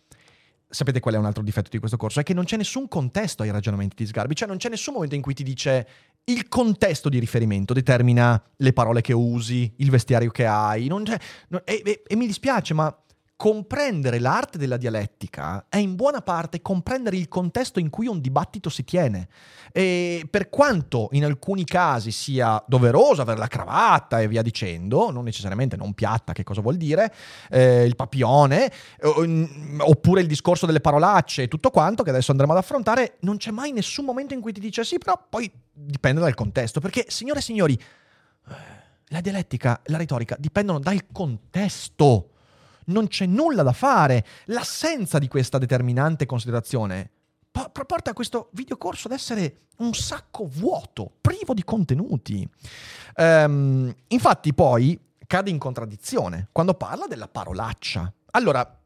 sapete 0.68 1.00
qual 1.00 1.14
è 1.14 1.18
un 1.18 1.24
altro 1.24 1.42
difetto 1.42 1.70
di 1.70 1.78
questo 1.78 1.96
corso? 1.96 2.20
È 2.20 2.22
che 2.22 2.34
non 2.34 2.44
c'è 2.44 2.56
nessun 2.56 2.88
contesto 2.88 3.42
ai 3.42 3.50
ragionamenti 3.50 3.96
di 3.96 4.06
Sgarbi, 4.06 4.34
cioè 4.34 4.48
non 4.48 4.58
c'è 4.58 4.68
nessun 4.68 4.94
momento 4.94 5.14
in 5.14 5.22
cui 5.22 5.34
ti 5.34 5.42
dice 5.42 5.86
il 6.24 6.48
contesto 6.48 7.08
di 7.08 7.18
riferimento 7.18 7.72
determina 7.72 8.40
le 8.56 8.72
parole 8.72 9.00
che 9.00 9.14
usi, 9.14 9.72
il 9.76 9.90
vestiario 9.90 10.30
che 10.30 10.46
hai. 10.46 10.86
Non 10.86 11.02
non, 11.48 11.62
e, 11.64 11.82
e, 11.84 12.02
e 12.06 12.16
mi 12.16 12.26
dispiace, 12.26 12.74
ma 12.74 12.94
comprendere 13.38 14.18
l'arte 14.18 14.58
della 14.58 14.76
dialettica 14.76 15.66
è 15.68 15.76
in 15.76 15.94
buona 15.94 16.22
parte 16.22 16.60
comprendere 16.60 17.16
il 17.16 17.28
contesto 17.28 17.78
in 17.78 17.88
cui 17.88 18.08
un 18.08 18.20
dibattito 18.20 18.68
si 18.68 18.82
tiene. 18.82 19.28
E 19.70 20.26
per 20.28 20.48
quanto 20.48 21.06
in 21.12 21.24
alcuni 21.24 21.62
casi 21.62 22.10
sia 22.10 22.60
doveroso 22.66 23.22
avere 23.22 23.38
la 23.38 23.46
cravatta 23.46 24.18
e 24.18 24.26
via 24.26 24.42
dicendo, 24.42 25.12
non 25.12 25.22
necessariamente 25.22 25.76
non 25.76 25.94
piatta, 25.94 26.32
che 26.32 26.42
cosa 26.42 26.62
vuol 26.62 26.76
dire, 26.76 27.14
eh, 27.48 27.84
il 27.84 27.94
papione, 27.94 28.72
oppure 29.78 30.20
il 30.20 30.26
discorso 30.26 30.66
delle 30.66 30.80
parolacce 30.80 31.44
e 31.44 31.48
tutto 31.48 31.70
quanto 31.70 32.02
che 32.02 32.10
adesso 32.10 32.32
andremo 32.32 32.50
ad 32.50 32.58
affrontare, 32.58 33.18
non 33.20 33.36
c'è 33.36 33.52
mai 33.52 33.70
nessun 33.70 34.04
momento 34.04 34.34
in 34.34 34.40
cui 34.40 34.50
ti 34.52 34.58
dice 34.58 34.82
sì, 34.82 34.98
però 34.98 35.16
poi 35.30 35.48
dipende 35.72 36.20
dal 36.20 36.34
contesto. 36.34 36.80
Perché, 36.80 37.04
signore 37.06 37.38
e 37.38 37.42
signori, 37.42 37.74
eh, 37.74 38.54
la 39.10 39.20
dialettica, 39.20 39.80
la 39.84 39.96
retorica 39.96 40.34
dipendono 40.40 40.80
dal 40.80 41.06
contesto 41.12 42.30
non 42.88 43.08
c'è 43.08 43.26
nulla 43.26 43.62
da 43.62 43.72
fare. 43.72 44.24
L'assenza 44.46 45.18
di 45.18 45.28
questa 45.28 45.58
determinante 45.58 46.26
considerazione 46.26 47.10
porta 47.50 48.12
questo 48.12 48.50
videocorso 48.52 49.08
ad 49.08 49.14
essere 49.14 49.62
un 49.78 49.94
sacco 49.94 50.46
vuoto, 50.46 51.10
privo 51.20 51.54
di 51.54 51.64
contenuti. 51.64 52.48
Um, 53.16 53.92
infatti 54.08 54.54
poi 54.54 54.98
cade 55.26 55.50
in 55.50 55.58
contraddizione 55.58 56.48
quando 56.52 56.74
parla 56.74 57.06
della 57.06 57.26
parolaccia. 57.28 58.12
Allora, 58.32 58.78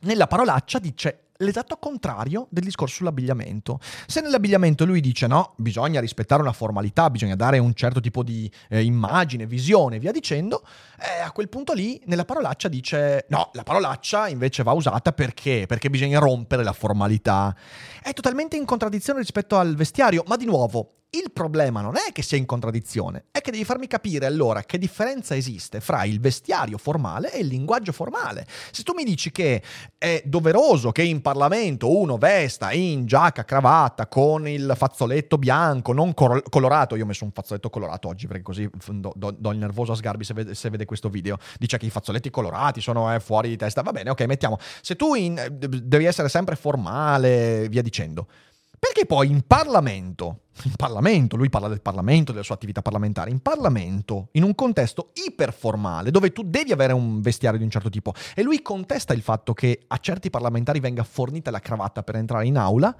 nella 0.00 0.26
parolaccia 0.26 0.78
dice 0.78 1.27
l'esatto 1.38 1.76
contrario 1.76 2.46
del 2.50 2.64
discorso 2.64 2.96
sull'abbigliamento. 2.96 3.78
Se 4.06 4.20
nell'abbigliamento 4.20 4.84
lui 4.84 5.00
dice 5.00 5.26
no, 5.26 5.54
bisogna 5.56 6.00
rispettare 6.00 6.42
una 6.42 6.52
formalità, 6.52 7.10
bisogna 7.10 7.36
dare 7.36 7.58
un 7.58 7.74
certo 7.74 8.00
tipo 8.00 8.22
di 8.22 8.50
eh, 8.68 8.82
immagine, 8.82 9.46
visione, 9.46 9.98
via 9.98 10.10
dicendo, 10.10 10.64
eh, 10.98 11.22
a 11.22 11.30
quel 11.30 11.48
punto 11.48 11.72
lì 11.72 12.00
nella 12.06 12.24
parolaccia 12.24 12.68
dice 12.68 13.26
no, 13.28 13.50
la 13.52 13.62
parolaccia 13.62 14.28
invece 14.28 14.62
va 14.62 14.72
usata 14.72 15.12
perché? 15.12 15.66
Perché 15.66 15.90
bisogna 15.90 16.18
rompere 16.18 16.64
la 16.64 16.72
formalità. 16.72 17.54
È 18.02 18.12
totalmente 18.12 18.56
in 18.56 18.64
contraddizione 18.64 19.20
rispetto 19.20 19.56
al 19.56 19.76
vestiario, 19.76 20.24
ma 20.26 20.36
di 20.36 20.44
nuovo, 20.44 20.94
il 21.10 21.32
problema 21.32 21.80
non 21.80 21.96
è 21.96 22.12
che 22.12 22.20
sia 22.20 22.36
in 22.36 22.44
contraddizione, 22.44 23.26
è 23.30 23.40
che 23.40 23.50
devi 23.50 23.64
farmi 23.64 23.86
capire 23.86 24.26
allora 24.26 24.62
che 24.64 24.76
differenza 24.76 25.34
esiste 25.34 25.80
fra 25.80 26.04
il 26.04 26.20
vestiario 26.20 26.76
formale 26.76 27.32
e 27.32 27.38
il 27.38 27.46
linguaggio 27.46 27.92
formale. 27.92 28.46
Se 28.70 28.82
tu 28.82 28.92
mi 28.92 29.04
dici 29.04 29.30
che 29.30 29.62
è 29.96 30.22
doveroso 30.26 30.92
che 30.92 31.02
in 31.02 31.22
Parlamento 31.22 31.96
uno 31.96 32.18
vesta 32.18 32.72
in 32.72 33.06
giacca, 33.06 33.46
cravatta, 33.46 34.06
con 34.06 34.46
il 34.46 34.74
fazzoletto 34.76 35.38
bianco, 35.38 35.94
non 35.94 36.12
cor- 36.12 36.42
colorato, 36.50 36.94
io 36.94 37.04
ho 37.04 37.06
messo 37.06 37.24
un 37.24 37.32
fazzoletto 37.32 37.70
colorato 37.70 38.08
oggi 38.08 38.26
perché 38.26 38.42
così 38.42 38.68
do, 38.92 39.12
do, 39.16 39.30
do 39.30 39.50
il 39.50 39.58
nervoso 39.58 39.92
a 39.92 39.96
Sgarbi 39.96 40.24
se 40.24 40.34
vede, 40.34 40.54
se 40.54 40.68
vede, 40.68 40.84
questo 40.84 41.08
video, 41.08 41.38
dice 41.58 41.78
che 41.78 41.86
i 41.86 41.90
fazzoletti 41.90 42.28
colorati 42.28 42.82
sono 42.82 43.14
eh, 43.14 43.20
fuori 43.20 43.48
di 43.48 43.56
testa, 43.56 43.80
va 43.80 43.92
bene, 43.92 44.10
ok, 44.10 44.20
mettiamo. 44.24 44.58
Se 44.82 44.94
tu 44.94 45.14
in, 45.14 45.56
devi 45.58 46.04
essere 46.04 46.28
sempre 46.28 46.54
formale, 46.54 47.66
via 47.70 47.80
dicendo. 47.80 48.26
Perché 48.78 49.06
poi 49.06 49.30
in 49.30 49.42
Parlamento, 49.46 50.42
in 50.64 50.74
Parlamento, 50.76 51.36
lui 51.36 51.50
parla 51.50 51.68
del 51.68 51.80
Parlamento, 51.80 52.30
della 52.30 52.44
sua 52.44 52.54
attività 52.54 52.80
parlamentare, 52.80 53.30
in 53.30 53.40
Parlamento, 53.40 54.28
in 54.32 54.44
un 54.44 54.54
contesto 54.54 55.10
iperformale, 55.26 56.10
dove 56.10 56.32
tu 56.32 56.42
devi 56.44 56.72
avere 56.72 56.92
un 56.92 57.20
vestiario 57.20 57.58
di 57.58 57.64
un 57.64 57.70
certo 57.70 57.90
tipo, 57.90 58.14
e 58.34 58.42
lui 58.42 58.62
contesta 58.62 59.14
il 59.14 59.22
fatto 59.22 59.52
che 59.52 59.84
a 59.86 59.98
certi 59.98 60.30
parlamentari 60.30 60.80
venga 60.80 61.02
fornita 61.02 61.50
la 61.50 61.60
cravatta 61.60 62.02
per 62.02 62.16
entrare 62.16 62.46
in 62.46 62.56
aula, 62.56 62.96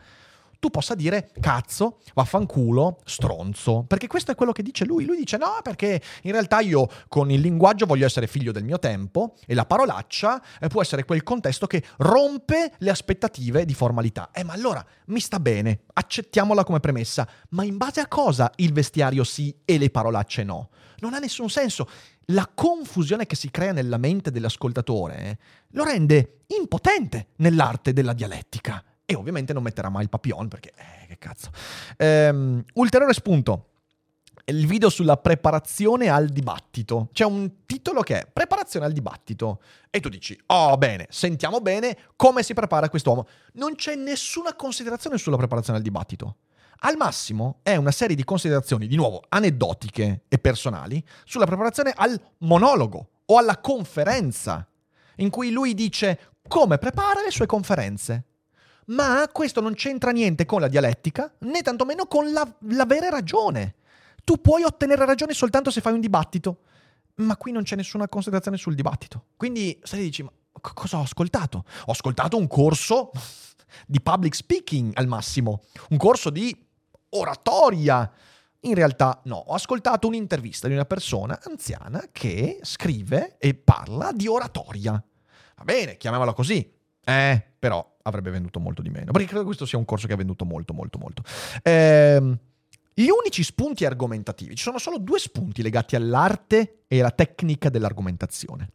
tu 0.58 0.70
possa 0.70 0.94
dire 0.94 1.30
cazzo, 1.40 2.00
vaffanculo, 2.14 3.00
stronzo, 3.04 3.84
perché 3.86 4.06
questo 4.06 4.32
è 4.32 4.34
quello 4.34 4.52
che 4.52 4.62
dice 4.62 4.84
lui. 4.84 5.04
Lui 5.04 5.16
dice 5.16 5.36
no, 5.36 5.58
perché 5.62 6.02
in 6.22 6.32
realtà 6.32 6.60
io 6.60 6.88
con 7.08 7.30
il 7.30 7.40
linguaggio 7.40 7.86
voglio 7.86 8.06
essere 8.06 8.26
figlio 8.26 8.52
del 8.52 8.64
mio 8.64 8.78
tempo 8.78 9.34
e 9.46 9.54
la 9.54 9.66
parolaccia 9.66 10.42
eh, 10.60 10.68
può 10.68 10.82
essere 10.82 11.04
quel 11.04 11.22
contesto 11.22 11.66
che 11.66 11.84
rompe 11.98 12.72
le 12.78 12.90
aspettative 12.90 13.64
di 13.64 13.74
formalità. 13.74 14.30
Eh, 14.32 14.42
ma 14.42 14.52
allora 14.52 14.84
mi 15.06 15.20
sta 15.20 15.38
bene, 15.38 15.82
accettiamola 15.92 16.64
come 16.64 16.80
premessa, 16.80 17.28
ma 17.50 17.62
in 17.64 17.76
base 17.76 18.00
a 18.00 18.08
cosa 18.08 18.50
il 18.56 18.72
vestiario 18.72 19.24
sì 19.24 19.54
e 19.64 19.78
le 19.78 19.90
parolacce 19.90 20.42
no? 20.42 20.70
Non 21.00 21.14
ha 21.14 21.18
nessun 21.18 21.48
senso. 21.48 21.88
La 22.32 22.50
confusione 22.52 23.26
che 23.26 23.36
si 23.36 23.50
crea 23.50 23.72
nella 23.72 23.96
mente 23.96 24.30
dell'ascoltatore 24.30 25.18
eh, 25.18 25.38
lo 25.70 25.84
rende 25.84 26.40
impotente 26.48 27.28
nell'arte 27.36 27.92
della 27.92 28.12
dialettica. 28.12 28.82
E 29.10 29.14
ovviamente 29.14 29.54
non 29.54 29.62
metterà 29.62 29.88
mai 29.88 30.02
il 30.02 30.10
papillon 30.10 30.48
perché, 30.48 30.74
eh, 30.76 31.06
che 31.06 31.16
cazzo. 31.16 31.48
Ehm, 31.96 32.62
ulteriore 32.74 33.14
spunto. 33.14 33.68
Il 34.44 34.66
video 34.66 34.90
sulla 34.90 35.16
preparazione 35.16 36.10
al 36.10 36.28
dibattito. 36.28 37.08
C'è 37.14 37.24
un 37.24 37.64
titolo 37.64 38.02
che 38.02 38.20
è 38.20 38.26
Preparazione 38.30 38.84
al 38.84 38.92
dibattito. 38.92 39.62
E 39.88 40.00
tu 40.00 40.10
dici, 40.10 40.38
oh 40.48 40.76
bene, 40.76 41.06
sentiamo 41.08 41.62
bene 41.62 41.96
come 42.16 42.42
si 42.42 42.52
prepara 42.52 42.90
quest'uomo. 42.90 43.26
Non 43.54 43.76
c'è 43.76 43.94
nessuna 43.94 44.54
considerazione 44.54 45.16
sulla 45.16 45.38
preparazione 45.38 45.78
al 45.78 45.84
dibattito. 45.84 46.36
Al 46.80 46.96
massimo 46.98 47.60
è 47.62 47.76
una 47.76 47.92
serie 47.92 48.14
di 48.14 48.24
considerazioni, 48.24 48.86
di 48.86 48.96
nuovo, 48.96 49.22
aneddotiche 49.30 50.24
e 50.28 50.38
personali, 50.38 51.02
sulla 51.24 51.46
preparazione 51.46 51.94
al 51.96 52.20
monologo 52.40 53.08
o 53.24 53.38
alla 53.38 53.56
conferenza, 53.56 54.68
in 55.16 55.30
cui 55.30 55.50
lui 55.50 55.72
dice 55.72 56.34
come 56.46 56.76
prepara 56.76 57.22
le 57.22 57.30
sue 57.30 57.46
conferenze 57.46 58.24
ma 58.88 59.28
questo 59.32 59.60
non 59.60 59.74
c'entra 59.74 60.10
niente 60.10 60.44
con 60.46 60.60
la 60.60 60.68
dialettica, 60.68 61.32
né 61.40 61.62
tantomeno 61.62 62.06
con 62.06 62.32
la, 62.32 62.46
l'avere 62.70 63.10
ragione. 63.10 63.76
Tu 64.24 64.40
puoi 64.40 64.62
ottenere 64.62 65.04
ragione 65.04 65.32
soltanto 65.32 65.70
se 65.70 65.80
fai 65.80 65.92
un 65.92 66.00
dibattito, 66.00 66.60
ma 67.16 67.36
qui 67.36 67.52
non 67.52 67.62
c'è 67.62 67.76
nessuna 67.76 68.08
considerazione 68.08 68.56
sul 68.56 68.74
dibattito. 68.74 69.26
Quindi 69.36 69.78
se 69.82 69.96
dici, 69.96 70.22
ma 70.22 70.30
cosa 70.60 70.98
ho 70.98 71.02
ascoltato? 71.02 71.64
Ho 71.86 71.92
ascoltato 71.92 72.36
un 72.36 72.46
corso 72.46 73.10
di 73.86 74.00
public 74.00 74.34
speaking 74.34 74.92
al 74.94 75.06
massimo, 75.06 75.62
un 75.90 75.96
corso 75.96 76.30
di 76.30 76.54
oratoria. 77.10 78.10
In 78.62 78.74
realtà 78.74 79.20
no, 79.24 79.36
ho 79.36 79.54
ascoltato 79.54 80.08
un'intervista 80.08 80.66
di 80.66 80.74
una 80.74 80.84
persona 80.84 81.38
anziana 81.42 82.08
che 82.10 82.58
scrive 82.62 83.36
e 83.38 83.54
parla 83.54 84.12
di 84.12 84.26
oratoria. 84.26 84.92
Va 85.56 85.64
bene, 85.64 85.96
chiamiamola 85.96 86.32
così. 86.32 86.74
Eh, 87.04 87.42
però 87.58 87.96
avrebbe 88.08 88.30
venduto 88.30 88.60
molto 88.60 88.82
di 88.82 88.90
meno. 88.90 89.12
Perché 89.12 89.26
credo 89.26 89.40
che 89.40 89.46
questo 89.46 89.66
sia 89.66 89.78
un 89.78 89.84
corso 89.84 90.06
che 90.06 90.12
ha 90.12 90.16
venduto 90.16 90.44
molto, 90.44 90.72
molto, 90.72 90.98
molto. 90.98 91.22
Ehm, 91.62 92.38
gli 92.94 93.08
unici 93.08 93.44
spunti 93.44 93.84
argomentativi, 93.84 94.56
ci 94.56 94.64
sono 94.64 94.78
solo 94.78 94.98
due 94.98 95.20
spunti 95.20 95.62
legati 95.62 95.94
all'arte 95.94 96.80
e 96.88 96.98
alla 96.98 97.12
tecnica 97.12 97.68
dell'argomentazione. 97.68 98.70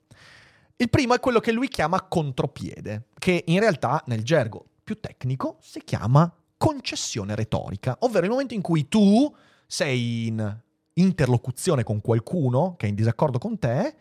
Il 0.78 0.90
primo 0.90 1.14
è 1.14 1.20
quello 1.20 1.40
che 1.40 1.52
lui 1.52 1.68
chiama 1.68 2.02
contropiede, 2.02 3.08
che 3.20 3.44
in 3.48 3.60
realtà 3.60 4.02
nel 4.08 4.24
gergo 4.24 4.66
più 4.84 5.00
tecnico 5.00 5.58
si 5.62 5.82
chiama 5.84 6.34
concessione 6.58 7.36
retorica, 7.36 7.98
ovvero 8.00 8.26
il 8.26 8.32
momento 8.32 8.54
in 8.54 8.62
cui 8.62 8.88
tu 8.88 9.34
sei 9.68 10.28
in 10.28 10.62
interlocuzione 10.94 11.84
con 11.84 12.02
qualcuno 12.02 12.76
che 12.78 12.86
è 12.86 12.90
in 12.90 12.96
disaccordo 12.96 13.40
con 13.40 13.58
te 13.60 13.96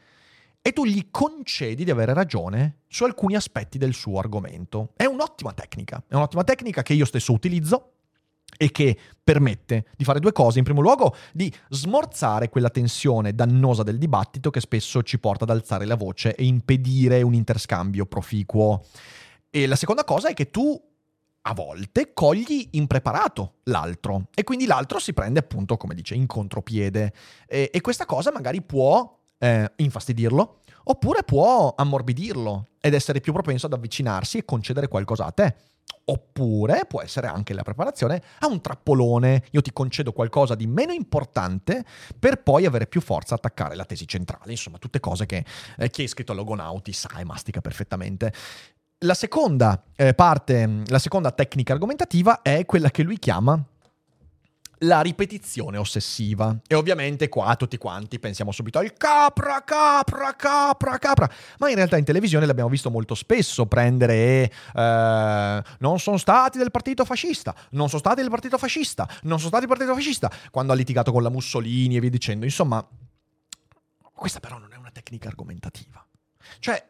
e 0.63 0.73
tu 0.73 0.85
gli 0.87 1.09
concedi 1.11 1.83
di 1.83 1.91
avere 1.91 2.15
ragione 2.15 2.79
su 2.87 3.03
alcuni 3.03 3.35
aspetti 3.35 3.79
del 3.79 3.95
suo 3.95 4.21
argomento. 4.21 4.93
È 4.97 5.05
un'ottima 5.05 5.53
tecnica, 5.53 6.03
è 6.07 6.15
un'ottima 6.15 6.45
tecnica 6.45 6.83
che 6.83 6.95
io 6.95 7.05
stesso 7.05 7.33
utilizzo 7.33 7.95
e 8.57 8.71
che 8.71 8.97
permette 9.23 9.87
di 9.97 10.05
fare 10.05 10.21
due 10.21 10.31
cose. 10.31 10.59
In 10.59 10.65
primo 10.65 10.81
luogo, 10.81 11.17
di 11.33 11.53
smorzare 11.69 12.49
quella 12.49 12.71
tensione 12.71 13.35
dannosa 13.35 13.83
del 13.83 13.99
dibattito 13.99 14.51
che 14.51 14.61
spesso 14.61 15.03
ci 15.03 15.19
porta 15.19 15.43
ad 15.43 15.51
alzare 15.51 15.85
la 15.85 15.97
voce 15.97 16.37
e 16.37 16.45
impedire 16.45 17.23
un 17.23 17.35
interscambio 17.35 18.07
proficuo. 18.07 18.85
E 19.51 19.67
la 19.67 19.77
seconda 19.77 20.05
cosa 20.05 20.29
è 20.29 20.35
che 20.35 20.51
tu 20.51 20.81
a 21.45 21.55
volte 21.55 22.13
cogli 22.15 22.69
impreparato 22.73 23.55
l'altro 23.65 24.29
e 24.33 24.45
quindi 24.45 24.67
l'altro 24.67 25.01
si 25.01 25.13
prende 25.13 25.41
appunto, 25.41 25.77
come 25.77 25.95
dice, 25.95 26.15
in 26.15 26.27
contropiede 26.27 27.13
e, 27.49 27.69
e 27.73 27.81
questa 27.81 28.07
cosa 28.07 28.31
magari 28.31 28.63
può 28.63 29.19
eh, 29.43 29.73
infastidirlo 29.77 30.61
oppure 30.85 31.25
può 31.25 31.75
ammorbidirlo 31.77 32.69
ed 32.81 32.95
essere 32.95 33.21
più 33.21 33.33
propenso 33.33 33.67
ad 33.67 33.73
avvicinarsi 33.73 34.39
e 34.39 34.45
concedere 34.45 34.89
qualcosa 34.89 35.27
a 35.27 35.33
te. 35.33 35.55
Oppure 36.05 36.85
può 36.89 37.01
essere 37.01 37.29
anche 37.29 37.55
la 37.55 37.63
preparazione 37.63 38.23
a 38.41 38.47
un 38.47 38.61
trappolone. 38.61 39.45
Io 39.51 39.61
ti 39.63 39.73
concedo 39.73 40.13
qualcosa 40.13 40.57
di 40.57 40.67
meno 40.67 40.93
importante 40.93 41.85
per 42.19 42.43
poi 42.43 42.67
avere 42.67 42.87
più 42.87 43.01
forza 43.01 43.35
a 43.35 43.37
attaccare 43.37 43.77
la 43.77 43.85
tesi 43.85 44.07
centrale. 44.07 44.51
Insomma, 44.51 44.79
tutte 44.79 44.99
cose 44.99 45.27
che 45.27 45.45
eh, 45.77 45.91
chi 45.91 46.01
è 46.01 46.05
iscritto 46.05 46.33
a 46.33 46.35
Logonauti 46.35 46.93
sa 46.93 47.11
e 47.19 47.25
mastica 47.25 47.61
perfettamente. 47.61 48.33
La 49.05 49.15
seconda 49.15 49.85
eh, 49.95 50.15
parte, 50.15 50.83
la 50.87 50.99
seconda 50.99 51.31
tecnica 51.31 51.73
argomentativa 51.73 52.43
è 52.43 52.65
quella 52.65 52.91
che 52.91 53.03
lui 53.03 53.19
chiama 53.19 53.65
la 54.83 55.01
ripetizione 55.01 55.77
ossessiva. 55.77 56.57
E 56.67 56.75
ovviamente 56.75 57.29
qua 57.29 57.57
tutti 57.57 57.77
quanti 57.79 58.19
pensiamo 58.19 58.53
subito 58.53 58.79
al 58.79 58.93
capra, 58.95 59.63
capra, 59.65 60.35
capra, 60.35 60.99
capra. 60.99 61.31
Ma 61.59 61.69
in 61.69 61.77
realtà 61.77 61.97
in 61.97 62.05
televisione 62.05 62.47
l'abbiamo 62.47 62.71
visto 62.71 62.91
molto 62.91 63.15
spesso 63.15 63.67
prendere 63.67 64.51
eh, 64.75 65.63
non 65.79 65.99
sono 65.99 66.17
stati 66.17 66.59
del 66.59 66.71
partito 66.71 67.05
fascista, 67.05 67.55
non 67.71 67.89
sono 67.89 68.01
stati 68.01 68.21
del 68.21 68.31
partito 68.31 68.59
fascista, 68.59 69.09
non 69.23 69.39
sono 69.39 69.49
stati 69.49 69.67
del 69.67 69.77
partito 69.77 69.95
fascista, 69.95 70.31
quando 70.51 70.73
ha 70.73 70.77
litigato 70.77 71.13
con 71.13 71.23
la 71.23 71.31
Mussolini 71.31 71.97
e 71.97 72.01
via 72.01 72.11
dicendo. 72.11 72.45
Insomma, 72.45 72.87
questa 74.13 74.41
però 74.41 74.59
non 74.59 74.73
è 74.73 74.77
una 74.77 74.91
tecnica 74.91 75.29
argomentativa. 75.29 76.05
Cioè, 76.59 76.85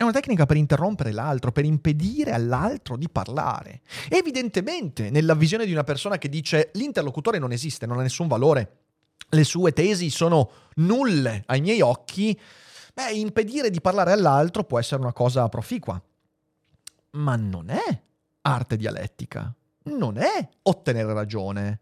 è 0.00 0.02
una 0.02 0.12
tecnica 0.12 0.46
per 0.46 0.56
interrompere 0.56 1.12
l'altro, 1.12 1.52
per 1.52 1.66
impedire 1.66 2.32
all'altro 2.32 2.96
di 2.96 3.10
parlare. 3.10 3.82
Evidentemente, 4.08 5.10
nella 5.10 5.34
visione 5.34 5.66
di 5.66 5.72
una 5.72 5.84
persona 5.84 6.16
che 6.16 6.30
dice 6.30 6.70
l'interlocutore 6.72 7.38
non 7.38 7.52
esiste, 7.52 7.84
non 7.84 7.98
ha 7.98 8.02
nessun 8.02 8.26
valore, 8.26 8.78
le 9.28 9.44
sue 9.44 9.74
tesi 9.74 10.08
sono 10.08 10.50
nulle 10.76 11.42
ai 11.44 11.60
miei 11.60 11.82
occhi, 11.82 12.34
beh, 12.94 13.12
impedire 13.12 13.68
di 13.68 13.82
parlare 13.82 14.12
all'altro 14.12 14.64
può 14.64 14.78
essere 14.78 15.02
una 15.02 15.12
cosa 15.12 15.46
proficua. 15.50 16.02
Ma 17.10 17.36
non 17.36 17.68
è 17.68 18.02
arte 18.40 18.76
dialettica, 18.78 19.54
non 19.82 20.16
è 20.16 20.48
ottenere 20.62 21.12
ragione. 21.12 21.80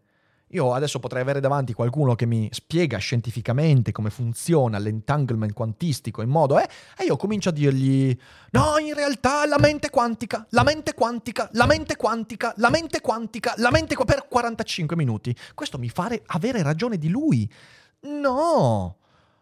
Io 0.51 0.73
adesso 0.73 0.97
potrei 0.97 1.21
avere 1.21 1.39
davanti 1.39 1.73
qualcuno 1.73 2.15
che 2.15 2.25
mi 2.25 2.49
spiega 2.51 2.97
scientificamente 2.97 3.91
come 3.91 4.09
funziona 4.09 4.79
l'entanglement 4.79 5.53
quantistico 5.53 6.23
in 6.23 6.29
modo, 6.29 6.59
eh, 6.59 6.67
e 6.97 7.05
io 7.05 7.17
comincio 7.17 7.49
a 7.49 7.51
dirgli, 7.51 8.17
no, 8.51 8.77
in 8.79 8.95
realtà 8.95 9.45
la 9.45 9.59
mente 9.59 9.91
quantica, 9.91 10.47
la 10.49 10.63
mente 10.63 10.95
quantica, 10.95 11.49
la 11.53 11.67
mente 11.67 11.95
quantica, 11.95 12.53
la 12.57 12.69
mente 12.71 12.99
quantica, 12.99 13.53
la 13.57 13.69
mente 13.69 13.95
qua 13.95 14.05
per 14.05 14.25
45 14.27 14.95
minuti. 14.95 15.35
Questo 15.53 15.77
mi 15.77 15.89
fa 15.89 16.09
avere 16.25 16.63
ragione 16.63 16.97
di 16.97 17.09
lui. 17.09 17.47
No, 18.01 18.97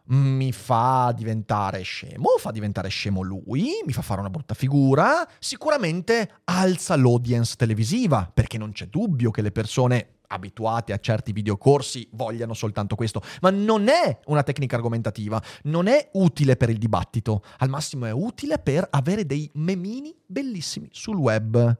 mi 0.08 0.52
fa 0.52 1.14
diventare 1.16 1.82
scemo, 1.84 2.38
fa 2.38 2.52
diventare 2.52 2.90
scemo 2.90 3.22
lui, 3.22 3.82
mi 3.86 3.94
fa 3.94 4.02
fare 4.02 4.20
una 4.20 4.30
brutta 4.30 4.54
figura, 4.56 5.28
sicuramente 5.40 6.42
alza 6.46 6.96
l'audience 6.96 7.56
televisiva, 7.56 8.30
perché 8.34 8.58
non 8.58 8.72
c'è 8.72 8.88
dubbio 8.88 9.32
che 9.32 9.42
le 9.42 9.52
persone 9.52 10.17
abituati 10.28 10.92
a 10.92 11.00
certi 11.00 11.32
videocorsi 11.32 12.08
vogliano 12.12 12.54
soltanto 12.54 12.96
questo, 12.96 13.22
ma 13.42 13.50
non 13.50 13.88
è 13.88 14.20
una 14.26 14.44
tecnica 14.44 14.76
argomentativa, 14.76 15.42
non 15.64 15.88
è 15.88 16.10
utile 16.14 16.56
per 16.56 16.70
il 16.70 16.78
dibattito, 16.78 17.44
al 17.58 17.70
massimo 17.70 18.06
è 18.06 18.12
utile 18.12 18.60
per 18.60 18.88
avere 18.90 19.26
dei 19.26 19.50
memini 19.54 20.16
bellissimi 20.26 20.90
sul 20.92 21.18
web. 21.18 21.80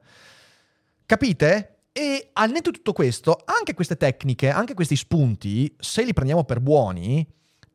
Capite? 1.06 1.80
E 1.92 2.30
al 2.34 2.52
netto 2.52 2.70
di 2.70 2.78
tutto 2.78 2.94
questo, 2.94 3.42
anche 3.46 3.74
queste 3.74 3.98
tecniche, 3.98 4.50
anche 4.50 4.76
questi 4.76 4.96
spunti, 4.96 5.74
se 5.80 6.04
li 6.04 6.14
prendiamo 6.14 6.44
per 6.44 6.60
buoni, 6.60 7.26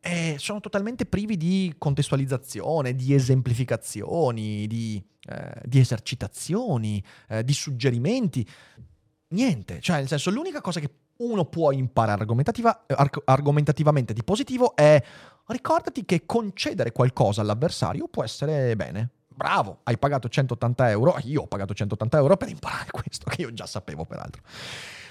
eh, 0.04 0.36
sono 0.38 0.60
totalmente 0.60 1.06
privi 1.06 1.36
di 1.36 1.74
contestualizzazione, 1.78 2.94
di 2.94 3.14
esemplificazioni, 3.14 4.66
di, 4.66 5.02
eh, 5.28 5.60
di 5.64 5.78
esercitazioni, 5.78 7.02
eh, 7.28 7.44
di 7.44 7.52
suggerimenti 7.52 8.46
niente. 9.32 9.80
Cioè, 9.80 9.96
nel 9.96 10.08
senso, 10.08 10.30
l'unica 10.30 10.60
cosa 10.60 10.80
che 10.80 10.90
uno 11.18 11.44
può 11.44 11.72
imparare 11.72 12.20
argomentativa, 12.20 12.84
arg- 12.86 13.22
argomentativamente 13.24 14.12
di 14.12 14.24
positivo 14.24 14.74
è 14.74 15.02
ricordati 15.46 16.04
che 16.04 16.24
concedere 16.26 16.92
qualcosa 16.92 17.40
all'avversario 17.40 18.08
può 18.08 18.24
essere 18.24 18.74
bene. 18.76 19.10
Bravo, 19.28 19.80
hai 19.84 19.98
pagato 19.98 20.28
180 20.28 20.90
euro, 20.90 21.16
io 21.24 21.42
ho 21.42 21.46
pagato 21.46 21.74
180 21.74 22.18
euro 22.18 22.36
per 22.36 22.48
imparare 22.48 22.90
questo, 22.92 23.28
che 23.28 23.42
io 23.42 23.52
già 23.52 23.66
sapevo 23.66 24.04
peraltro. 24.04 24.42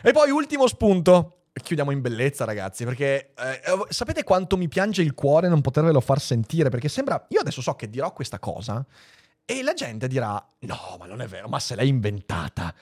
E 0.02 0.12
poi 0.12 0.30
ultimo 0.32 0.68
spunto, 0.68 1.44
chiudiamo 1.54 1.92
in 1.92 2.02
bellezza 2.02 2.46
ragazzi, 2.46 2.86
perché 2.86 3.34
eh, 3.36 3.62
sapete 3.90 4.24
quanto 4.24 4.58
mi 4.58 4.68
piange 4.68 5.02
il 5.02 5.14
cuore 5.14 5.48
non 5.48 5.62
potervelo 5.62 6.00
far 6.00 6.20
sentire, 6.20 6.70
perché 6.70 6.88
sembra, 6.88 7.26
io 7.30 7.40
adesso 7.40 7.62
so 7.62 7.74
che 7.76 7.90
dirò 7.90 8.14
questa 8.14 8.40
cosa 8.40 8.86
e 9.46 9.64
la 9.64 9.74
gente 9.74 10.08
dirà, 10.08 10.44
no, 10.60 10.96
ma 10.98 11.06
non 11.08 11.22
è 11.22 11.28
vero, 11.28 11.50
ma 11.50 11.60
se 11.60 11.76
l'hai 11.76 11.88
inventata. 11.88 12.74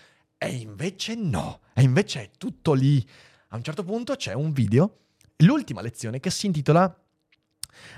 E 0.41 0.55
invece 0.55 1.15
no, 1.15 1.59
e 1.73 1.81
invece 1.81 2.21
è 2.21 2.29
tutto 2.37 2.71
lì. 2.71 3.05
A 3.49 3.57
un 3.57 3.63
certo 3.63 3.83
punto 3.83 4.15
c'è 4.15 4.33
un 4.33 4.53
video, 4.53 4.99
l'ultima 5.37 5.81
lezione 5.81 6.21
che 6.21 6.29
si 6.29 6.45
intitola... 6.45 6.97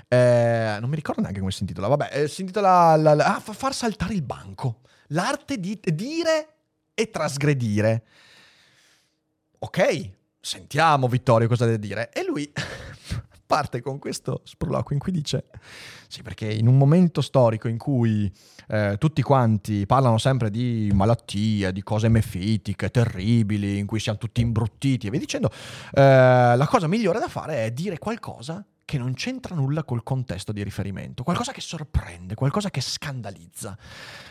Eh, 0.08 0.76
non 0.80 0.90
mi 0.90 0.96
ricordo 0.96 1.20
neanche 1.20 1.38
come 1.38 1.52
si 1.52 1.62
intitola, 1.62 1.86
vabbè, 1.86 2.10
eh, 2.12 2.28
si 2.28 2.40
intitola 2.40 2.96
la, 2.96 3.14
la, 3.14 3.36
ah, 3.36 3.40
far 3.40 3.72
saltare 3.72 4.14
il 4.14 4.22
banco. 4.22 4.80
L'arte 5.08 5.60
di 5.60 5.78
dire 5.84 6.54
e 6.94 7.10
trasgredire. 7.10 8.04
Ok, 9.60 10.10
sentiamo 10.40 11.06
Vittorio 11.06 11.46
cosa 11.46 11.64
deve 11.64 11.78
dire. 11.78 12.10
E 12.12 12.24
lui 12.24 12.52
parte 13.52 13.82
con 13.82 13.98
questo 13.98 14.40
sproloquio 14.44 14.96
in 14.96 15.02
cui 15.02 15.12
dice, 15.12 15.44
sì 16.08 16.22
perché 16.22 16.50
in 16.50 16.66
un 16.66 16.78
momento 16.78 17.20
storico 17.20 17.68
in 17.68 17.76
cui 17.76 18.32
eh, 18.68 18.96
tutti 18.98 19.20
quanti 19.20 19.84
parlano 19.84 20.16
sempre 20.16 20.50
di 20.50 20.90
malattie, 20.94 21.70
di 21.70 21.82
cose 21.82 22.08
mefitiche, 22.08 22.90
terribili, 22.90 23.76
in 23.76 23.84
cui 23.84 24.00
siamo 24.00 24.16
tutti 24.16 24.40
imbruttiti 24.40 25.06
e 25.06 25.10
via 25.10 25.18
dicendo, 25.18 25.50
eh, 25.92 26.00
la 26.56 26.66
cosa 26.66 26.86
migliore 26.86 27.18
da 27.18 27.28
fare 27.28 27.66
è 27.66 27.72
dire 27.72 27.98
qualcosa 27.98 28.64
che 28.84 28.98
non 28.98 29.14
c'entra 29.14 29.54
nulla 29.54 29.84
col 29.84 30.02
contesto 30.02 30.52
di 30.52 30.62
riferimento, 30.62 31.22
qualcosa 31.22 31.52
che 31.52 31.60
sorprende, 31.60 32.34
qualcosa 32.34 32.70
che 32.70 32.80
scandalizza. 32.80 33.76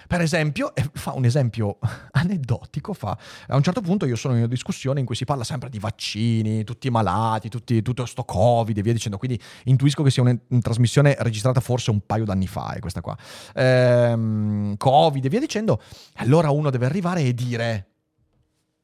Per 0.07 0.21
esempio, 0.21 0.73
fa 0.93 1.13
un 1.13 1.25
esempio 1.25 1.79
aneddotico, 2.11 2.93
fa, 2.93 3.17
a 3.47 3.55
un 3.55 3.63
certo 3.63 3.81
punto 3.81 4.05
io 4.05 4.15
sono 4.15 4.33
in 4.33 4.41
una 4.41 4.49
discussione 4.49 4.99
in 4.99 5.05
cui 5.05 5.15
si 5.15 5.25
parla 5.25 5.43
sempre 5.43 5.69
di 5.69 5.79
vaccini, 5.79 6.63
tutti 6.63 6.89
malati, 6.89 7.49
tutti, 7.49 7.81
tutto 7.81 8.05
sto 8.05 8.23
covid 8.23 8.77
e 8.77 8.81
via 8.81 8.93
dicendo, 8.93 9.17
quindi 9.17 9.39
intuisco 9.65 10.03
che 10.03 10.11
sia 10.11 10.21
una, 10.21 10.37
una 10.49 10.61
trasmissione 10.61 11.15
registrata 11.19 11.59
forse 11.59 11.91
un 11.91 12.05
paio 12.05 12.25
d'anni 12.25 12.47
fa, 12.47 12.73
è 12.73 12.79
questa 12.79 13.01
qua. 13.01 13.17
Ehm, 13.55 14.77
covid 14.77 15.25
e 15.25 15.29
via 15.29 15.39
dicendo, 15.39 15.81
allora 16.15 16.51
uno 16.51 16.69
deve 16.69 16.85
arrivare 16.85 17.21
e 17.21 17.33
dire 17.33 17.87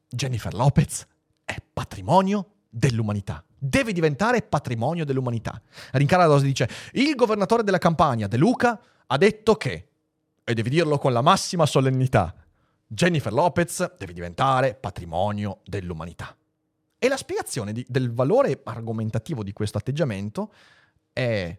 Jennifer 0.08 0.54
Lopez 0.54 1.06
è 1.44 1.56
patrimonio 1.72 2.57
dell'umanità 2.68 3.42
deve 3.58 3.92
diventare 3.92 4.42
patrimonio 4.42 5.04
dell'umanità. 5.04 5.60
Rincara 5.92 6.26
Rosi 6.26 6.46
dice, 6.46 6.68
il 6.92 7.14
governatore 7.14 7.64
della 7.64 7.78
campagna, 7.78 8.28
De 8.28 8.36
Luca, 8.36 8.80
ha 9.06 9.16
detto 9.16 9.56
che, 9.56 9.88
e 10.44 10.54
devi 10.54 10.70
dirlo 10.70 10.98
con 10.98 11.12
la 11.12 11.22
massima 11.22 11.66
solennità, 11.66 12.34
Jennifer 12.86 13.32
Lopez 13.32 13.96
deve 13.96 14.12
diventare 14.12 14.74
patrimonio 14.74 15.60
dell'umanità. 15.64 16.34
E 16.98 17.08
la 17.08 17.16
spiegazione 17.16 17.72
di, 17.72 17.84
del 17.88 18.12
valore 18.12 18.60
argomentativo 18.64 19.42
di 19.42 19.52
questo 19.52 19.78
atteggiamento 19.78 20.52
è, 21.12 21.56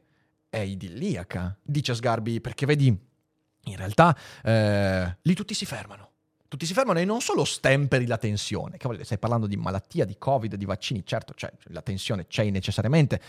è 0.50 0.58
idilliaca, 0.58 1.58
dice 1.62 1.94
Sgarbi, 1.94 2.42
perché 2.42 2.66
vedi, 2.66 2.88
in 2.88 3.76
realtà 3.76 4.18
eh, 4.44 5.18
lì 5.22 5.34
tutti 5.34 5.54
si 5.54 5.66
fermano 5.66 6.09
tutti 6.50 6.66
si 6.66 6.74
fermano 6.74 7.00
e 7.00 7.06
non 7.06 7.22
solo 7.22 7.46
stemperi 7.46 8.08
la 8.08 8.18
tensione, 8.18 8.78
volete, 8.82 9.04
stai 9.04 9.20
parlando 9.20 9.46
di 9.46 9.56
malattia, 9.56 10.04
di 10.04 10.18
covid, 10.18 10.56
di 10.56 10.66
vaccini, 10.66 11.06
certo, 11.06 11.34
cioè, 11.36 11.54
la 11.66 11.84
tensione 11.84 12.26
c'è 12.26 12.50
necessariamente, 12.50 13.22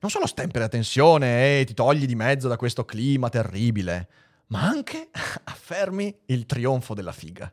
non 0.00 0.10
solo 0.10 0.26
stemperi 0.26 0.60
la 0.60 0.68
tensione 0.68 1.60
e 1.60 1.64
ti 1.64 1.72
togli 1.72 2.04
di 2.04 2.14
mezzo 2.14 2.48
da 2.48 2.56
questo 2.56 2.84
clima 2.84 3.30
terribile, 3.30 4.08
ma 4.48 4.60
anche 4.60 5.08
affermi 5.44 6.14
il 6.26 6.44
trionfo 6.44 6.92
della 6.92 7.12
figa. 7.12 7.50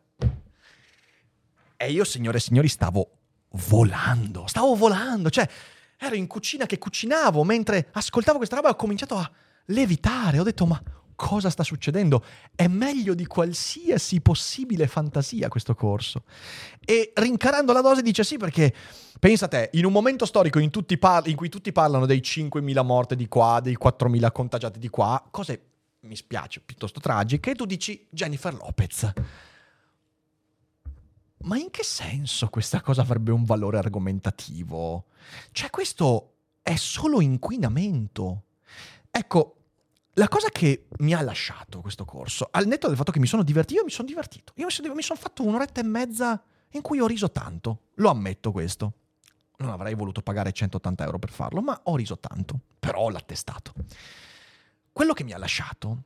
E 1.78 1.92
io, 1.92 2.04
signore 2.04 2.38
e 2.38 2.42
signori, 2.42 2.68
stavo 2.68 3.12
volando, 3.52 4.46
stavo 4.46 4.76
volando, 4.76 5.30
cioè 5.30 5.48
ero 5.98 6.16
in 6.16 6.28
cucina 6.28 6.66
che 6.66 6.78
cucinavo 6.78 7.44
mentre 7.46 7.88
ascoltavo 7.94 8.38
questa 8.38 8.58
roba 8.58 8.68
e 8.68 8.72
ho 8.72 8.76
cominciato 8.76 9.16
a 9.16 9.32
levitare. 9.68 10.40
Ho 10.40 10.44
detto, 10.44 10.66
ma 10.66 10.82
cosa 11.18 11.50
sta 11.50 11.64
succedendo? 11.64 12.24
È 12.56 12.68
meglio 12.68 13.14
di 13.14 13.26
qualsiasi 13.26 14.22
possibile 14.22 14.88
fantasia 14.88 15.50
questo 15.50 15.76
corso. 15.76 16.24
E 16.80 17.12
rincarando 17.16 17.74
la 17.74 17.82
dose 17.82 18.02
dice 18.02 18.24
sì 18.24 18.38
perché, 18.38 18.74
pensa 19.20 19.50
te, 19.50 19.72
in 19.74 19.84
un 19.84 19.92
momento 19.92 20.26
storico 20.26 20.60
in, 20.60 20.70
par- 20.98 21.28
in 21.28 21.36
cui 21.36 21.50
tutti 21.50 21.74
parlano 21.74 22.06
dei 22.06 22.20
5.000 22.20 22.86
morti 22.86 23.16
di 23.18 23.28
qua, 23.28 23.60
dei 23.62 23.78
4.000 23.82 24.32
contagiati 24.32 24.80
di 24.80 24.88
qua, 24.88 25.28
cose, 25.30 25.62
mi 26.02 26.16
spiace, 26.16 26.62
piuttosto 26.62 27.02
tragiche, 27.02 27.52
e 27.52 27.56
tu 27.56 27.66
dici 27.66 28.08
Jennifer 28.10 28.54
Lopez. 28.54 29.12
Ma 31.40 31.58
in 31.58 31.70
che 31.72 31.84
senso 31.84 32.48
questa 32.50 32.82
cosa 32.82 33.02
avrebbe 33.02 33.32
un 33.32 33.44
valore 33.44 33.78
argomentativo? 33.80 35.06
Cioè 35.52 35.70
questo 35.70 36.34
è 36.62 36.76
solo 36.76 37.22
inquinamento. 37.22 38.44
Ecco, 39.10 39.57
la 40.18 40.28
cosa 40.28 40.50
che 40.50 40.88
mi 41.00 41.14
ha 41.14 41.22
lasciato 41.22 41.80
questo 41.82 42.04
corso, 42.04 42.48
al 42.50 42.66
netto 42.66 42.88
del 42.88 42.98
fatto 42.98 43.12
che 43.12 43.20
mi 43.20 43.28
sono 43.28 43.44
divertito, 43.44 43.80
io 43.80 43.86
mi 43.86 43.92
sono 43.92 44.08
divertito. 44.08 44.52
Io 44.56 44.66
mi 44.66 44.72
sono, 44.72 44.94
mi 44.94 45.04
sono 45.04 45.20
fatto 45.20 45.44
un'oretta 45.44 45.80
e 45.80 45.84
mezza 45.84 46.42
in 46.72 46.82
cui 46.82 47.00
ho 47.00 47.06
riso 47.06 47.32
tanto. 47.32 47.82
Lo 47.96 48.10
ammetto 48.10 48.52
questo. 48.52 48.94
Non 49.58 49.70
avrei 49.70 49.94
voluto 49.94 50.22
pagare 50.22 50.52
180 50.52 51.04
euro 51.04 51.20
per 51.20 51.30
farlo, 51.30 51.62
ma 51.62 51.80
ho 51.84 51.96
riso 51.96 52.18
tanto. 52.18 52.60
Però 52.80 53.02
ho 53.02 53.10
l'attestato. 53.10 53.74
Quello 54.92 55.14
che 55.14 55.24
mi 55.24 55.34
ha 55.34 55.38
lasciato 55.38 56.04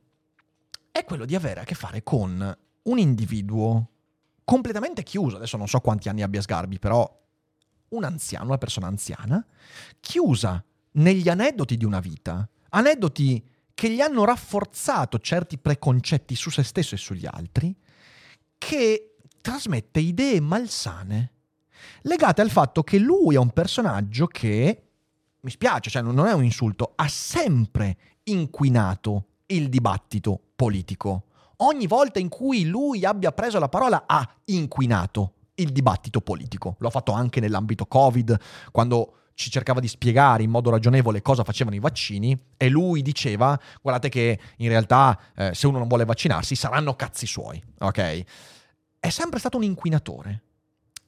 è 0.90 1.04
quello 1.04 1.24
di 1.24 1.34
avere 1.34 1.60
a 1.60 1.64
che 1.64 1.74
fare 1.74 2.02
con 2.02 2.58
un 2.82 2.98
individuo 2.98 3.88
completamente 4.44 5.02
chiuso. 5.04 5.36
Adesso 5.36 5.56
non 5.56 5.68
so 5.68 5.80
quanti 5.80 6.10
anni 6.10 6.22
abbia 6.22 6.42
Sgarbi, 6.42 6.78
però 6.78 7.20
un 7.88 8.04
anziano, 8.04 8.44
una 8.44 8.58
persona 8.58 8.88
anziana, 8.88 9.44
chiusa 10.00 10.62
negli 10.92 11.30
aneddoti 11.30 11.78
di 11.78 11.86
una 11.86 12.00
vita. 12.00 12.46
Aneddoti 12.68 13.51
che 13.74 13.90
gli 13.90 14.00
hanno 14.00 14.24
rafforzato 14.24 15.18
certi 15.18 15.58
preconcetti 15.58 16.34
su 16.34 16.50
se 16.50 16.62
stesso 16.62 16.94
e 16.94 16.98
sugli 16.98 17.26
altri, 17.26 17.74
che 18.58 19.16
trasmette 19.40 20.00
idee 20.00 20.40
malsane, 20.40 21.32
legate 22.02 22.40
al 22.40 22.50
fatto 22.50 22.82
che 22.82 22.98
lui 22.98 23.34
è 23.34 23.38
un 23.38 23.50
personaggio 23.50 24.26
che, 24.26 24.82
mi 25.40 25.50
spiace, 25.50 25.90
cioè 25.90 26.02
non 26.02 26.26
è 26.26 26.32
un 26.32 26.44
insulto, 26.44 26.92
ha 26.94 27.08
sempre 27.08 27.96
inquinato 28.24 29.26
il 29.46 29.68
dibattito 29.68 30.40
politico. 30.54 31.24
Ogni 31.58 31.86
volta 31.86 32.18
in 32.18 32.28
cui 32.28 32.64
lui 32.64 33.04
abbia 33.04 33.32
preso 33.32 33.58
la 33.58 33.68
parola 33.68 34.04
ha 34.06 34.28
inquinato 34.46 35.34
il 35.56 35.70
dibattito 35.70 36.20
politico. 36.20 36.76
Lo 36.78 36.88
ha 36.88 36.90
fatto 36.90 37.12
anche 37.12 37.40
nell'ambito 37.40 37.86
Covid, 37.86 38.38
quando 38.70 39.21
ci 39.34 39.50
cercava 39.50 39.80
di 39.80 39.88
spiegare 39.88 40.42
in 40.42 40.50
modo 40.50 40.70
ragionevole 40.70 41.22
cosa 41.22 41.44
facevano 41.44 41.76
i 41.76 41.80
vaccini 41.80 42.38
e 42.56 42.68
lui 42.68 43.02
diceva 43.02 43.58
guardate 43.80 44.08
che 44.08 44.38
in 44.56 44.68
realtà 44.68 45.18
eh, 45.34 45.54
se 45.54 45.66
uno 45.66 45.78
non 45.78 45.88
vuole 45.88 46.04
vaccinarsi 46.04 46.54
saranno 46.54 46.94
cazzi 46.94 47.26
suoi, 47.26 47.62
ok? 47.78 48.22
È 49.00 49.08
sempre 49.08 49.38
stato 49.38 49.56
un 49.56 49.64
inquinatore. 49.64 50.42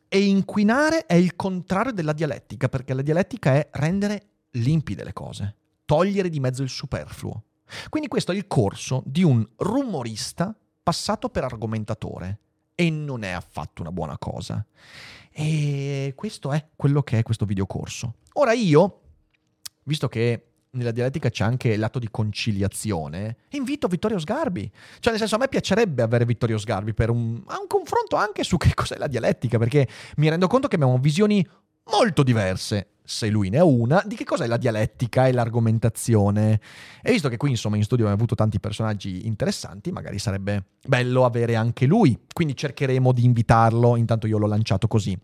E 0.09 0.21
inquinare 0.23 1.07
è 1.07 1.15
il 1.15 1.35
contrario 1.35 1.93
della 1.93 2.13
dialettica, 2.13 2.69
perché 2.69 2.95
la 2.95 3.03
dialettica 3.03 3.55
è 3.55 3.69
rendere 3.73 4.29
limpide 4.53 5.03
le 5.03 5.13
cose, 5.13 5.57
togliere 5.85 6.29
di 6.29 6.39
mezzo 6.39 6.63
il 6.63 6.69
superfluo. 6.69 7.43
Quindi 7.89 8.09
questo 8.09 8.33
è 8.33 8.37
il 8.37 8.47
corso 8.47 9.03
di 9.07 9.23
un 9.23 9.45
rumorista 9.57 10.57
passato 10.83 11.31
per 11.31 11.45
argomentatore 11.45 12.39
e 12.75 12.91
non 12.91 13.23
è 13.23 13.31
affatto 13.31 13.83
una 13.83 13.93
buona 13.93 14.19
cosa. 14.19 14.65
E 15.33 16.13
questo 16.15 16.53
è 16.53 16.65
quello 16.77 17.03
che 17.03 17.19
è 17.19 17.23
questo 17.23 17.45
videocorso. 17.45 18.15
Ora 18.35 18.53
io, 18.53 19.01
visto 19.85 20.09
che 20.09 20.47
nella 20.75 20.91
dialettica 20.91 21.31
c'è 21.31 21.45
anche 21.45 21.77
l'atto 21.77 21.99
di 21.99 22.09
conciliazione, 22.11 23.37
invito 23.51 23.87
Vittorio 23.89 24.19
Sgarbi. 24.19 24.71
Cioè, 25.01 25.11
nel 25.11 25.19
senso, 25.19 25.37
a 25.37 25.39
me 25.39 25.49
piacerebbe 25.49 26.03
avere 26.03 26.25
Vittorio 26.25 26.59
Sgarbi 26.59 26.95
per 26.95 27.11
un, 27.11 27.43
un 27.47 27.67
confronto 27.69 28.17
anche 28.17 28.45
su 28.45 28.57
che 28.57 28.75
cos'è 28.75 28.97
la 28.97 29.07
dialettica, 29.07 29.59
perché 29.59 29.89
mi 30.17 30.29
rendo 30.29 30.47
conto 30.47 30.69
che 30.69 30.75
abbiamo 30.77 30.99
visioni 30.99 31.47
molto 31.91 32.23
diverse, 32.23 32.94
se 33.07 33.29
lui 33.29 33.51
ne 33.51 33.59
ha 33.59 33.65
una, 33.65 34.03
di 34.07 34.17
che 34.17 34.25
cos'è 34.25 34.47
la 34.47 34.57
dialettica 34.57 35.27
e 35.27 35.33
l'argomentazione. 35.33 36.61
E 37.03 37.13
visto 37.13 37.29
che 37.29 37.37
qui, 37.37 37.51
insomma, 37.51 37.77
in 37.77 37.83
studio 37.83 38.05
abbiamo 38.05 38.23
avuto 38.23 38.35
tanti 38.35 38.59
personaggi 38.59 39.27
interessanti, 39.27 39.93
magari 39.93 40.19
sarebbe 40.19 40.65
bello 40.87 41.27
avere 41.27 41.55
anche 41.55 41.85
lui. 41.85 42.19
Quindi 42.33 42.57
cercheremo 42.57 43.13
di 43.13 43.25
invitarlo, 43.25 43.97
intanto 43.97 44.27
io 44.27 44.39
l'ho 44.39 44.47
lanciato 44.47 44.89
così. 44.89 45.17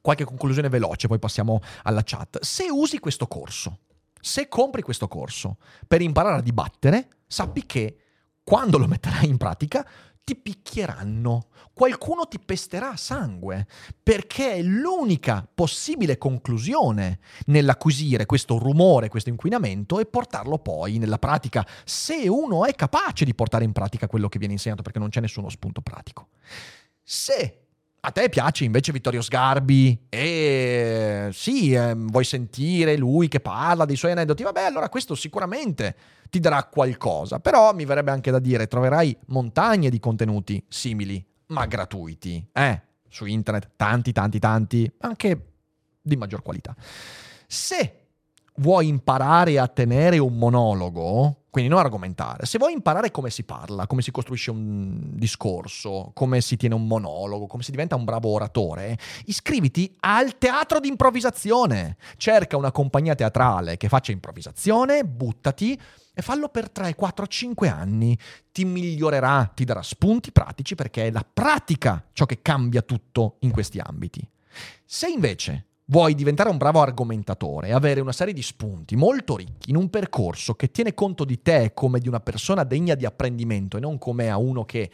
Qualche 0.00 0.24
conclusione 0.24 0.68
veloce, 0.68 1.06
poi 1.06 1.20
passiamo 1.20 1.60
alla 1.84 2.02
chat. 2.04 2.40
Se 2.42 2.66
usi 2.68 2.98
questo 2.98 3.28
corso, 3.28 3.78
se 4.20 4.48
compri 4.48 4.82
questo 4.82 5.06
corso 5.06 5.58
per 5.86 6.02
imparare 6.02 6.38
a 6.38 6.42
dibattere, 6.42 7.08
sappi 7.26 7.66
che 7.66 7.96
quando 8.42 8.78
lo 8.78 8.88
metterai 8.88 9.28
in 9.28 9.36
pratica 9.36 9.86
ti 10.30 10.36
picchieranno, 10.36 11.48
qualcuno 11.72 12.28
ti 12.28 12.38
pesterà 12.38 12.94
sangue, 12.94 13.66
perché 14.00 14.52
è 14.54 14.62
l'unica 14.62 15.48
possibile 15.52 16.18
conclusione 16.18 17.18
nell'acquisire 17.46 18.26
questo 18.26 18.56
rumore, 18.58 19.08
questo 19.08 19.28
inquinamento 19.28 19.98
e 19.98 20.06
portarlo 20.06 20.58
poi 20.58 20.98
nella 20.98 21.18
pratica, 21.18 21.66
se 21.84 22.28
uno 22.28 22.64
è 22.64 22.74
capace 22.74 23.24
di 23.24 23.34
portare 23.34 23.64
in 23.64 23.72
pratica 23.72 24.06
quello 24.06 24.28
che 24.28 24.38
viene 24.38 24.52
insegnato, 24.52 24.82
perché 24.82 25.00
non 25.00 25.08
c'è 25.08 25.20
nessuno 25.20 25.48
spunto 25.48 25.80
pratico. 25.80 26.28
Se 27.02 27.69
a 28.02 28.10
te 28.12 28.28
piace 28.30 28.64
invece 28.64 28.92
Vittorio 28.92 29.20
Sgarbi 29.20 30.06
e 30.08 31.28
sì, 31.32 31.72
eh, 31.72 31.94
vuoi 31.94 32.24
sentire 32.24 32.96
lui 32.96 33.28
che 33.28 33.40
parla 33.40 33.84
dei 33.84 33.96
suoi 33.96 34.12
aneddoti? 34.12 34.42
Vabbè, 34.42 34.62
allora 34.62 34.88
questo 34.88 35.14
sicuramente 35.14 35.96
ti 36.30 36.40
darà 36.40 36.64
qualcosa, 36.64 37.40
però 37.40 37.74
mi 37.74 37.84
verrebbe 37.84 38.10
anche 38.10 38.30
da 38.30 38.38
dire, 38.38 38.68
troverai 38.68 39.16
montagne 39.26 39.90
di 39.90 39.98
contenuti 39.98 40.64
simili, 40.68 41.22
ma 41.48 41.66
gratuiti, 41.66 42.48
eh, 42.52 42.82
su 43.08 43.26
internet, 43.26 43.72
tanti, 43.76 44.12
tanti, 44.12 44.38
tanti, 44.38 44.92
anche 45.00 45.52
di 46.00 46.16
maggior 46.16 46.42
qualità. 46.42 46.74
Se 47.46 48.06
vuoi 48.56 48.88
imparare 48.88 49.58
a 49.58 49.66
tenere 49.66 50.18
un 50.18 50.38
monologo, 50.38 51.39
quindi 51.50 51.68
non 51.68 51.80
argomentare. 51.80 52.46
Se 52.46 52.58
vuoi 52.58 52.72
imparare 52.72 53.10
come 53.10 53.28
si 53.28 53.42
parla, 53.42 53.86
come 53.86 54.02
si 54.02 54.12
costruisce 54.12 54.50
un 54.50 55.10
discorso, 55.14 56.12
come 56.14 56.40
si 56.40 56.56
tiene 56.56 56.76
un 56.76 56.86
monologo, 56.86 57.46
come 57.46 57.64
si 57.64 57.72
diventa 57.72 57.96
un 57.96 58.04
bravo 58.04 58.30
oratore, 58.30 58.96
iscriviti 59.26 59.94
al 60.00 60.38
teatro 60.38 60.78
di 60.78 60.88
improvvisazione. 60.88 61.96
Cerca 62.16 62.56
una 62.56 62.70
compagnia 62.70 63.14
teatrale 63.14 63.76
che 63.76 63.88
faccia 63.88 64.12
improvvisazione, 64.12 65.04
buttati 65.04 65.78
e 66.14 66.22
fallo 66.22 66.48
per 66.48 66.70
3, 66.70 66.94
4, 66.94 67.26
5 67.26 67.68
anni. 67.68 68.16
Ti 68.52 68.64
migliorerà, 68.64 69.50
ti 69.52 69.64
darà 69.64 69.82
spunti 69.82 70.30
pratici 70.30 70.76
perché 70.76 71.06
è 71.06 71.10
la 71.10 71.26
pratica 71.30 72.04
ciò 72.12 72.26
che 72.26 72.42
cambia 72.42 72.82
tutto 72.82 73.36
in 73.40 73.50
questi 73.50 73.78
ambiti. 73.78 74.26
Se 74.84 75.08
invece 75.08 75.66
vuoi 75.90 76.14
diventare 76.14 76.48
un 76.48 76.56
bravo 76.56 76.80
argomentatore 76.80 77.68
e 77.68 77.72
avere 77.72 78.00
una 78.00 78.12
serie 78.12 78.32
di 78.32 78.42
spunti 78.42 78.96
molto 78.96 79.36
ricchi 79.36 79.70
in 79.70 79.76
un 79.76 79.90
percorso 79.90 80.54
che 80.54 80.70
tiene 80.70 80.94
conto 80.94 81.24
di 81.24 81.42
te 81.42 81.72
come 81.74 81.98
di 81.98 82.08
una 82.08 82.20
persona 82.20 82.64
degna 82.64 82.94
di 82.94 83.04
apprendimento 83.04 83.76
e 83.76 83.80
non 83.80 83.98
come 83.98 84.30
a 84.30 84.38
uno 84.38 84.64
che 84.64 84.90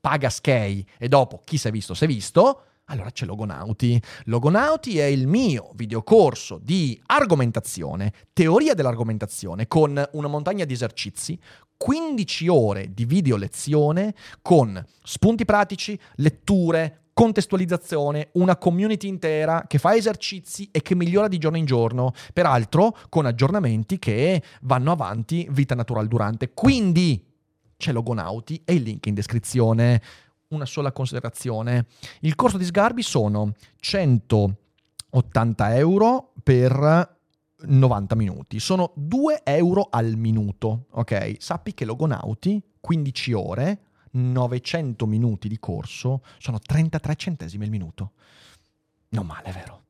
paga 0.00 0.28
skei 0.28 0.84
e 0.98 1.08
dopo 1.08 1.40
chi 1.44 1.56
si 1.56 1.68
è 1.68 1.70
visto 1.70 1.94
si 1.94 2.04
è 2.04 2.06
visto, 2.06 2.62
allora 2.86 3.10
c'è 3.10 3.24
Logonauti. 3.24 4.02
Logonauti 4.24 4.98
è 4.98 5.04
il 5.04 5.28
mio 5.28 5.70
videocorso 5.74 6.58
di 6.60 7.00
argomentazione, 7.06 8.12
teoria 8.32 8.74
dell'argomentazione, 8.74 9.68
con 9.68 10.02
una 10.12 10.28
montagna 10.28 10.64
di 10.64 10.72
esercizi, 10.72 11.38
15 11.76 12.48
ore 12.48 12.92
di 12.92 13.04
video 13.04 13.36
lezione 13.36 14.14
con 14.42 14.84
spunti 15.02 15.44
pratici, 15.44 15.98
letture, 16.16 16.99
contestualizzazione, 17.12 18.30
una 18.32 18.56
community 18.56 19.08
intera 19.08 19.64
che 19.66 19.78
fa 19.78 19.94
esercizi 19.94 20.68
e 20.70 20.80
che 20.82 20.94
migliora 20.94 21.28
di 21.28 21.38
giorno 21.38 21.58
in 21.58 21.64
giorno, 21.64 22.12
peraltro 22.32 22.96
con 23.08 23.26
aggiornamenti 23.26 23.98
che 23.98 24.42
vanno 24.62 24.92
avanti 24.92 25.46
vita 25.50 25.74
natural 25.74 26.08
durante. 26.08 26.52
Quindi 26.52 27.24
c'è 27.76 27.92
Logonauti 27.92 28.62
e 28.64 28.74
il 28.74 28.82
link 28.82 29.06
in 29.06 29.14
descrizione. 29.14 30.02
Una 30.48 30.66
sola 30.66 30.92
considerazione. 30.92 31.86
Il 32.20 32.34
corso 32.34 32.58
di 32.58 32.64
Sgarbi 32.64 33.02
sono 33.02 33.52
180 33.78 35.76
euro 35.76 36.32
per 36.42 37.18
90 37.62 38.14
minuti. 38.14 38.58
Sono 38.58 38.92
2 38.96 39.42
euro 39.44 39.88
al 39.90 40.16
minuto, 40.16 40.86
ok? 40.90 41.36
Sappi 41.38 41.74
che 41.74 41.84
Logonauti, 41.84 42.62
15 42.80 43.32
ore, 43.32 43.80
900 44.12 45.06
minuti 45.06 45.48
di 45.48 45.58
corso 45.58 46.22
sono 46.38 46.58
33 46.58 47.14
centesimi 47.14 47.64
al 47.64 47.70
minuto. 47.70 48.12
Non 49.10 49.26
male, 49.26 49.52
vero? 49.52 49.84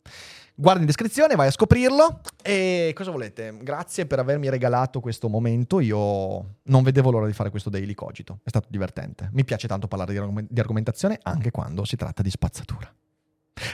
Guarda 0.60 0.80
in 0.80 0.86
descrizione, 0.86 1.36
vai 1.36 1.48
a 1.48 1.50
scoprirlo. 1.50 2.20
E 2.42 2.92
cosa 2.94 3.10
volete? 3.10 3.56
Grazie 3.62 4.04
per 4.04 4.18
avermi 4.18 4.50
regalato 4.50 5.00
questo 5.00 5.30
momento. 5.30 5.80
Io 5.80 6.56
non 6.64 6.82
vedevo 6.82 7.10
l'ora 7.10 7.26
di 7.26 7.32
fare 7.32 7.48
questo 7.48 7.70
daily 7.70 7.94
cogito. 7.94 8.40
È 8.42 8.50
stato 8.50 8.68
divertente. 8.70 9.30
Mi 9.32 9.44
piace 9.44 9.66
tanto 9.66 9.88
parlare 9.88 10.12
di, 10.48 10.60
argomentazione 10.60 11.18
anche 11.22 11.50
quando 11.50 11.86
si 11.86 11.96
tratta 11.96 12.20
di 12.20 12.28
spazzatura. 12.28 12.92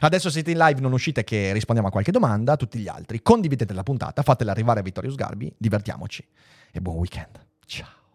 Adesso 0.00 0.30
siete 0.30 0.52
in 0.52 0.58
live, 0.58 0.80
non 0.80 0.92
uscite 0.92 1.24
che 1.24 1.52
rispondiamo 1.52 1.88
a 1.88 1.92
qualche 1.92 2.12
domanda, 2.12 2.52
a 2.52 2.56
tutti 2.56 2.78
gli 2.78 2.88
altri. 2.88 3.20
Condividete 3.20 3.72
la 3.72 3.82
puntata, 3.82 4.22
fatela 4.22 4.52
arrivare 4.52 4.78
a 4.78 4.82
Vittorio 4.84 5.10
Sgarbi, 5.10 5.52
divertiamoci 5.56 6.24
e 6.70 6.80
buon 6.80 6.98
weekend. 6.98 7.44
Ciao. 7.66 8.05